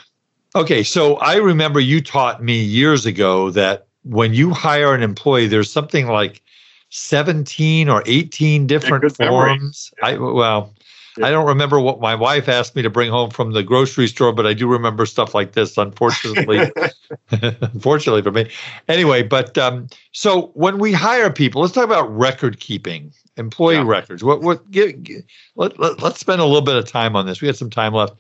Okay, 0.56 0.84
so 0.84 1.16
I 1.18 1.36
remember 1.36 1.80
you 1.80 2.02
taught 2.02 2.44
me 2.44 2.62
years 2.62 3.06
ago 3.06 3.52
that 3.52 3.88
when 4.04 4.34
you 4.34 4.52
hire 4.52 4.94
an 4.94 5.04
employee, 5.04 5.48
there's 5.48 5.72
something 5.72 6.08
like 6.08 6.42
17 6.90 7.90
or 7.90 8.04
18 8.06 8.68
different 8.68 9.16
forms. 9.16 9.92
Yeah. 10.00 10.08
I 10.08 10.18
well, 10.18 10.74
yeah. 11.18 11.28
I 11.28 11.32
don't 11.32 11.48
remember 11.48 11.80
what 11.80 12.00
my 12.00 12.16
wife 12.16 12.48
asked 12.48 12.76
me 12.76 12.82
to 12.82 12.90
bring 12.90 13.10
home 13.10 13.32
from 13.32 13.54
the 13.54 13.64
grocery 13.64 14.08
store, 14.08 14.32
but 14.32 14.46
I 14.46 14.54
do 14.54 14.68
remember 14.68 15.06
stuff 15.06 15.34
like 15.34 15.54
this. 15.54 15.78
Unfortunately, 15.78 16.72
unfortunately 17.32 18.22
for 18.22 18.32
me. 18.32 18.50
Anyway, 18.88 19.24
but 19.24 19.58
um, 19.58 19.88
so 20.12 20.52
when 20.54 20.78
we 20.78 20.94
hire 20.94 21.32
people, 21.32 21.62
let's 21.62 21.74
talk 21.74 21.86
about 21.86 22.16
record 22.16 22.60
keeping, 22.60 23.12
employee 23.36 23.76
yeah. 23.76 23.84
records. 23.86 24.24
What 24.24 24.42
what 24.42 24.70
get, 24.72 24.96
let, 25.56 25.80
let 25.80 26.02
us 26.02 26.20
spend 26.20 26.42
a 26.42 26.46
little 26.46 26.62
bit 26.62 26.76
of 26.76 26.86
time 26.86 27.16
on 27.16 27.26
this. 27.26 27.42
We 27.42 27.48
had 27.48 27.58
some 27.58 27.70
time 27.70 27.94
left. 27.94 28.14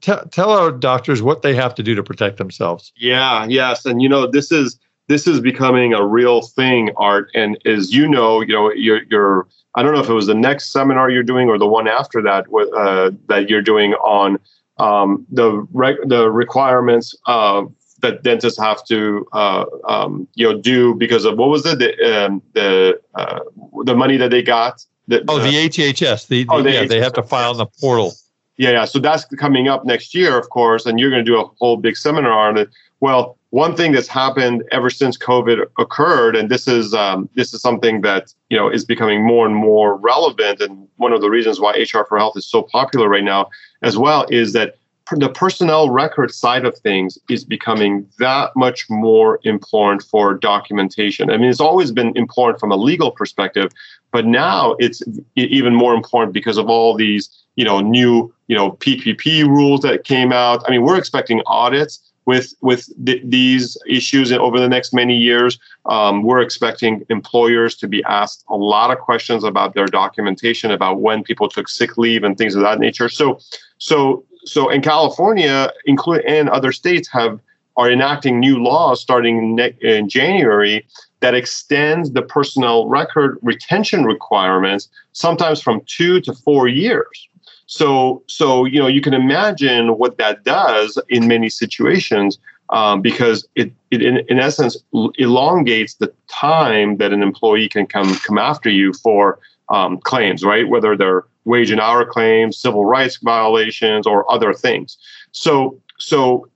Tell, 0.00 0.24
tell 0.26 0.50
our 0.50 0.72
doctors 0.72 1.20
what 1.20 1.42
they 1.42 1.54
have 1.54 1.74
to 1.74 1.82
do 1.82 1.94
to 1.94 2.02
protect 2.02 2.38
themselves. 2.38 2.92
Yeah. 2.96 3.44
Yes. 3.46 3.84
And 3.84 4.00
you 4.00 4.08
know 4.08 4.26
this 4.26 4.50
is 4.50 4.78
this 5.08 5.26
is 5.26 5.40
becoming 5.40 5.92
a 5.92 6.04
real 6.04 6.42
thing, 6.42 6.90
Art. 6.96 7.30
And 7.34 7.58
as 7.66 7.92
you 7.92 8.08
know, 8.08 8.40
you 8.40 8.54
know, 8.54 8.72
you're, 8.72 9.02
you're 9.04 9.46
I 9.74 9.82
don't 9.82 9.94
know 9.94 10.00
if 10.00 10.08
it 10.08 10.14
was 10.14 10.26
the 10.26 10.34
next 10.34 10.72
seminar 10.72 11.10
you're 11.10 11.22
doing 11.22 11.48
or 11.48 11.58
the 11.58 11.66
one 11.66 11.88
after 11.88 12.22
that 12.22 12.46
uh, 12.76 13.10
that 13.28 13.50
you're 13.50 13.62
doing 13.62 13.94
on 13.94 14.38
um, 14.78 15.26
the 15.30 15.66
the 16.06 16.30
requirements 16.30 17.14
uh, 17.26 17.64
that 18.00 18.22
dentists 18.22 18.58
have 18.58 18.84
to 18.86 19.26
uh, 19.32 19.64
um, 19.88 20.28
you 20.34 20.50
know 20.50 20.58
do 20.58 20.94
because 20.94 21.24
of 21.24 21.36
what 21.38 21.48
was 21.48 21.66
it 21.66 21.78
the 21.78 22.24
um, 22.24 22.42
the 22.52 23.00
uh, 23.14 23.40
the 23.84 23.94
money 23.94 24.16
that 24.16 24.30
they 24.30 24.42
got. 24.42 24.84
The, 25.06 25.22
oh, 25.28 25.38
the 25.38 25.50
HHS. 25.50 26.28
The, 26.28 26.44
the 26.44 26.52
oh, 26.52 26.62
the 26.62 26.72
yeah, 26.72 26.84
HHS. 26.84 26.88
they 26.88 27.00
have 27.00 27.12
to 27.14 27.22
file 27.22 27.50
in 27.50 27.58
the 27.58 27.66
portal. 27.66 28.14
Yeah, 28.56 28.70
yeah. 28.70 28.84
So 28.84 28.98
that's 28.98 29.24
coming 29.36 29.68
up 29.68 29.84
next 29.84 30.14
year, 30.14 30.38
of 30.38 30.48
course, 30.48 30.86
and 30.86 30.98
you're 30.98 31.10
going 31.10 31.24
to 31.24 31.30
do 31.30 31.38
a 31.38 31.44
whole 31.58 31.76
big 31.76 31.96
seminar 31.96 32.48
on 32.48 32.56
it. 32.56 32.70
Well, 33.00 33.36
one 33.54 33.76
thing 33.76 33.92
that's 33.92 34.08
happened 34.08 34.64
ever 34.72 34.90
since 34.90 35.16
COVID 35.16 35.64
occurred, 35.78 36.34
and 36.34 36.50
this 36.50 36.66
is 36.66 36.92
um, 36.92 37.28
this 37.36 37.54
is 37.54 37.62
something 37.62 38.00
that 38.00 38.34
you 38.50 38.56
know 38.56 38.68
is 38.68 38.84
becoming 38.84 39.24
more 39.24 39.46
and 39.46 39.54
more 39.54 39.96
relevant, 39.96 40.60
and 40.60 40.88
one 40.96 41.12
of 41.12 41.20
the 41.20 41.30
reasons 41.30 41.60
why 41.60 41.70
HR 41.70 42.02
for 42.08 42.18
Health 42.18 42.36
is 42.36 42.44
so 42.44 42.62
popular 42.64 43.08
right 43.08 43.22
now, 43.22 43.48
as 43.82 43.96
well, 43.96 44.26
is 44.28 44.54
that 44.54 44.74
the 45.12 45.28
personnel 45.28 45.88
record 45.88 46.34
side 46.34 46.64
of 46.64 46.76
things 46.78 47.16
is 47.30 47.44
becoming 47.44 48.08
that 48.18 48.50
much 48.56 48.86
more 48.90 49.38
important 49.44 50.02
for 50.02 50.34
documentation. 50.34 51.30
I 51.30 51.36
mean, 51.36 51.48
it's 51.48 51.60
always 51.60 51.92
been 51.92 52.12
important 52.16 52.58
from 52.58 52.72
a 52.72 52.76
legal 52.76 53.12
perspective, 53.12 53.70
but 54.10 54.26
now 54.26 54.74
it's 54.80 55.00
even 55.36 55.76
more 55.76 55.94
important 55.94 56.32
because 56.32 56.58
of 56.58 56.68
all 56.68 56.96
these, 56.96 57.30
you 57.54 57.64
know, 57.64 57.78
new, 57.78 58.34
you 58.48 58.56
know, 58.56 58.72
PPP 58.72 59.46
rules 59.46 59.82
that 59.82 60.02
came 60.02 60.32
out. 60.32 60.64
I 60.66 60.72
mean, 60.72 60.82
we're 60.82 60.98
expecting 60.98 61.40
audits 61.46 62.00
with 62.26 62.54
with 62.60 62.88
th- 63.04 63.22
these 63.24 63.76
issues 63.88 64.32
over 64.32 64.58
the 64.58 64.68
next 64.68 64.92
many 64.92 65.16
years. 65.16 65.58
Um, 65.86 66.22
we're 66.22 66.40
expecting 66.40 67.04
employers 67.10 67.74
to 67.76 67.88
be 67.88 68.02
asked 68.04 68.44
a 68.48 68.56
lot 68.56 68.90
of 68.90 68.98
questions 68.98 69.44
about 69.44 69.74
their 69.74 69.86
documentation, 69.86 70.70
about 70.70 71.00
when 71.00 71.22
people 71.22 71.48
took 71.48 71.68
sick 71.68 71.98
leave 71.98 72.24
and 72.24 72.36
things 72.36 72.54
of 72.54 72.62
that 72.62 72.78
nature. 72.78 73.08
So, 73.08 73.38
so, 73.78 74.24
so 74.44 74.70
in 74.70 74.82
California, 74.82 75.70
include 75.84 76.24
and 76.24 76.48
other 76.48 76.72
states 76.72 77.08
have 77.08 77.40
are 77.76 77.90
enacting 77.90 78.38
new 78.38 78.62
laws 78.62 79.00
starting 79.00 79.56
ne- 79.56 79.76
in 79.80 80.08
January 80.08 80.86
that 81.20 81.34
extends 81.34 82.12
the 82.12 82.22
personnel 82.22 82.86
record 82.86 83.38
retention 83.42 84.04
requirements 84.04 84.88
sometimes 85.12 85.60
from 85.60 85.80
two 85.86 86.20
to 86.20 86.32
four 86.32 86.68
years. 86.68 87.28
So, 87.66 88.22
so 88.26 88.64
you 88.64 88.78
know, 88.78 88.86
you 88.86 89.00
can 89.00 89.14
imagine 89.14 89.98
what 89.98 90.18
that 90.18 90.44
does 90.44 90.98
in 91.08 91.26
many 91.26 91.48
situations 91.48 92.38
um, 92.70 93.02
because 93.02 93.46
it, 93.54 93.72
it 93.90 94.02
in, 94.02 94.18
in 94.28 94.38
essence, 94.38 94.76
elongates 95.18 95.94
the 95.94 96.12
time 96.28 96.96
that 96.98 97.12
an 97.12 97.22
employee 97.22 97.68
can 97.68 97.86
come 97.86 98.14
come 98.16 98.38
after 98.38 98.70
you 98.70 98.92
for 98.92 99.38
um, 99.68 99.98
claims, 99.98 100.42
right? 100.42 100.68
Whether 100.68 100.96
they're 100.96 101.24
wage 101.44 101.70
and 101.70 101.80
hour 101.80 102.04
claims, 102.04 102.56
civil 102.56 102.84
rights 102.84 103.18
violations, 103.22 104.06
or 104.06 104.30
other 104.32 104.54
things. 104.54 104.96
So, 105.32 105.78
so, 105.98 106.48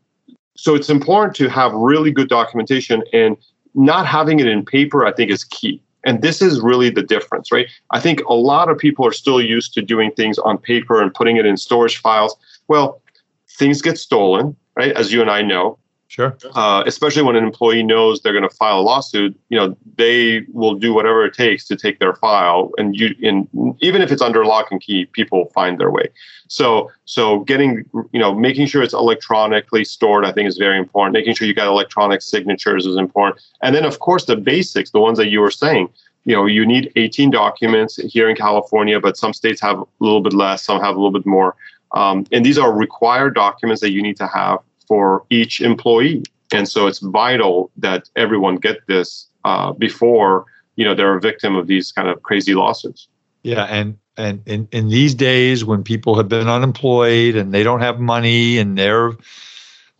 so 0.56 0.74
it's 0.74 0.88
important 0.88 1.36
to 1.36 1.48
have 1.48 1.72
really 1.72 2.10
good 2.10 2.28
documentation, 2.28 3.02
and 3.12 3.36
not 3.74 4.06
having 4.06 4.40
it 4.40 4.46
in 4.46 4.64
paper, 4.64 5.04
I 5.04 5.12
think, 5.12 5.30
is 5.30 5.44
key. 5.44 5.82
And 6.04 6.22
this 6.22 6.40
is 6.40 6.60
really 6.60 6.90
the 6.90 7.02
difference, 7.02 7.50
right? 7.50 7.68
I 7.90 8.00
think 8.00 8.20
a 8.28 8.34
lot 8.34 8.70
of 8.70 8.78
people 8.78 9.06
are 9.06 9.12
still 9.12 9.40
used 9.40 9.74
to 9.74 9.82
doing 9.82 10.12
things 10.12 10.38
on 10.38 10.58
paper 10.58 11.02
and 11.02 11.12
putting 11.12 11.36
it 11.36 11.46
in 11.46 11.56
storage 11.56 11.98
files. 11.98 12.36
Well, 12.68 13.00
things 13.48 13.82
get 13.82 13.98
stolen, 13.98 14.56
right? 14.76 14.92
As 14.92 15.12
you 15.12 15.20
and 15.20 15.30
I 15.30 15.42
know. 15.42 15.78
Sure. 16.08 16.34
Uh, 16.54 16.82
especially 16.86 17.20
when 17.20 17.36
an 17.36 17.44
employee 17.44 17.82
knows 17.82 18.22
they're 18.22 18.32
going 18.32 18.48
to 18.48 18.56
file 18.56 18.80
a 18.80 18.80
lawsuit, 18.80 19.38
you 19.50 19.58
know, 19.58 19.76
they 19.96 20.40
will 20.54 20.74
do 20.74 20.94
whatever 20.94 21.26
it 21.26 21.34
takes 21.34 21.66
to 21.66 21.76
take 21.76 21.98
their 21.98 22.14
file, 22.14 22.70
and 22.78 22.96
you, 22.96 23.14
and 23.22 23.46
even 23.80 24.00
if 24.00 24.10
it's 24.10 24.22
under 24.22 24.46
lock 24.46 24.70
and 24.70 24.80
key, 24.80 25.04
people 25.04 25.50
find 25.54 25.78
their 25.78 25.90
way. 25.90 26.08
So, 26.48 26.90
so 27.04 27.40
getting, 27.40 27.84
you 28.12 28.18
know, 28.18 28.34
making 28.34 28.68
sure 28.68 28.82
it's 28.82 28.94
electronically 28.94 29.84
stored, 29.84 30.24
I 30.24 30.32
think, 30.32 30.48
is 30.48 30.56
very 30.56 30.78
important. 30.78 31.12
Making 31.12 31.34
sure 31.34 31.46
you 31.46 31.52
got 31.52 31.66
electronic 31.66 32.22
signatures 32.22 32.86
is 32.86 32.96
important, 32.96 33.42
and 33.62 33.76
then 33.76 33.84
of 33.84 33.98
course 33.98 34.24
the 34.24 34.36
basics, 34.36 34.90
the 34.90 35.00
ones 35.00 35.18
that 35.18 35.28
you 35.28 35.40
were 35.40 35.50
saying. 35.50 35.90
You 36.24 36.34
know, 36.34 36.46
you 36.46 36.66
need 36.66 36.90
18 36.96 37.30
documents 37.30 37.96
here 37.96 38.28
in 38.30 38.36
California, 38.36 38.98
but 38.98 39.16
some 39.16 39.34
states 39.34 39.60
have 39.60 39.78
a 39.78 39.84
little 40.00 40.20
bit 40.20 40.32
less, 40.32 40.62
some 40.62 40.80
have 40.80 40.94
a 40.96 40.98
little 40.98 41.12
bit 41.12 41.26
more. 41.26 41.54
Um, 41.92 42.26
and 42.32 42.44
these 42.44 42.58
are 42.58 42.72
required 42.72 43.34
documents 43.34 43.80
that 43.80 43.92
you 43.92 44.02
need 44.02 44.16
to 44.18 44.26
have 44.26 44.58
for 44.88 45.24
each 45.30 45.60
employee. 45.60 46.22
And 46.52 46.66
so 46.66 46.86
it's 46.86 46.98
vital 46.98 47.70
that 47.76 48.08
everyone 48.16 48.56
get 48.56 48.86
this 48.86 49.28
uh, 49.44 49.72
before 49.72 50.46
you 50.76 50.84
know 50.84 50.94
they're 50.94 51.16
a 51.16 51.20
victim 51.20 51.56
of 51.56 51.66
these 51.66 51.92
kind 51.92 52.08
of 52.08 52.22
crazy 52.22 52.54
lawsuits. 52.54 53.08
Yeah, 53.42 53.64
and 53.64 53.98
and 54.16 54.42
in, 54.46 54.68
in 54.72 54.88
these 54.88 55.14
days 55.14 55.64
when 55.64 55.82
people 55.82 56.16
have 56.16 56.28
been 56.28 56.48
unemployed 56.48 57.36
and 57.36 57.52
they 57.52 57.62
don't 57.62 57.80
have 57.80 58.00
money 58.00 58.58
and 58.58 58.76
they're 58.76 59.12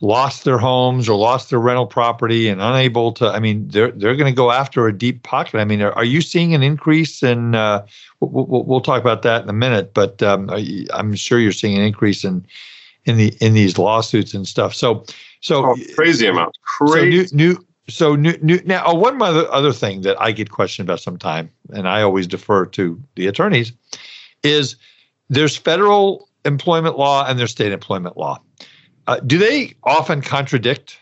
lost 0.01 0.45
their 0.45 0.59
homes 0.59 1.09
or 1.09 1.19
lost 1.19 1.51
their 1.51 1.59
rental 1.59 1.87
property 1.87 2.49
and 2.49 2.61
unable 2.61 3.11
to 3.11 3.27
i 3.27 3.41
mean 3.41 3.67
they're 3.67 3.91
they're 3.91 4.15
going 4.15 4.33
to 4.33 4.37
go 4.37 4.53
after 4.53 4.87
a 4.87 4.97
deep 4.97 5.25
pocket 5.25 5.59
i 5.59 5.65
mean 5.65 5.83
are, 5.83 5.93
are 5.95 6.05
you 6.05 6.21
seeing 6.21 6.55
an 6.55 6.63
increase 6.63 7.21
in 7.21 7.57
uh, 7.57 7.85
we'll, 8.21 8.63
we'll, 8.63 8.81
talk 8.81 9.01
about 9.01 9.23
that 9.23 9.43
in 9.43 9.49
a 9.49 9.53
minute 9.53 9.93
but 9.95 10.23
um, 10.23 10.49
i'm 10.93 11.17
sure 11.17 11.41
you're 11.41 11.51
seeing 11.51 11.77
an 11.77 11.83
increase 11.83 12.25
in 12.25 12.47
in 13.09 13.17
the 13.17 13.37
in 13.41 13.55
these 13.55 13.79
lawsuits 13.79 14.35
and 14.35 14.47
stuff. 14.47 14.75
So 14.75 15.05
so 15.41 15.67
oh, 15.67 15.77
crazy 15.95 16.27
amount. 16.27 16.57
crazy 16.63 17.27
so 17.27 17.37
new, 17.37 17.53
new 17.53 17.67
so 17.89 18.15
new, 18.17 18.39
new 18.43 18.61
now 18.65 18.85
oh, 18.87 18.95
one 18.95 19.21
other 19.23 19.51
other 19.51 19.73
thing 19.73 20.03
that 20.03 20.21
i 20.21 20.31
get 20.31 20.51
questioned 20.51 20.87
about 20.87 21.01
sometime 21.01 21.51
and 21.71 21.89
i 21.89 22.03
always 22.03 22.27
defer 22.27 22.67
to 22.67 23.03
the 23.15 23.27
attorneys 23.27 23.73
is 24.43 24.77
there's 25.31 25.57
federal 25.57 26.29
employment 26.45 26.99
law 26.99 27.27
and 27.27 27.39
there's 27.39 27.51
state 27.51 27.73
employment 27.73 28.17
law. 28.17 28.41
Uh, 29.07 29.21
do 29.21 29.39
they 29.39 29.75
often 29.85 30.21
contradict? 30.21 30.99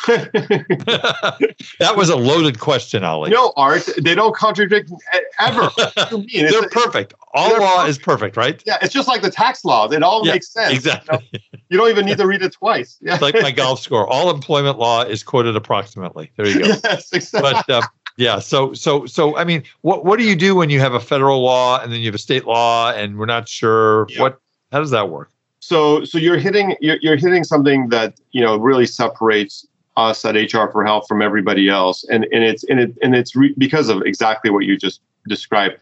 that 0.06 1.94
was 1.96 2.08
a 2.08 2.16
loaded 2.16 2.58
question, 2.58 3.04
Ali. 3.04 3.30
No, 3.30 3.52
Art, 3.56 3.88
they 4.02 4.14
don't 4.14 4.34
contradict 4.34 4.90
ever. 5.38 5.70
they're 6.32 6.68
perfect. 6.68 7.14
All 7.34 7.50
they're 7.50 7.60
law 7.60 7.76
perfect. 7.76 7.88
is 7.88 7.98
perfect, 7.98 8.36
right? 8.36 8.62
Yeah, 8.66 8.78
it's 8.82 8.92
just 8.92 9.08
like 9.08 9.22
the 9.22 9.30
tax 9.30 9.64
laws. 9.64 9.92
It 9.92 10.02
all 10.02 10.26
yeah, 10.26 10.32
makes 10.32 10.48
sense. 10.48 10.72
Exactly. 10.72 11.18
You, 11.32 11.38
know? 11.38 11.60
you, 11.68 11.78
don't 11.78 11.90
even 11.90 12.06
need 12.06 12.18
to 12.18 12.26
read 12.26 12.42
it 12.42 12.52
twice. 12.52 12.98
Yeah. 13.00 13.14
It's 13.14 13.22
like 13.22 13.34
my 13.34 13.50
golf 13.50 13.80
score. 13.80 14.06
All 14.06 14.30
employment 14.30 14.78
law 14.78 15.02
is 15.02 15.22
quoted 15.22 15.56
approximately. 15.56 16.30
There 16.36 16.46
you 16.46 16.60
go. 16.60 16.66
Yes, 16.84 17.12
exactly. 17.12 17.52
But 17.52 17.70
uh, 17.70 17.82
yeah, 18.16 18.38
so 18.38 18.74
so 18.74 19.06
so 19.06 19.36
I 19.36 19.44
mean, 19.44 19.62
what 19.82 20.04
what 20.04 20.18
do 20.18 20.24
you 20.24 20.36
do 20.36 20.54
when 20.54 20.70
you 20.70 20.80
have 20.80 20.94
a 20.94 21.00
federal 21.00 21.42
law 21.42 21.80
and 21.80 21.92
then 21.92 22.00
you 22.00 22.06
have 22.06 22.14
a 22.14 22.18
state 22.18 22.46
law 22.46 22.92
and 22.92 23.18
we're 23.18 23.26
not 23.26 23.48
sure 23.48 24.06
yeah. 24.08 24.22
what? 24.22 24.40
How 24.72 24.80
does 24.80 24.90
that 24.90 25.10
work? 25.10 25.30
so 25.66 26.04
so 26.04 26.16
you're 26.16 26.38
hitting 26.38 26.76
you're, 26.80 26.98
you're 27.00 27.16
hitting 27.16 27.42
something 27.42 27.88
that 27.88 28.14
you 28.30 28.40
know 28.40 28.56
really 28.56 28.86
separates 28.86 29.66
us 29.96 30.24
at 30.24 30.34
HR 30.34 30.70
for 30.70 30.84
Health 30.84 31.06
from 31.08 31.22
everybody 31.22 31.68
else, 31.68 32.04
and 32.10 32.24
and 32.32 32.44
it's 32.44 32.64
and 32.64 32.80
it 32.80 32.96
and 33.02 33.14
it's 33.14 33.34
re- 33.34 33.54
because 33.58 33.88
of 33.88 34.02
exactly 34.02 34.50
what 34.50 34.64
you 34.64 34.76
just 34.76 35.00
described. 35.28 35.76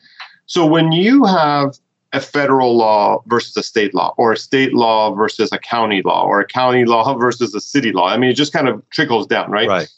So 0.46 0.66
when 0.66 0.92
you 0.92 1.24
have 1.24 1.78
a 2.12 2.20
federal 2.20 2.76
law 2.76 3.22
versus 3.26 3.56
a 3.56 3.62
state 3.62 3.94
law, 3.94 4.14
or 4.16 4.32
a 4.32 4.36
state 4.36 4.72
law 4.74 5.12
versus 5.14 5.50
a 5.52 5.58
county 5.58 6.02
law, 6.02 6.24
or 6.24 6.40
a 6.40 6.46
county 6.46 6.84
law 6.84 7.14
versus 7.18 7.54
a 7.54 7.60
city 7.60 7.92
law, 7.92 8.08
I 8.08 8.16
mean, 8.16 8.30
it 8.30 8.34
just 8.34 8.52
kind 8.52 8.68
of 8.68 8.88
trickles 8.90 9.26
down, 9.26 9.50
right? 9.50 9.68
Right. 9.68 9.88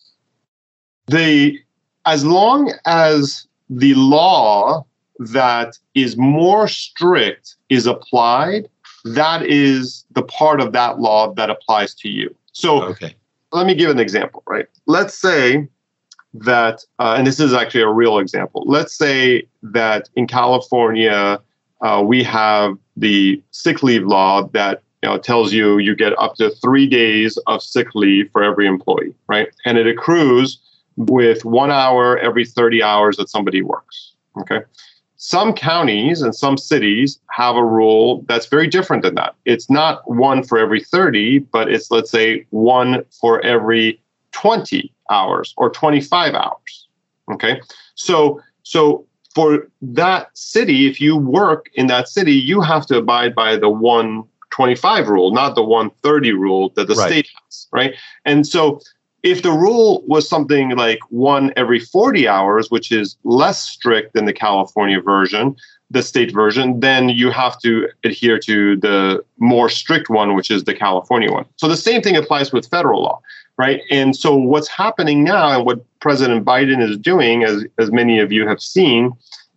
The 1.07 1.59
as 2.05 2.25
long 2.25 2.73
as 2.85 3.47
the 3.69 3.95
law 3.95 4.87
that 5.19 5.79
is 5.95 6.17
more 6.17 6.69
strict 6.69 7.57
is 7.69 7.87
applied 7.87 8.69
that 9.07 9.47
is 9.47 10.05
the 10.13 10.23
part 10.23 10.61
of 10.61 10.73
that 10.73 10.99
law 10.99 11.33
that 11.35 11.49
applies 11.49 11.95
to 11.95 12.09
you. 12.09 12.35
So 12.53 12.83
okay. 12.83 13.15
Let 13.53 13.67
me 13.67 13.75
give 13.75 13.91
an 13.91 13.99
example, 13.99 14.43
right? 14.47 14.67
Let's 14.87 15.15
say 15.15 15.69
that, 16.35 16.85
uh, 16.99 17.15
and 17.17 17.27
this 17.27 17.41
is 17.41 17.53
actually 17.53 17.83
a 17.83 17.89
real 17.89 18.19
example. 18.19 18.65
Let's 18.67 18.97
say 18.97 19.47
that 19.63 20.09
in 20.17 20.27
California, 20.27 21.41
uh, 21.81 22.03
we 22.05 22.23
have 22.23 22.77
the 22.97 23.43
sick 23.51 23.83
leave 23.83 24.05
law 24.05 24.49
that 24.49 24.83
you 25.03 25.09
know, 25.09 25.19
tells 25.19 25.53
you 25.53 25.79
you 25.79 25.95
get 25.95 26.19
up 26.19 26.35
to 26.37 26.51
three 26.51 26.87
days 26.87 27.37
of 27.47 27.63
sick 27.63 27.95
leave 27.95 28.31
for 28.33 28.43
every 28.43 28.67
employee, 28.67 29.15
right? 29.29 29.49
And 29.65 29.79
it 29.79 29.87
accrues 29.87 30.59
with 30.97 31.45
one 31.45 31.71
hour 31.71 32.19
every 32.19 32.45
30 32.45 32.83
hours 32.83 33.17
that 33.19 33.29
somebody 33.29 33.63
works. 33.63 34.13
Okay 34.41 34.61
some 35.17 35.53
counties 35.53 36.23
and 36.23 36.35
some 36.35 36.57
cities 36.57 37.19
have 37.31 37.57
a 37.57 37.65
rule 37.65 38.25
that's 38.29 38.47
very 38.47 38.67
different 38.67 39.03
than 39.03 39.15
that. 39.15 39.35
It's 39.45 39.71
not 39.71 40.09
one 40.11 40.43
for 40.43 40.59
every 40.59 40.83
30, 40.83 41.41
but 41.41 41.71
it's, 41.71 41.91
let's 41.91 42.11
say, 42.11 42.47
one 42.51 43.05
for 43.21 43.45
every 43.45 44.01
20 44.33 44.93
hours 45.11 45.55
or 45.57 45.71
25 45.71 46.35
hours. 46.35 46.89
Okay. 47.33 47.61
So, 47.95 48.41
so 48.63 49.07
for 49.35 49.69
that 49.83 50.37
city, 50.37 50.89
if 50.89 51.01
you 51.01 51.17
work 51.17 51.71
in 51.75 51.87
that 51.87 52.09
city, 52.09 52.33
you 52.33 52.61
have 52.61 52.87
to 52.87 52.99
abide 52.99 53.35
by 53.35 53.57
the 53.57 53.71
125 53.71 55.09
rule, 55.09 55.33
not 55.33 55.55
the 55.55 55.63
130 55.63 56.33
rule 56.33 56.73
that 56.77 56.89
the 56.89 56.95
right. 56.95 57.09
state 57.09 57.29
has. 57.43 57.69
Right. 57.73 57.95
And 58.25 58.47
so 58.47 58.81
if 59.27 59.43
the 59.43 59.51
rule 59.51 60.05
was 60.07 60.29
something 60.29 60.77
like 60.77 61.01
one 61.11 61.53
every 61.57 61.81
40 61.81 62.29
hours, 62.29 62.71
which 62.71 62.93
is 62.93 63.17
less 63.25 63.61
strict 63.61 64.15
than 64.15 64.25
the 64.25 64.33
California 64.33 65.01
version, 65.01 65.57
the 65.91 66.01
state 66.01 66.33
version, 66.33 66.79
then 66.79 67.09
you 67.09 67.33
have 67.33 67.61
to 67.63 67.89
adhere 68.05 68.39
to 68.39 68.77
the 68.77 69.25
more 69.39 69.69
strict 69.69 70.09
one, 70.09 70.37
which 70.37 70.49
is 70.49 70.63
the 70.63 70.75
California 70.75 71.33
one. 71.33 71.45
So 71.57 71.67
the 71.67 71.77
same 71.77 72.03
thing 72.03 72.17
applies 72.17 72.53
with 72.53 72.69
federal 72.69 73.03
law, 73.03 73.21
right? 73.59 73.83
And 73.91 74.15
so 74.15 74.37
what's 74.37 74.69
happening 74.69 75.25
now 75.25 75.57
and 75.57 75.67
what 75.67 75.85
President 75.99 76.45
Biden 76.45 76.81
is 76.81 76.97
doing, 76.97 77.43
as, 77.43 77.65
as 77.81 77.91
many 77.91 78.21
of 78.21 78.31
you 78.31 78.47
have 78.47 78.61
seen, 78.61 79.11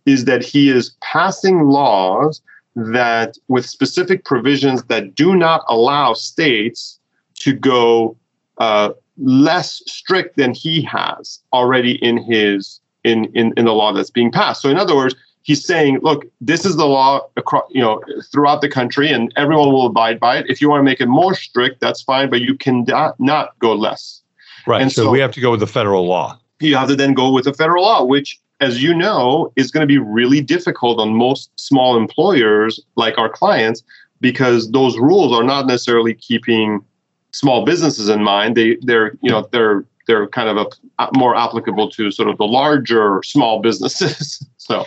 is 0.04 0.24
that 0.24 0.42
he 0.42 0.68
is 0.68 0.96
passing 1.00 1.68
laws 1.68 2.42
that 2.74 3.38
with 3.46 3.66
specific 3.66 4.24
provisions 4.24 4.82
that 4.84 5.14
do 5.14 5.36
not 5.36 5.62
allow 5.68 6.14
states 6.14 6.98
to 7.34 7.52
go 7.52 8.16
uh, 8.58 8.90
less 9.20 9.82
strict 9.86 10.36
than 10.36 10.54
he 10.54 10.82
has 10.82 11.40
already 11.52 11.92
in 12.04 12.16
his 12.16 12.80
in, 13.04 13.26
in 13.34 13.52
in 13.56 13.64
the 13.64 13.72
law 13.72 13.92
that's 13.92 14.10
being 14.10 14.30
passed. 14.30 14.62
So 14.62 14.68
in 14.68 14.76
other 14.76 14.96
words, 14.96 15.14
he's 15.42 15.64
saying, 15.64 16.00
look, 16.02 16.24
this 16.40 16.64
is 16.64 16.76
the 16.76 16.86
law 16.86 17.20
across 17.36 17.64
you 17.70 17.80
know 17.80 18.02
throughout 18.32 18.60
the 18.60 18.68
country, 18.68 19.10
and 19.10 19.32
everyone 19.36 19.72
will 19.72 19.86
abide 19.86 20.20
by 20.20 20.38
it. 20.38 20.46
If 20.48 20.60
you 20.60 20.68
want 20.68 20.80
to 20.80 20.84
make 20.84 21.00
it 21.00 21.06
more 21.06 21.34
strict, 21.34 21.80
that's 21.80 22.02
fine, 22.02 22.30
but 22.30 22.40
you 22.40 22.56
cannot 22.56 23.18
not 23.20 23.58
go 23.58 23.74
less. 23.74 24.22
Right. 24.66 24.82
And 24.82 24.92
so, 24.92 25.04
so 25.04 25.10
we 25.10 25.20
have 25.20 25.32
to 25.32 25.40
go 25.40 25.50
with 25.50 25.60
the 25.60 25.66
federal 25.66 26.06
law. 26.06 26.38
You 26.60 26.76
have 26.76 26.88
to 26.88 26.96
then 26.96 27.14
go 27.14 27.32
with 27.32 27.44
the 27.44 27.54
federal 27.54 27.84
law, 27.84 28.04
which 28.04 28.38
as 28.60 28.82
you 28.82 28.94
know, 28.94 29.52
is 29.56 29.70
going 29.70 29.80
to 29.80 29.86
be 29.86 29.98
really 29.98 30.40
difficult 30.40 31.00
on 31.00 31.14
most 31.14 31.50
small 31.56 31.96
employers 31.96 32.78
like 32.96 33.16
our 33.16 33.28
clients 33.28 33.82
because 34.20 34.70
those 34.70 34.98
rules 34.98 35.32
are 35.32 35.42
not 35.42 35.66
necessarily 35.66 36.14
keeping 36.14 36.84
small 37.32 37.64
businesses 37.64 38.08
in 38.08 38.22
mind. 38.22 38.56
They 38.56 38.76
they're 38.82 39.16
you 39.22 39.30
know 39.30 39.48
they're 39.52 39.84
they're 40.06 40.26
kind 40.28 40.48
of 40.48 40.66
a, 40.98 41.08
more 41.16 41.36
applicable 41.36 41.90
to 41.90 42.10
sort 42.10 42.28
of 42.28 42.38
the 42.38 42.46
larger 42.46 43.22
small 43.22 43.60
businesses. 43.60 44.44
so. 44.56 44.86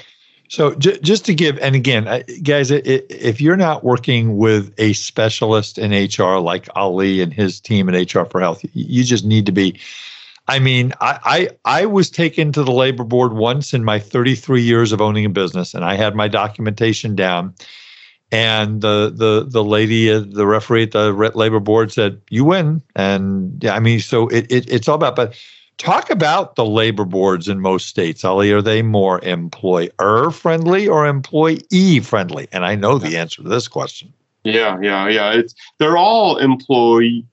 So 0.49 0.75
j- 0.75 0.99
just 0.99 1.25
to 1.25 1.33
give, 1.33 1.57
and 1.59 1.73
again, 1.73 2.23
guys, 2.43 2.69
if 2.69 3.41
you're 3.41 3.57
not 3.57 3.83
working 3.83 4.37
with 4.37 4.71
a 4.77 4.93
specialist 4.93 5.79
in 5.79 5.91
HR 5.91 6.37
like 6.37 6.67
Ali 6.75 7.21
and 7.21 7.33
his 7.33 7.59
team 7.59 7.89
at 7.89 8.13
HR 8.13 8.25
for 8.25 8.39
Health, 8.39 8.63
you 8.73 9.03
just 9.03 9.25
need 9.25 9.47
to 9.47 9.51
be. 9.51 9.79
I 10.47 10.59
mean, 10.59 10.93
I, 11.01 11.49
I 11.65 11.81
I 11.81 11.85
was 11.87 12.11
taken 12.11 12.51
to 12.51 12.63
the 12.63 12.71
labor 12.71 13.03
board 13.03 13.33
once 13.33 13.73
in 13.73 13.83
my 13.83 13.97
33 13.97 14.61
years 14.61 14.91
of 14.91 15.01
owning 15.01 15.25
a 15.25 15.29
business, 15.29 15.73
and 15.73 15.83
I 15.83 15.95
had 15.95 16.13
my 16.13 16.27
documentation 16.27 17.15
down 17.15 17.55
and 18.33 18.81
the 18.81 19.13
the 19.15 19.45
the 19.47 19.63
lady, 19.63 20.11
uh, 20.11 20.23
the 20.25 20.47
referee 20.47 20.83
at 20.83 20.91
the 20.91 21.13
labor 21.35 21.59
board 21.59 21.91
said, 21.91 22.19
"You 22.31 22.43
win." 22.43 22.81
And 22.95 23.63
yeah, 23.63 23.75
I 23.75 23.79
mean, 23.79 23.99
so 23.99 24.27
it, 24.29 24.51
it 24.51 24.67
it's 24.67 24.87
all 24.87 24.95
about. 24.95 25.15
But 25.15 25.35
talk 25.77 26.09
about 26.09 26.55
the 26.55 26.65
labor 26.65 27.05
boards 27.05 27.47
in 27.47 27.59
most 27.59 27.85
states, 27.85 28.25
Ali. 28.25 28.51
Are 28.51 28.61
they 28.61 28.81
more 28.81 29.23
employer 29.23 30.31
friendly 30.31 30.87
or 30.87 31.05
employee 31.05 31.99
friendly? 31.99 32.47
And 32.51 32.65
I 32.65 32.73
know 32.73 32.97
the 32.97 33.17
answer 33.17 33.43
to 33.43 33.47
this 33.47 33.67
question. 33.67 34.11
Yeah, 34.43 34.79
yeah, 34.81 35.07
yeah. 35.07 35.31
It's 35.33 35.53
they're 35.77 35.97
all 35.97 36.37
employee 36.37 37.23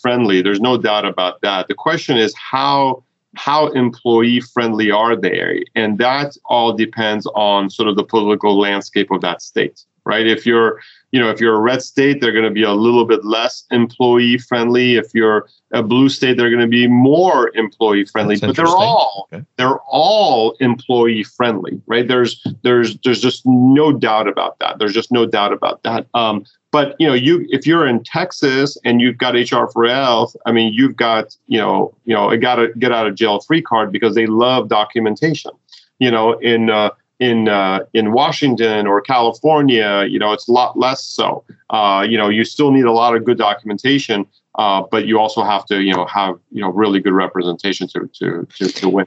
friendly. 0.00 0.40
There's 0.40 0.60
no 0.60 0.78
doubt 0.78 1.04
about 1.04 1.42
that. 1.42 1.68
The 1.68 1.74
question 1.74 2.16
is 2.16 2.34
how 2.34 3.04
how 3.36 3.66
employee 3.72 4.40
friendly 4.40 4.90
are 4.90 5.16
they? 5.16 5.64
And 5.74 5.98
that 5.98 6.38
all 6.46 6.72
depends 6.72 7.26
on 7.34 7.68
sort 7.68 7.90
of 7.90 7.96
the 7.96 8.04
political 8.04 8.58
landscape 8.58 9.10
of 9.10 9.20
that 9.20 9.42
state 9.42 9.84
right? 10.10 10.26
If 10.26 10.44
you're, 10.44 10.80
you 11.12 11.20
know, 11.20 11.30
if 11.30 11.40
you're 11.40 11.54
a 11.54 11.60
red 11.60 11.82
state, 11.82 12.20
they're 12.20 12.32
going 12.32 12.44
to 12.44 12.50
be 12.50 12.64
a 12.64 12.72
little 12.72 13.04
bit 13.04 13.24
less 13.24 13.64
employee 13.70 14.38
friendly. 14.38 14.96
If 14.96 15.14
you're 15.14 15.48
a 15.72 15.84
blue 15.84 16.08
state, 16.08 16.36
they're 16.36 16.50
going 16.50 16.60
to 16.60 16.66
be 16.66 16.88
more 16.88 17.52
employee 17.54 18.04
friendly. 18.06 18.34
That's 18.34 18.48
but 18.48 18.56
they're 18.56 18.66
all 18.66 19.28
okay. 19.32 19.44
they're 19.56 19.78
all 19.88 20.56
employee 20.58 21.22
friendly, 21.22 21.80
right? 21.86 22.08
There's 22.08 22.44
there's 22.62 22.98
there's 23.04 23.20
just 23.20 23.42
no 23.46 23.92
doubt 23.92 24.26
about 24.26 24.58
that. 24.58 24.80
There's 24.80 24.92
just 24.92 25.12
no 25.12 25.26
doubt 25.26 25.52
about 25.52 25.84
that. 25.84 26.08
Um, 26.14 26.44
but 26.72 26.96
you 26.98 27.06
know, 27.06 27.14
you 27.14 27.46
if 27.50 27.68
you're 27.68 27.86
in 27.86 28.02
Texas 28.02 28.76
and 28.84 29.00
you've 29.00 29.18
got 29.18 29.34
HR 29.34 29.66
for 29.72 29.86
Health, 29.86 30.34
I 30.44 30.50
mean, 30.50 30.72
you've 30.72 30.96
got 30.96 31.36
you 31.46 31.58
know 31.58 31.94
you 32.04 32.14
know 32.14 32.30
a 32.30 32.36
got 32.36 32.56
to 32.56 32.68
get 32.80 32.90
out 32.90 33.06
of 33.06 33.14
jail 33.14 33.38
free 33.38 33.62
card 33.62 33.92
because 33.92 34.16
they 34.16 34.26
love 34.26 34.68
documentation. 34.68 35.52
You 36.00 36.10
know, 36.10 36.32
in 36.40 36.70
uh, 36.70 36.90
in 37.20 37.48
uh, 37.48 37.80
in 37.92 38.12
Washington 38.12 38.86
or 38.86 39.00
California, 39.00 40.06
you 40.08 40.18
know, 40.18 40.32
it's 40.32 40.48
a 40.48 40.52
lot 40.52 40.78
less 40.78 41.04
so. 41.04 41.44
Uh, 41.68 42.04
you 42.08 42.18
know, 42.18 42.28
you 42.28 42.44
still 42.44 42.72
need 42.72 42.86
a 42.86 42.92
lot 42.92 43.14
of 43.14 43.24
good 43.24 43.38
documentation, 43.38 44.26
uh, 44.56 44.82
but 44.90 45.06
you 45.06 45.18
also 45.18 45.44
have 45.44 45.64
to, 45.66 45.82
you 45.82 45.94
know, 45.94 46.06
have 46.06 46.36
you 46.50 46.62
know 46.62 46.70
really 46.70 46.98
good 46.98 47.12
representation 47.12 47.86
to 47.88 48.10
to 48.14 48.48
to, 48.56 48.68
to 48.68 48.88
win. 48.88 49.06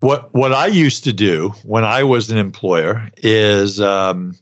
What 0.00 0.34
what 0.34 0.52
I 0.52 0.66
used 0.66 1.04
to 1.04 1.12
do 1.12 1.50
when 1.62 1.84
I 1.84 2.02
was 2.02 2.30
an 2.30 2.38
employer 2.38 3.08
is. 3.18 3.80
Um, 3.80 4.34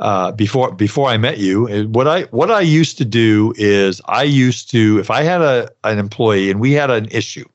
uh, 0.00 0.30
before 0.30 0.72
before 0.72 1.08
I 1.08 1.16
met 1.16 1.38
you. 1.38 1.88
What 1.88 2.06
I 2.06 2.22
what 2.26 2.52
I 2.52 2.60
used 2.60 2.98
to 2.98 3.04
do 3.04 3.52
is 3.56 4.00
I 4.04 4.22
used 4.22 4.70
to 4.70 5.00
if 5.00 5.10
I 5.10 5.24
had 5.24 5.40
a 5.40 5.68
an 5.82 5.98
employee 5.98 6.52
and 6.52 6.60
we 6.60 6.70
had 6.70 6.88
an 6.88 7.08
issue, 7.10 7.48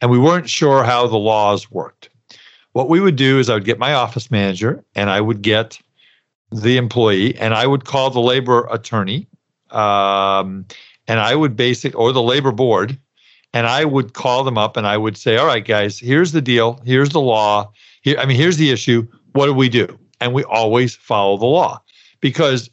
and 0.00 0.08
we 0.08 0.16
weren't 0.16 0.48
sure 0.48 0.84
how 0.84 1.08
the 1.08 1.16
laws 1.16 1.72
worked. 1.72 2.10
What 2.74 2.88
we 2.88 3.00
would 3.00 3.16
do 3.16 3.38
is 3.38 3.48
I 3.48 3.54
would 3.54 3.64
get 3.64 3.78
my 3.78 3.94
office 3.94 4.30
manager 4.30 4.84
and 4.94 5.08
I 5.08 5.20
would 5.20 5.42
get 5.42 5.78
the 6.50 6.76
employee 6.76 7.36
and 7.36 7.54
I 7.54 7.66
would 7.66 7.84
call 7.84 8.10
the 8.10 8.20
labor 8.20 8.66
attorney, 8.70 9.28
um, 9.70 10.66
and 11.06 11.20
I 11.20 11.36
would 11.36 11.56
basic 11.56 11.96
or 11.96 12.12
the 12.12 12.22
labor 12.22 12.50
board, 12.52 12.98
and 13.52 13.66
I 13.66 13.84
would 13.84 14.12
call 14.14 14.42
them 14.42 14.58
up 14.58 14.76
and 14.76 14.86
I 14.86 14.96
would 14.96 15.16
say, 15.16 15.36
"All 15.36 15.46
right, 15.46 15.64
guys, 15.64 16.00
here's 16.00 16.32
the 16.32 16.42
deal. 16.42 16.80
Here's 16.84 17.10
the 17.10 17.20
law. 17.20 17.72
Here, 18.02 18.18
I 18.18 18.26
mean, 18.26 18.36
here's 18.36 18.56
the 18.56 18.70
issue. 18.70 19.06
What 19.32 19.46
do 19.46 19.54
we 19.54 19.68
do?" 19.68 19.98
and 20.20 20.32
we 20.32 20.42
always 20.44 20.94
follow 20.96 21.36
the 21.36 21.46
law. 21.46 21.80
Because 22.20 22.70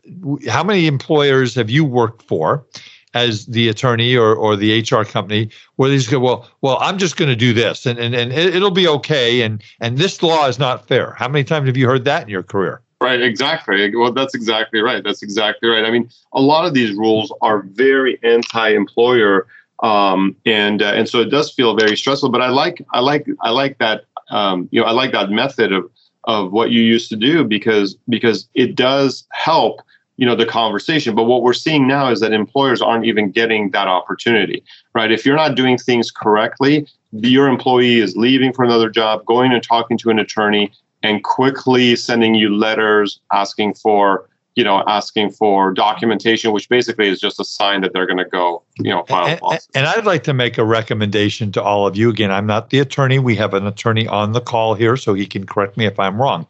how 0.48 0.64
many 0.64 0.88
employers 0.88 1.54
have 1.56 1.70
you 1.70 1.84
worked 1.84 2.24
for 2.24 2.66
as 3.14 3.46
the 3.46 3.70
attorney 3.70 4.16
or, 4.16 4.36
or 4.36 4.56
the 4.56 4.80
HR 4.82 5.04
company 5.04 5.50
where 5.76 5.90
they 5.90 5.98
just 5.98 6.10
go, 6.10 6.20
well, 6.20 6.50
well, 6.62 6.78
I'm 6.80 6.98
just 6.98 7.18
going 7.18 7.30
to 7.30 7.36
do 7.36 7.54
this 7.54 7.86
and, 7.86 8.00
and, 8.00 8.16
and 8.16 8.32
it'll 8.32 8.72
be 8.72 8.88
okay. 8.88 9.42
And, 9.42 9.62
and 9.80 9.98
this 9.98 10.24
law 10.24 10.48
is 10.48 10.60
not 10.60 10.88
fair. 10.88 11.14
How 11.14 11.28
many 11.28 11.44
times 11.44 11.68
have 11.68 11.78
you 11.78 11.88
heard 11.88 12.06
that 12.06 12.24
in 12.24 12.30
your 12.30 12.44
career? 12.44 12.82
Right, 13.02 13.20
exactly. 13.20 13.96
Well, 13.96 14.14
that's 14.14 14.36
exactly 14.36 14.80
right. 14.80 15.04
That's 15.04 15.24
exactly 15.24 15.68
right. 15.68 15.84
I 15.84 15.90
mean, 15.90 16.10
a 16.34 16.42
lot 16.42 16.66
of 16.68 16.76
these 16.76 16.96
rules 16.96 17.34
are 17.42 17.64
very 17.64 18.20
anti-employer, 18.22 19.48
um, 19.82 20.36
and 20.46 20.84
uh, 20.84 20.94
and 20.94 21.10
so 21.10 21.20
it 21.20 21.32
does 21.32 21.52
feel 21.52 21.76
very 21.76 21.98
stressful. 21.98 22.30
But 22.30 22.44
I 22.44 22.50
like 22.50 22.86
I 22.92 23.00
like 23.00 23.26
I 23.42 23.50
like 23.50 23.80
that 23.80 24.06
um, 24.30 24.70
you 24.72 24.80
know 24.80 24.86
I 24.86 24.92
like 24.92 25.14
that 25.14 25.32
method 25.32 25.72
of 25.72 25.90
of 26.26 26.52
what 26.52 26.70
you 26.70 26.84
used 26.84 27.10
to 27.10 27.16
do 27.16 27.44
because 27.44 27.98
because 28.08 28.48
it 28.54 28.76
does 28.76 29.26
help 29.32 29.82
you 30.18 30.26
know 30.26 30.36
the 30.36 30.46
conversation 30.46 31.16
but 31.16 31.24
what 31.24 31.42
we're 31.42 31.54
seeing 31.54 31.88
now 31.88 32.10
is 32.10 32.20
that 32.20 32.34
employers 32.34 32.82
aren't 32.82 33.06
even 33.06 33.32
getting 33.32 33.72
that 33.72 33.88
opportunity 33.88 34.64
right 34.94 35.12
if 35.12 35.26
you're 35.26 35.36
not 35.36 35.56
doing 35.56 35.78
things 35.78 36.12
correctly 36.12 36.88
your 37.12 37.48
employee 37.48 38.00
is 38.00 38.16
leaving 38.16 38.54
for 38.54 38.64
another 38.64 38.90
job 38.90 39.26
going 39.26 39.52
and 39.52 39.64
talking 39.64 39.98
to 39.98 40.10
an 40.10 40.20
attorney 40.20 40.72
and 41.04 41.24
quickly 41.24 41.96
sending 41.96 42.36
you 42.36 42.56
letters 42.56 43.20
asking 43.32 43.74
for 43.74 44.28
you 44.56 44.64
know, 44.64 44.84
asking 44.88 45.32
for 45.32 45.74
documentation, 45.74 46.52
which 46.52 46.68
basically 46.68 47.08
is 47.08 47.20
just 47.20 47.40
a 47.40 47.46
sign 47.46 47.82
that 47.82 47.94
they're 47.94 48.06
going 48.06 48.18
to 48.18 48.26
go, 48.26 48.62
you 48.78 48.90
know, 48.90 49.04
file 49.04 49.28
and, 49.28 49.40
and, 49.44 49.60
and 49.74 49.88
I'd 49.88 50.06
like 50.06 50.24
to 50.24 50.34
make 50.34 50.58
a 50.58 50.66
recommendation 50.66 51.52
to 51.54 51.64
all 51.64 51.88
of 51.88 51.96
you. 51.96 52.10
Again, 52.10 52.32
I'm 52.32 52.46
not 52.46 52.70
the 52.70 52.80
attorney. 52.80 53.18
We 53.18 53.36
have 53.38 53.54
an 53.54 53.66
attorney 53.66 54.08
on 54.08 54.34
the 54.34 54.42
call 54.42 54.76
here, 54.76 54.98
so 54.98 55.14
he 55.14 55.26
can 55.26 55.46
correct 55.46 55.78
me 55.78 55.86
if 55.86 55.98
I'm 56.00 56.22
wrong. 56.22 56.48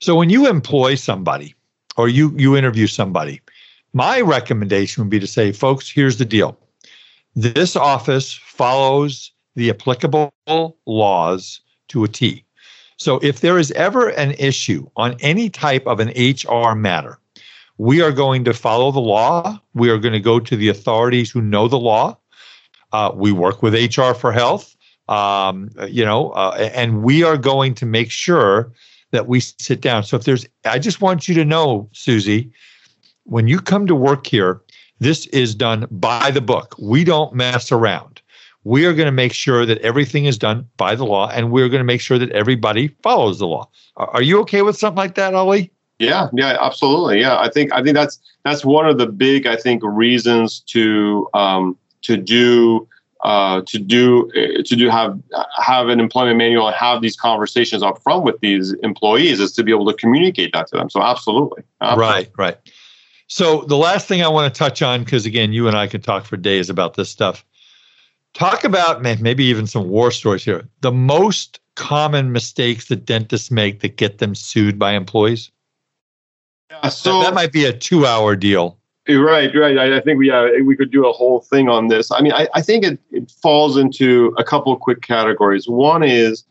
So 0.00 0.14
when 0.14 0.30
you 0.30 0.46
employ 0.46 0.94
somebody 0.94 1.55
or 1.96 2.08
you 2.08 2.34
you 2.36 2.56
interview 2.56 2.86
somebody, 2.86 3.40
my 3.92 4.20
recommendation 4.20 5.02
would 5.02 5.10
be 5.10 5.20
to 5.20 5.26
say, 5.26 5.52
folks, 5.52 5.90
here's 5.90 6.18
the 6.18 6.24
deal. 6.24 6.58
This 7.34 7.76
office 7.76 8.32
follows 8.32 9.32
the 9.54 9.70
applicable 9.70 10.32
laws 10.86 11.60
to 11.88 12.04
a 12.04 12.08
T. 12.08 12.44
So 12.98 13.18
if 13.22 13.40
there 13.40 13.58
is 13.58 13.70
ever 13.72 14.08
an 14.08 14.32
issue 14.38 14.88
on 14.96 15.16
any 15.20 15.50
type 15.50 15.86
of 15.86 16.00
an 16.00 16.12
HR 16.16 16.74
matter, 16.74 17.18
we 17.78 18.00
are 18.00 18.12
going 18.12 18.44
to 18.44 18.54
follow 18.54 18.90
the 18.90 19.00
law. 19.00 19.60
We 19.74 19.90
are 19.90 19.98
going 19.98 20.14
to 20.14 20.20
go 20.20 20.40
to 20.40 20.56
the 20.56 20.68
authorities 20.68 21.30
who 21.30 21.42
know 21.42 21.68
the 21.68 21.78
law. 21.78 22.18
Uh, 22.92 23.12
we 23.14 23.32
work 23.32 23.62
with 23.62 23.74
HR 23.74 24.12
for 24.12 24.32
Health, 24.32 24.74
um, 25.08 25.70
you 25.88 26.04
know, 26.04 26.30
uh, 26.30 26.70
and 26.74 27.02
we 27.02 27.22
are 27.22 27.36
going 27.36 27.74
to 27.74 27.86
make 27.86 28.10
sure 28.10 28.72
that 29.12 29.28
we 29.28 29.40
sit 29.40 29.80
down. 29.80 30.02
So 30.02 30.16
if 30.16 30.24
there's, 30.24 30.46
I 30.64 30.78
just 30.78 31.00
want 31.00 31.28
you 31.28 31.34
to 31.34 31.44
know, 31.44 31.88
Susie, 31.92 32.50
when 33.24 33.48
you 33.48 33.60
come 33.60 33.86
to 33.86 33.94
work 33.94 34.26
here, 34.26 34.60
this 34.98 35.26
is 35.26 35.54
done 35.54 35.86
by 35.90 36.30
the 36.30 36.40
book. 36.40 36.74
We 36.78 37.04
don't 37.04 37.34
mess 37.34 37.70
around 37.70 38.22
we 38.66 38.84
are 38.84 38.92
going 38.92 39.06
to 39.06 39.12
make 39.12 39.32
sure 39.32 39.64
that 39.64 39.78
everything 39.78 40.24
is 40.24 40.36
done 40.36 40.68
by 40.76 40.96
the 40.96 41.04
law 41.04 41.30
and 41.30 41.52
we're 41.52 41.68
going 41.68 41.78
to 41.78 41.84
make 41.84 42.00
sure 42.00 42.18
that 42.18 42.32
everybody 42.32 42.88
follows 43.00 43.38
the 43.38 43.46
law. 43.46 43.70
Are 43.96 44.22
you 44.22 44.40
okay 44.40 44.62
with 44.62 44.76
something 44.76 44.96
like 44.96 45.14
that, 45.14 45.34
Ali? 45.34 45.70
Yeah, 46.00 46.26
yeah, 46.32 46.58
absolutely. 46.60 47.20
Yeah, 47.20 47.38
I 47.38 47.48
think 47.48 47.72
I 47.72 47.80
think 47.80 47.94
that's 47.94 48.18
that's 48.44 48.64
one 48.64 48.88
of 48.88 48.98
the 48.98 49.06
big 49.06 49.46
I 49.46 49.54
think 49.54 49.82
reasons 49.84 50.60
to 50.72 51.28
um, 51.32 51.78
to 52.02 52.16
do 52.16 52.88
uh, 53.22 53.62
to 53.66 53.78
do 53.78 54.30
to 54.32 54.76
do 54.76 54.88
have 54.88 55.18
have 55.56 55.88
an 55.88 56.00
employment 56.00 56.38
manual 56.38 56.66
and 56.66 56.76
have 56.76 57.02
these 57.02 57.16
conversations 57.16 57.82
up 57.82 58.02
front 58.02 58.24
with 58.24 58.38
these 58.40 58.72
employees 58.82 59.40
is 59.40 59.52
to 59.52 59.64
be 59.64 59.72
able 59.72 59.86
to 59.86 59.94
communicate 59.94 60.52
that 60.52 60.66
to 60.68 60.76
them. 60.76 60.90
So 60.90 61.02
absolutely. 61.02 61.62
absolutely. 61.80 62.12
Right, 62.12 62.30
right. 62.36 62.58
So 63.28 63.62
the 63.62 63.76
last 63.76 64.06
thing 64.06 64.22
I 64.22 64.28
want 64.28 64.52
to 64.52 64.56
touch 64.56 64.82
on, 64.82 65.02
because 65.02 65.26
again, 65.26 65.52
you 65.52 65.66
and 65.66 65.76
I 65.76 65.88
could 65.88 66.04
talk 66.04 66.24
for 66.24 66.36
days 66.36 66.70
about 66.70 66.94
this 66.94 67.10
stuff, 67.10 67.44
Talk 68.36 68.64
about 68.64 69.00
maybe 69.00 69.44
even 69.44 69.66
some 69.66 69.88
war 69.88 70.10
stories 70.10 70.44
here. 70.44 70.68
The 70.82 70.92
most 70.92 71.58
common 71.74 72.32
mistakes 72.32 72.88
that 72.88 73.06
dentists 73.06 73.50
make 73.50 73.80
that 73.80 73.96
get 73.96 74.18
them 74.18 74.34
sued 74.34 74.78
by 74.78 74.92
employees. 74.92 75.50
Yeah, 76.70 76.90
so 76.90 77.20
that, 77.20 77.28
that 77.28 77.34
might 77.34 77.50
be 77.50 77.64
a 77.64 77.72
two-hour 77.72 78.36
deal. 78.36 78.78
Right, 79.08 79.54
right. 79.54 79.78
I, 79.78 79.98
I 79.98 80.00
think 80.00 80.18
we 80.18 80.30
uh, 80.30 80.48
we 80.64 80.76
could 80.76 80.90
do 80.90 81.06
a 81.06 81.12
whole 81.12 81.40
thing 81.40 81.68
on 81.68 81.88
this. 81.88 82.10
I 82.10 82.20
mean, 82.20 82.32
I, 82.32 82.48
I 82.54 82.62
think 82.62 82.84
it, 82.84 82.98
it 83.12 83.30
falls 83.30 83.76
into 83.76 84.34
a 84.36 84.42
couple 84.42 84.76
quick 84.76 85.00
categories. 85.02 85.68
One 85.68 86.02
is, 86.02 86.44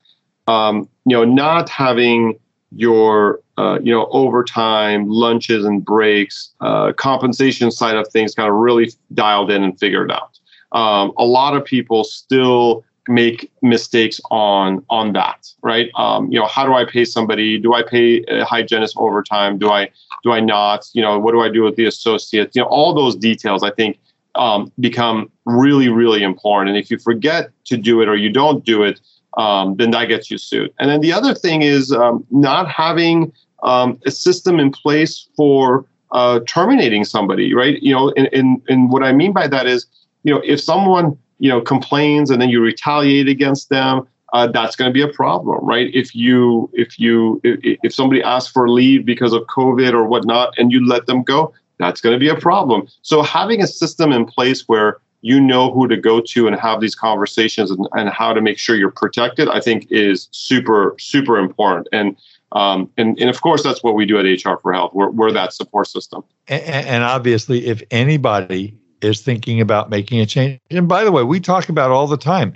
um, 0.48 0.88
you 1.06 1.18
know, 1.18 1.26
not 1.26 1.70
having 1.70 2.40
your 2.72 3.42
uh, 3.58 3.80
you 3.82 3.92
know 3.92 4.08
overtime, 4.12 5.10
lunches 5.10 5.66
and 5.66 5.84
breaks, 5.84 6.54
uh, 6.62 6.94
compensation 6.94 7.72
side 7.72 7.98
of 7.98 8.08
things 8.08 8.34
kind 8.34 8.50
of 8.50 8.56
really 8.56 8.90
dialed 9.14 9.52
in 9.52 9.62
and 9.62 9.78
figured 9.78 10.12
out 10.12 10.40
um, 10.76 11.14
a 11.18 11.26
lot 11.26 11.56
of 11.56 11.66
people 11.66 12.04
still 12.04 12.84
make 13.08 13.52
mistakes 13.62 14.20
on 14.32 14.84
on 14.90 15.14
that 15.14 15.48
right? 15.62 15.90
Um, 15.96 16.32
you 16.32 16.40
know 16.40 16.48
how 16.48 16.66
do 16.66 16.74
i 16.74 16.86
pay 16.86 17.06
somebody? 17.06 17.58
Do 17.58 17.74
i 17.74 17.84
pay 17.84 18.24
a 18.28 18.44
hygienist 18.44 18.96
overtime? 18.98 19.58
Do 19.58 19.72
i 19.72 19.90
do 20.24 20.32
i 20.32 20.40
not? 20.40 20.88
You 20.94 21.02
know 21.02 21.20
what 21.20 21.32
do 21.32 21.42
i 21.42 21.50
do 21.50 21.64
with 21.64 21.76
the 21.76 21.86
associates? 21.86 22.56
You 22.56 22.62
know 22.64 22.68
all 22.68 22.94
those 22.94 23.16
details 23.16 23.64
i 23.64 23.72
think 23.72 24.00
um, 24.36 24.72
become 24.80 25.32
really 25.46 25.90
really 25.90 26.24
important. 26.24 26.70
And 26.76 26.78
if 26.78 26.90
you 26.92 26.98
forget 26.98 27.50
to 27.66 27.78
do 27.78 28.02
it 28.02 28.10
or 28.10 28.16
you 28.16 28.30
don't 28.30 28.66
do 28.66 28.84
it 28.84 29.00
um, 29.38 29.76
then 29.76 29.92
that 29.92 30.06
gets 30.06 30.32
you 30.32 30.38
sued. 30.38 30.74
And 30.80 30.90
then 30.90 31.02
the 31.02 31.12
other 31.12 31.36
thing 31.36 31.62
is 31.62 31.92
um, 31.92 32.26
not 32.32 32.70
having 32.70 33.34
um, 33.64 34.00
a 34.06 34.12
system 34.12 34.60
in 34.60 34.72
place 34.72 35.28
for 35.36 35.86
uh, 36.12 36.40
terminating 36.48 37.04
somebody 37.04 37.54
right? 37.54 37.82
You 37.82 37.94
know 37.94 38.14
and, 38.18 38.30
and, 38.34 38.62
and 38.68 38.92
what 38.92 39.04
i 39.04 39.12
mean 39.12 39.34
by 39.34 39.48
that 39.48 39.68
is 39.68 39.86
you 40.26 40.34
know, 40.34 40.42
if 40.44 40.60
someone, 40.60 41.18
you 41.40 41.50
know, 41.50 41.62
complains 41.62 42.30
and 42.30 42.42
then 42.42 42.50
you 42.50 42.62
retaliate 42.62 43.28
against 43.28 43.70
them, 43.70 44.08
uh, 44.34 44.48
that's 44.48 44.76
going 44.76 44.90
to 44.90 44.94
be 44.94 45.02
a 45.02 45.08
problem, 45.08 45.64
right? 45.66 45.90
If 45.94 46.16
you 46.16 46.70
if 46.74 47.00
you 47.00 47.40
if, 47.44 47.80
if 47.84 47.94
somebody 47.94 48.22
asks 48.22 48.52
for 48.52 48.70
leave 48.70 49.06
because 49.06 49.34
of 49.34 49.44
COVID 49.44 49.94
or 49.94 50.06
whatnot, 50.06 50.54
and 50.58 50.72
you 50.72 50.86
let 50.86 51.06
them 51.06 51.24
go, 51.24 51.54
that's 51.80 52.02
going 52.02 52.14
to 52.14 52.20
be 52.20 52.30
a 52.30 52.36
problem. 52.36 52.88
So 53.02 53.22
having 53.22 53.62
a 53.62 53.68
system 53.68 54.12
in 54.12 54.26
place 54.26 54.68
where 54.68 54.98
you 55.22 55.40
know 55.40 55.72
who 55.72 55.88
to 55.88 55.98
go 55.98 56.22
to 56.22 56.48
and 56.48 56.60
have 56.60 56.82
these 56.82 56.96
conversations 56.96 57.72
and, 57.72 57.88
and 57.94 58.10
how 58.10 58.34
to 58.34 58.42
make 58.42 58.58
sure 58.58 58.76
you're 58.76 58.92
protected, 58.92 59.48
I 59.48 59.62
think 59.62 59.88
is 59.90 60.28
super 60.32 60.96
super 61.00 61.38
important. 61.38 61.88
And 61.92 62.18
um, 62.52 62.90
and, 62.98 63.20
and 63.20 63.30
of 63.30 63.42
course, 63.42 63.64
that's 63.64 63.84
what 63.84 63.96
we 63.96 64.06
do 64.06 64.18
at 64.18 64.24
HR 64.24 64.58
for 64.62 64.72
Health. 64.72 64.94
We're, 64.94 65.10
we're 65.10 65.32
that 65.32 65.54
support 65.54 65.88
system. 65.88 66.24
And, 66.48 66.64
and 66.64 67.04
obviously, 67.04 67.68
if 67.68 67.84
anybody 67.92 68.78
is 69.06 69.22
thinking 69.22 69.62
about 69.62 69.90
making 69.90 70.20
a 70.20 70.26
change. 70.26 70.60
And 70.70 70.88
by 70.88 71.04
the 71.04 71.12
way, 71.12 71.24
we 71.24 71.40
talk 71.40 71.70
about 71.70 71.92
all 71.92 72.08
the 72.08 72.18
time. 72.18 72.54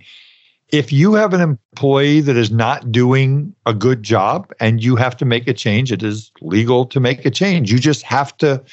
If 0.70 0.94
you 0.94 1.14
have 1.14 1.34
an 1.34 1.42
employee 1.42 2.22
that 2.22 2.38
is 2.38 2.52
not 2.52 2.92
doing 2.92 3.56
a 3.66 3.74
good 3.74 4.04
job 4.04 4.52
and 4.60 4.84
you 4.84 4.96
have 4.96 5.18
to 5.18 5.26
make 5.26 5.48
a 5.48 5.54
change, 5.54 5.92
it 5.92 6.04
is 6.04 6.32
legal 6.42 6.86
to 6.88 7.00
make 7.00 7.26
a 7.26 7.32
change. 7.32 7.72
You 7.72 7.80
just 7.80 8.04
have 8.04 8.38
to 8.38 8.64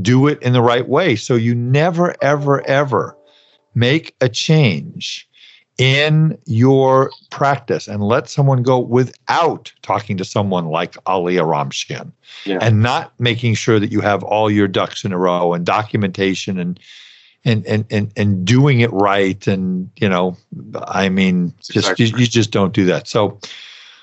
do 0.00 0.28
it 0.28 0.40
in 0.42 0.52
the 0.52 0.62
right 0.62 0.88
way. 0.88 1.16
So 1.16 1.34
you 1.34 1.54
never, 1.54 2.14
ever, 2.22 2.64
ever 2.68 3.16
make 3.74 4.14
a 4.20 4.28
change 4.28 5.28
in 5.80 6.38
your 6.44 7.10
practice 7.30 7.88
and 7.88 8.02
let 8.02 8.28
someone 8.28 8.62
go 8.62 8.78
without 8.78 9.72
talking 9.80 10.18
to 10.18 10.24
someone 10.26 10.66
like 10.66 10.94
Ali 11.06 11.36
Oromchian 11.36 12.12
yeah. 12.44 12.58
and 12.60 12.82
not 12.82 13.18
making 13.18 13.54
sure 13.54 13.80
that 13.80 13.90
you 13.90 14.02
have 14.02 14.22
all 14.22 14.50
your 14.50 14.68
ducks 14.68 15.04
in 15.06 15.12
a 15.12 15.18
row 15.18 15.54
and 15.54 15.64
documentation 15.64 16.58
and 16.58 16.78
and 17.44 17.66
and 17.66 17.84
and 17.90 18.12
and 18.16 18.44
doing 18.44 18.80
it 18.80 18.92
right 18.92 19.46
and 19.46 19.90
you 19.96 20.08
know 20.08 20.36
i 20.86 21.08
mean 21.08 21.52
just 21.58 21.90
exactly. 21.90 22.06
you, 22.06 22.18
you, 22.18 22.26
just 22.26 22.50
don't 22.50 22.74
do 22.74 22.84
that 22.84 23.08
so 23.08 23.38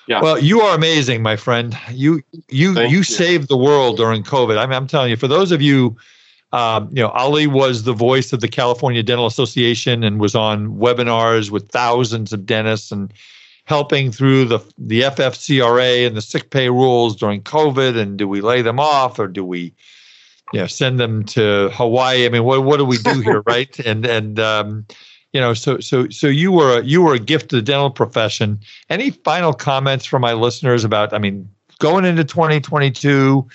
yeah. 0.07 0.21
well 0.21 0.39
you 0.39 0.61
are 0.61 0.75
amazing 0.75 1.21
my 1.21 1.35
friend 1.35 1.77
you 1.91 2.21
you 2.49 2.73
Thank 2.73 2.91
you, 2.91 2.97
you 2.97 3.03
saved 3.03 3.47
the 3.47 3.57
world 3.57 3.97
during 3.97 4.23
covid 4.23 4.57
I 4.57 4.65
mean, 4.65 4.73
i'm 4.73 4.87
telling 4.87 5.09
you 5.09 5.17
for 5.17 5.27
those 5.27 5.51
of 5.51 5.61
you 5.61 5.95
um, 6.53 6.87
you 6.89 7.03
know 7.03 7.09
ali 7.09 7.45
was 7.45 7.83
the 7.83 7.93
voice 7.93 8.33
of 8.33 8.41
the 8.41 8.47
california 8.47 9.03
dental 9.03 9.27
association 9.27 10.03
and 10.03 10.19
was 10.19 10.33
on 10.33 10.77
webinars 10.77 11.51
with 11.51 11.69
thousands 11.69 12.33
of 12.33 12.45
dentists 12.45 12.91
and 12.91 13.13
helping 13.67 14.13
through 14.13 14.45
the 14.45 14.59
the 14.77 15.01
FFCRA 15.01 16.07
and 16.07 16.15
the 16.15 16.21
sick 16.21 16.49
pay 16.49 16.69
rules 16.69 17.15
during 17.15 17.41
COVID? 17.43 17.97
And 17.97 18.17
do 18.17 18.27
we 18.27 18.41
lay 18.41 18.61
them 18.61 18.79
off 18.79 19.19
or 19.19 19.27
do 19.27 19.45
we, 19.45 19.73
know, 20.53 20.67
send 20.67 20.99
them 20.99 21.23
to 21.25 21.69
Hawaii? 21.73 22.25
I 22.25 22.29
mean, 22.29 22.43
what 22.43 22.63
what 22.63 22.77
do 22.77 22.85
we 22.85 22.97
do 22.97 23.21
here, 23.21 23.41
right? 23.47 23.77
And 23.79 24.05
and 24.05 24.39
um, 24.39 24.85
you 25.33 25.41
know, 25.41 25.53
so 25.53 25.79
so 25.79 26.09
so 26.09 26.27
you 26.27 26.51
were 26.51 26.79
a, 26.79 26.83
you 26.83 27.01
were 27.01 27.13
a 27.13 27.19
gift 27.19 27.49
to 27.49 27.57
the 27.57 27.61
dental 27.61 27.91
profession. 27.91 28.59
Any 28.89 29.11
final 29.11 29.53
comments 29.53 30.05
from 30.05 30.21
my 30.21 30.33
listeners 30.33 30.83
about? 30.83 31.13
I 31.13 31.17
mean, 31.17 31.49
going 31.79 32.05
into 32.05 32.23
2022 32.23 33.47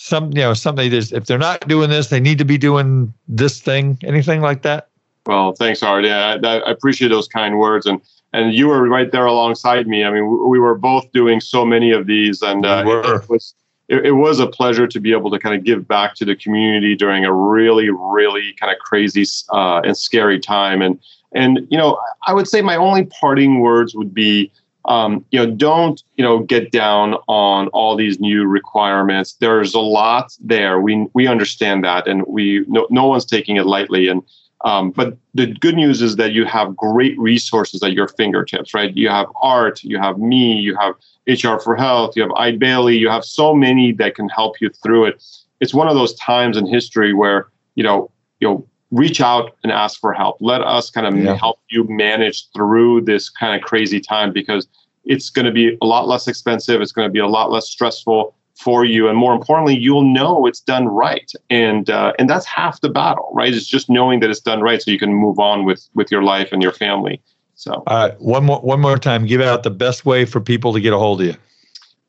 some 0.00 0.30
you 0.32 0.40
know 0.40 0.54
something 0.54 0.92
is 0.92 1.12
if 1.12 1.26
they're 1.26 1.38
not 1.38 1.66
doing 1.66 1.90
this 1.90 2.08
they 2.08 2.20
need 2.20 2.38
to 2.38 2.44
be 2.44 2.56
doing 2.56 3.12
this 3.26 3.60
thing 3.60 3.98
anything 4.04 4.40
like 4.40 4.62
that 4.62 4.88
well 5.26 5.52
thanks 5.52 5.82
art 5.82 6.04
yeah 6.04 6.36
I, 6.42 6.58
I, 6.58 6.70
appreciate 6.70 7.08
those 7.08 7.26
kind 7.26 7.58
words 7.58 7.84
and 7.84 8.00
and 8.32 8.54
you 8.54 8.68
were 8.68 8.88
right 8.88 9.10
there 9.10 9.26
alongside 9.26 9.88
me 9.88 10.04
i 10.04 10.10
mean 10.10 10.30
we, 10.30 10.36
we 10.50 10.58
were 10.60 10.76
both 10.76 11.10
doing 11.10 11.40
so 11.40 11.64
many 11.64 11.90
of 11.90 12.06
these 12.06 12.42
and 12.42 12.64
uh, 12.64 12.84
we 12.86 12.92
it, 12.92 13.28
was 13.28 13.54
it, 13.88 14.06
it, 14.06 14.12
was 14.12 14.38
a 14.40 14.46
pleasure 14.46 14.86
to 14.86 15.00
be 15.00 15.12
able 15.12 15.30
to 15.30 15.38
kind 15.38 15.54
of 15.54 15.64
give 15.64 15.88
back 15.88 16.14
to 16.16 16.24
the 16.24 16.36
community 16.36 16.94
during 16.94 17.24
a 17.24 17.32
really 17.32 17.90
really 17.90 18.52
kind 18.54 18.72
of 18.72 18.78
crazy 18.78 19.24
uh, 19.50 19.80
and 19.84 19.96
scary 19.96 20.38
time 20.38 20.82
and 20.82 20.98
and 21.32 21.66
you 21.70 21.78
know 21.78 21.98
i 22.26 22.34
would 22.34 22.48
say 22.48 22.62
my 22.62 22.76
only 22.76 23.04
parting 23.06 23.60
words 23.60 23.94
would 23.94 24.14
be 24.14 24.50
um, 24.88 25.24
you 25.30 25.38
know, 25.38 25.54
don't 25.54 26.02
you 26.16 26.24
know 26.24 26.38
get 26.40 26.72
down 26.72 27.14
on 27.26 27.68
all 27.68 27.94
these 27.94 28.18
new 28.20 28.46
requirements. 28.46 29.34
There's 29.34 29.74
a 29.74 29.80
lot 29.80 30.34
there. 30.40 30.80
We 30.80 31.06
we 31.12 31.26
understand 31.26 31.84
that, 31.84 32.08
and 32.08 32.24
we 32.26 32.64
no, 32.68 32.86
no 32.88 33.06
one's 33.06 33.26
taking 33.26 33.56
it 33.56 33.66
lightly. 33.66 34.08
And 34.08 34.22
um, 34.64 34.90
but 34.90 35.16
the 35.34 35.46
good 35.46 35.76
news 35.76 36.02
is 36.02 36.16
that 36.16 36.32
you 36.32 36.44
have 36.44 36.76
great 36.76 37.18
resources 37.18 37.82
at 37.82 37.92
your 37.92 38.08
fingertips, 38.08 38.74
right? 38.74 38.94
You 38.96 39.08
have 39.08 39.26
art, 39.40 39.84
you 39.84 39.98
have 39.98 40.18
me, 40.18 40.54
you 40.54 40.76
have 40.76 40.94
HR 41.26 41.58
for 41.58 41.76
Health, 41.76 42.16
you 42.16 42.22
have 42.22 42.32
Eide 42.32 42.58
Bailly, 42.58 42.96
you 42.96 43.08
have 43.08 43.24
so 43.24 43.54
many 43.54 43.92
that 43.92 44.16
can 44.16 44.28
help 44.28 44.60
you 44.60 44.70
through 44.70 45.06
it. 45.06 45.22
It's 45.60 45.74
one 45.74 45.88
of 45.88 45.94
those 45.94 46.14
times 46.14 46.56
in 46.56 46.66
history 46.66 47.14
where 47.14 47.48
you 47.76 47.84
know 47.84 48.10
you 48.40 48.48
know 48.48 48.66
reach 48.90 49.20
out 49.20 49.56
and 49.62 49.70
ask 49.70 50.00
for 50.00 50.12
help. 50.12 50.38
Let 50.40 50.62
us 50.62 50.90
kind 50.90 51.06
of 51.06 51.16
yeah. 51.16 51.36
help 51.36 51.60
you 51.70 51.84
manage 51.88 52.48
through 52.52 53.02
this 53.02 53.28
kind 53.28 53.54
of 53.54 53.66
crazy 53.66 54.00
time 54.00 54.32
because 54.32 54.66
it's 55.04 55.30
going 55.30 55.46
to 55.46 55.52
be 55.52 55.76
a 55.80 55.86
lot 55.86 56.08
less 56.08 56.26
expensive. 56.26 56.80
It's 56.80 56.92
going 56.92 57.06
to 57.06 57.12
be 57.12 57.18
a 57.18 57.26
lot 57.26 57.52
less 57.52 57.68
stressful 57.68 58.34
for 58.58 58.84
you, 58.84 59.08
and 59.08 59.16
more 59.16 59.32
importantly, 59.32 59.76
you'll 59.76 60.04
know 60.04 60.46
it's 60.46 60.60
done 60.60 60.88
right, 60.88 61.32
and 61.48 61.88
uh, 61.88 62.12
and 62.18 62.28
that's 62.28 62.44
half 62.44 62.80
the 62.80 62.88
battle, 62.88 63.30
right? 63.32 63.54
It's 63.54 63.66
just 63.66 63.88
knowing 63.88 64.20
that 64.20 64.30
it's 64.30 64.40
done 64.40 64.60
right, 64.60 64.82
so 64.82 64.90
you 64.90 64.98
can 64.98 65.14
move 65.14 65.38
on 65.38 65.64
with 65.64 65.88
with 65.94 66.10
your 66.10 66.22
life 66.22 66.50
and 66.52 66.62
your 66.62 66.72
family. 66.72 67.22
So, 67.54 67.82
uh, 67.86 68.10
one 68.18 68.44
more 68.44 68.60
one 68.60 68.80
more 68.80 68.98
time, 68.98 69.26
give 69.26 69.40
out 69.40 69.62
the 69.62 69.70
best 69.70 70.04
way 70.04 70.24
for 70.24 70.40
people 70.40 70.72
to 70.72 70.80
get 70.80 70.92
a 70.92 70.98
hold 70.98 71.20
of 71.20 71.28
you. 71.28 71.36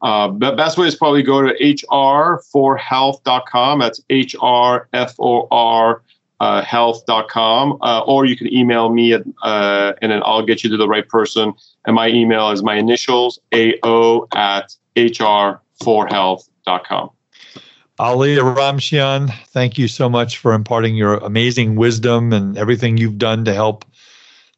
Uh, 0.01 0.31
the 0.37 0.53
best 0.53 0.77
way 0.77 0.87
is 0.87 0.95
probably 0.95 1.21
go 1.21 1.41
to 1.41 1.53
hr4health.com. 1.61 3.79
That's 3.79 4.01
H 4.09 4.33
R 4.39 4.87
F 4.93 5.15
O 5.19 5.47
R 5.51 6.01
uh, 6.39 6.63
health.com, 6.63 7.77
uh, 7.81 8.01
or 8.05 8.25
you 8.25 8.37
can 8.37 8.53
email 8.53 8.89
me 8.89 9.13
at, 9.13 9.23
uh, 9.43 9.93
and 10.01 10.11
then 10.11 10.21
I'll 10.23 10.45
get 10.45 10.63
you 10.63 10.69
to 10.69 10.77
the 10.77 10.87
right 10.87 11.07
person. 11.07 11.53
And 11.85 11.95
my 11.95 12.07
email 12.07 12.51
is 12.51 12.63
my 12.63 12.75
initials, 12.75 13.39
AO 13.53 14.27
at 14.33 14.75
hr4health.com. 15.81 17.09
Ali 17.99 18.37
Oromchian, 18.37 19.29
thank 19.47 19.77
you 19.77 19.89
so 19.89 20.09
much 20.09 20.37
for 20.37 20.53
imparting 20.53 20.95
your 20.95 21.15
amazing 21.15 21.75
wisdom 21.75 22.31
and 22.31 22.57
everything 22.57 22.95
you've 22.95 23.17
done 23.17 23.43
to 23.43 23.53
help 23.53 23.83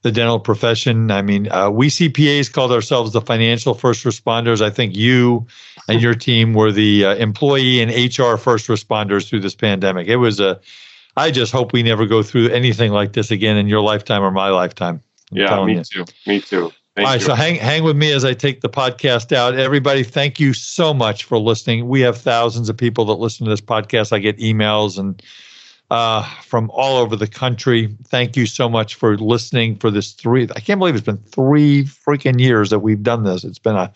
the 0.03 0.11
dental 0.11 0.39
profession. 0.39 1.09
I 1.09 1.21
mean, 1.23 1.51
uh, 1.51 1.69
we 1.69 1.89
CPAs 1.89 2.51
called 2.51 2.71
ourselves 2.71 3.13
the 3.13 3.21
financial 3.21 3.73
first 3.73 4.03
responders. 4.03 4.61
I 4.61 4.69
think 4.69 4.95
you 4.95 5.47
and 5.87 6.01
your 6.01 6.13
team 6.27 6.53
were 6.53 6.71
the 6.71 7.05
uh, 7.05 7.15
employee 7.15 7.81
and 7.81 7.91
HR 7.91 8.37
first 8.37 8.67
responders 8.67 9.27
through 9.27 9.41
this 9.41 9.55
pandemic. 9.55 10.07
It 10.07 10.17
was 10.17 10.39
a 10.39 10.59
I 11.17 11.31
just 11.31 11.51
hope 11.51 11.73
we 11.73 11.83
never 11.83 12.05
go 12.05 12.23
through 12.23 12.49
anything 12.49 12.91
like 12.91 13.13
this 13.13 13.31
again 13.31 13.57
in 13.57 13.67
your 13.67 13.81
lifetime 13.81 14.23
or 14.23 14.31
my 14.31 14.49
lifetime. 14.49 15.01
I'm 15.31 15.37
yeah, 15.37 15.65
me 15.65 15.75
you. 15.75 15.83
too. 15.83 16.05
Me 16.25 16.39
too. 16.39 16.71
Thank 16.95 17.07
All 17.07 17.13
right, 17.13 17.21
you. 17.21 17.27
so 17.27 17.35
hang 17.35 17.55
hang 17.55 17.83
with 17.83 17.95
me 17.95 18.11
as 18.11 18.25
I 18.25 18.33
take 18.33 18.59
the 18.59 18.69
podcast 18.69 19.33
out. 19.33 19.55
Everybody, 19.55 20.03
thank 20.03 20.41
you 20.41 20.51
so 20.53 20.93
much 20.93 21.23
for 21.23 21.37
listening. 21.37 21.87
We 21.87 22.01
have 22.01 22.17
thousands 22.17 22.67
of 22.67 22.75
people 22.75 23.05
that 23.05 23.13
listen 23.13 23.45
to 23.45 23.49
this 23.49 23.61
podcast. 23.61 24.11
I 24.11 24.19
get 24.19 24.37
emails 24.39 24.99
and 24.99 25.21
uh, 25.89 26.23
from 26.41 26.69
all 26.73 26.97
over 26.97 27.15
the 27.15 27.27
country. 27.27 27.95
Thank 28.07 28.35
you 28.35 28.45
so 28.45 28.67
much 28.67 28.95
for 28.95 29.17
listening 29.17 29.77
for 29.77 29.89
this 29.89 30.11
three. 30.11 30.49
I 30.55 30.59
can't 30.59 30.79
believe 30.79 30.95
it's 30.95 31.05
been 31.05 31.17
three 31.17 31.85
freaking 31.85 32.39
years 32.41 32.69
that 32.71 32.79
we've 32.79 33.03
done 33.03 33.23
this. 33.23 33.43
It's 33.43 33.59
been 33.59 33.75
a 33.75 33.91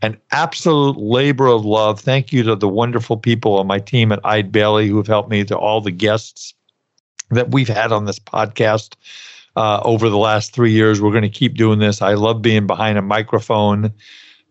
an 0.00 0.16
absolute 0.30 0.96
labor 0.96 1.48
of 1.48 1.64
love. 1.64 2.00
Thank 2.00 2.32
you 2.32 2.42
to 2.44 2.54
the 2.54 2.68
wonderful 2.68 3.16
people 3.16 3.58
on 3.58 3.66
my 3.66 3.80
team 3.80 4.12
at 4.12 4.24
Eide 4.24 4.52
Bailly 4.52 4.88
who 4.88 4.96
have 4.96 5.08
helped 5.08 5.28
me, 5.28 5.44
to 5.44 5.58
all 5.58 5.80
the 5.80 5.90
guests 5.90 6.54
that 7.30 7.50
we've 7.50 7.68
had 7.68 7.92
on 7.92 8.04
this 8.04 8.18
podcast 8.18 8.94
uh, 9.58 9.82
over 9.84 10.08
the 10.08 10.16
last 10.16 10.52
three 10.52 10.70
years. 10.70 11.02
We're 11.02 11.10
going 11.10 11.22
to 11.22 11.28
keep 11.28 11.56
doing 11.56 11.80
this. 11.80 12.00
I 12.00 12.14
love 12.14 12.40
being 12.40 12.68
behind 12.68 12.96
a 12.96 13.02
microphone. 13.02 13.92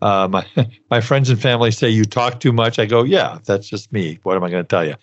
Uh, 0.01 0.27
my 0.29 0.45
my 0.91 0.99
friends 0.99 1.29
and 1.29 1.41
family 1.41 1.71
say 1.71 1.89
you 1.89 2.03
talk 2.03 2.41
too 2.41 2.51
much. 2.51 2.77
I 2.77 2.85
go, 2.85 3.03
yeah, 3.03 3.39
that's 3.45 3.69
just 3.69 3.93
me. 3.93 4.19
What 4.23 4.35
am 4.35 4.43
I 4.43 4.49
going 4.49 4.65
to 4.65 4.67
tell 4.67 4.85
you? 4.85 4.95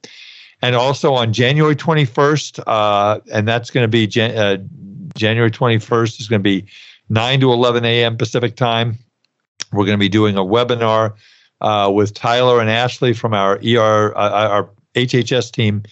And 0.63 0.77
also 0.77 1.13
on 1.15 1.33
January 1.33 1.75
21st, 1.75 2.63
uh, 2.69 3.19
and 3.33 3.49
that's 3.49 3.71
going 3.71 3.83
to 3.83 3.89
be 3.89 4.07
Jan- 4.07 4.39
uh, 4.39 4.59
January 5.17 5.51
21st 5.51 6.21
is 6.21 6.29
going 6.29 6.41
to 6.41 6.45
be 6.45 6.67
9 7.09 7.41
to 7.41 7.53
11 7.53 7.85
a.m. 7.85 8.17
Pacific 8.17 8.57
time. 8.57 8.99
We're 9.73 9.87
going 9.87 9.99
to 9.99 10.01
be 10.01 10.09
doing 10.09 10.37
a 10.37 10.45
webinar 10.45 11.15
uh, 11.61 11.91
with 11.95 12.15
Tyler 12.15 12.61
and 12.61 12.69
Ashley 12.69 13.13
from 13.13 13.35
our 13.35 13.59
ER, 13.65 14.17
uh, 14.17 14.49
our 14.49 14.71
HHS 14.95 15.53
team 15.53 15.83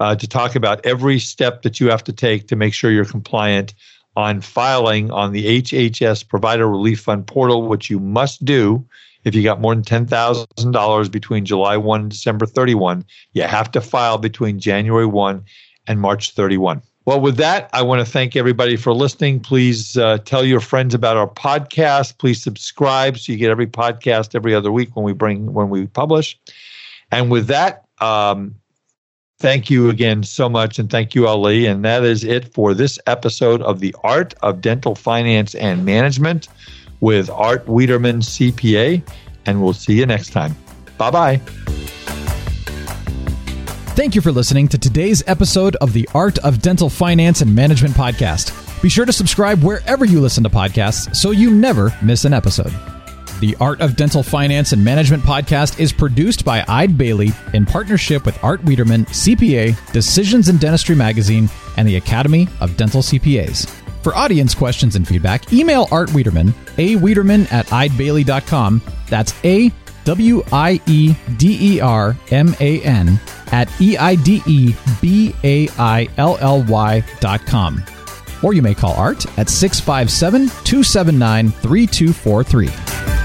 uh, 0.00 0.14
to 0.14 0.26
talk 0.26 0.54
about 0.56 0.84
every 0.84 1.18
step 1.18 1.62
that 1.62 1.80
you 1.80 1.90
have 1.90 2.04
to 2.04 2.12
take 2.12 2.48
to 2.48 2.56
make 2.56 2.74
sure 2.74 2.90
you're 2.90 3.04
compliant 3.04 3.74
on 4.16 4.40
filing 4.40 5.10
on 5.10 5.32
the 5.32 5.62
HHS 5.62 6.26
Provider 6.26 6.68
Relief 6.68 7.00
Fund 7.00 7.26
portal, 7.26 7.66
which 7.68 7.90
you 7.90 8.00
must 8.00 8.44
do 8.44 8.84
if 9.24 9.34
you 9.34 9.42
got 9.42 9.60
more 9.60 9.74
than 9.74 9.84
$10,000 9.84 11.10
between 11.10 11.44
July 11.44 11.76
1 11.76 12.00
and 12.00 12.10
December 12.10 12.46
31. 12.46 13.04
You 13.32 13.42
have 13.42 13.70
to 13.72 13.80
file 13.80 14.18
between 14.18 14.58
January 14.58 15.06
1 15.06 15.44
and 15.86 16.00
March 16.00 16.32
31. 16.32 16.80
Well, 17.06 17.20
with 17.20 17.36
that, 17.36 17.70
I 17.72 17.82
want 17.82 18.04
to 18.04 18.04
thank 18.04 18.34
everybody 18.34 18.76
for 18.76 18.92
listening. 18.92 19.38
Please 19.38 19.96
uh, 19.96 20.18
tell 20.18 20.44
your 20.44 20.58
friends 20.58 20.92
about 20.92 21.16
our 21.16 21.28
podcast. 21.28 22.18
Please 22.18 22.42
subscribe 22.42 23.16
so 23.16 23.30
you 23.30 23.38
get 23.38 23.48
every 23.48 23.68
podcast 23.68 24.34
every 24.34 24.52
other 24.52 24.72
week 24.72 24.96
when 24.96 25.04
we 25.04 25.12
bring 25.12 25.52
when 25.52 25.70
we 25.70 25.86
publish. 25.86 26.36
And 27.12 27.30
with 27.30 27.46
that, 27.46 27.84
um, 28.00 28.56
thank 29.38 29.70
you 29.70 29.88
again 29.88 30.24
so 30.24 30.48
much, 30.48 30.80
and 30.80 30.90
thank 30.90 31.14
you, 31.14 31.28
Ali. 31.28 31.66
And 31.66 31.84
that 31.84 32.02
is 32.02 32.24
it 32.24 32.52
for 32.52 32.74
this 32.74 32.98
episode 33.06 33.62
of 33.62 33.78
the 33.78 33.94
Art 34.02 34.34
of 34.42 34.60
Dental 34.60 34.96
Finance 34.96 35.54
and 35.54 35.84
Management 35.84 36.48
with 36.98 37.30
Art 37.30 37.68
Wiederman, 37.68 38.18
CPA. 38.18 39.00
And 39.46 39.62
we'll 39.62 39.74
see 39.74 39.94
you 39.94 40.06
next 40.06 40.30
time. 40.30 40.56
Bye 40.98 41.12
bye. 41.12 41.65
Thank 43.96 44.14
you 44.14 44.20
for 44.20 44.30
listening 44.30 44.68
to 44.68 44.76
today's 44.76 45.22
episode 45.26 45.74
of 45.76 45.94
the 45.94 46.06
Art 46.12 46.36
of 46.40 46.60
Dental 46.60 46.90
Finance 46.90 47.40
and 47.40 47.54
Management 47.54 47.94
podcast. 47.94 48.52
Be 48.82 48.90
sure 48.90 49.06
to 49.06 49.12
subscribe 49.12 49.62
wherever 49.64 50.04
you 50.04 50.20
listen 50.20 50.44
to 50.44 50.50
podcasts 50.50 51.16
so 51.16 51.30
you 51.30 51.50
never 51.50 51.90
miss 52.02 52.26
an 52.26 52.34
episode. 52.34 52.74
The 53.40 53.56
Art 53.58 53.80
of 53.80 53.96
Dental 53.96 54.22
Finance 54.22 54.72
and 54.72 54.84
Management 54.84 55.22
podcast 55.22 55.80
is 55.80 55.94
produced 55.94 56.44
by 56.44 56.62
Eide 56.68 56.98
Bailly 56.98 57.32
in 57.54 57.64
partnership 57.64 58.26
with 58.26 58.38
Art 58.44 58.62
Wiederman, 58.64 59.06
CPA, 59.06 59.92
Decisions 59.92 60.50
in 60.50 60.58
Dentistry 60.58 60.94
Magazine, 60.94 61.48
and 61.78 61.88
the 61.88 61.96
Academy 61.96 62.48
of 62.60 62.76
Dental 62.76 63.00
CPAs. 63.00 63.66
For 64.02 64.14
audience 64.14 64.54
questions 64.54 64.94
and 64.96 65.08
feedback, 65.08 65.54
email 65.54 65.88
Art 65.90 66.12
Wiederman, 66.12 66.52
a 66.76 66.96
Wiederman 66.96 67.46
at 67.46 67.64
eidebailly.com. 67.68 68.82
That's 69.08 69.32
A 69.42 69.70
W 70.06 70.42
I 70.52 70.80
E 70.86 71.14
D 71.36 71.74
E 71.74 71.80
R 71.80 72.16
M 72.30 72.54
A 72.60 72.80
N 72.82 73.20
at 73.52 73.68
E 73.80 73.96
I 73.98 74.14
D 74.14 74.42
E 74.46 74.74
B 75.02 75.34
A 75.44 75.68
I 75.78 76.08
L 76.16 76.38
L 76.40 76.62
Y 76.62 77.04
dot 77.20 77.44
com. 77.44 77.82
Or 78.42 78.54
you 78.54 78.62
may 78.62 78.74
call 78.74 78.94
Art 78.94 79.26
at 79.38 79.50
657 79.50 80.48
279 80.64 81.50
3243. 81.50 83.15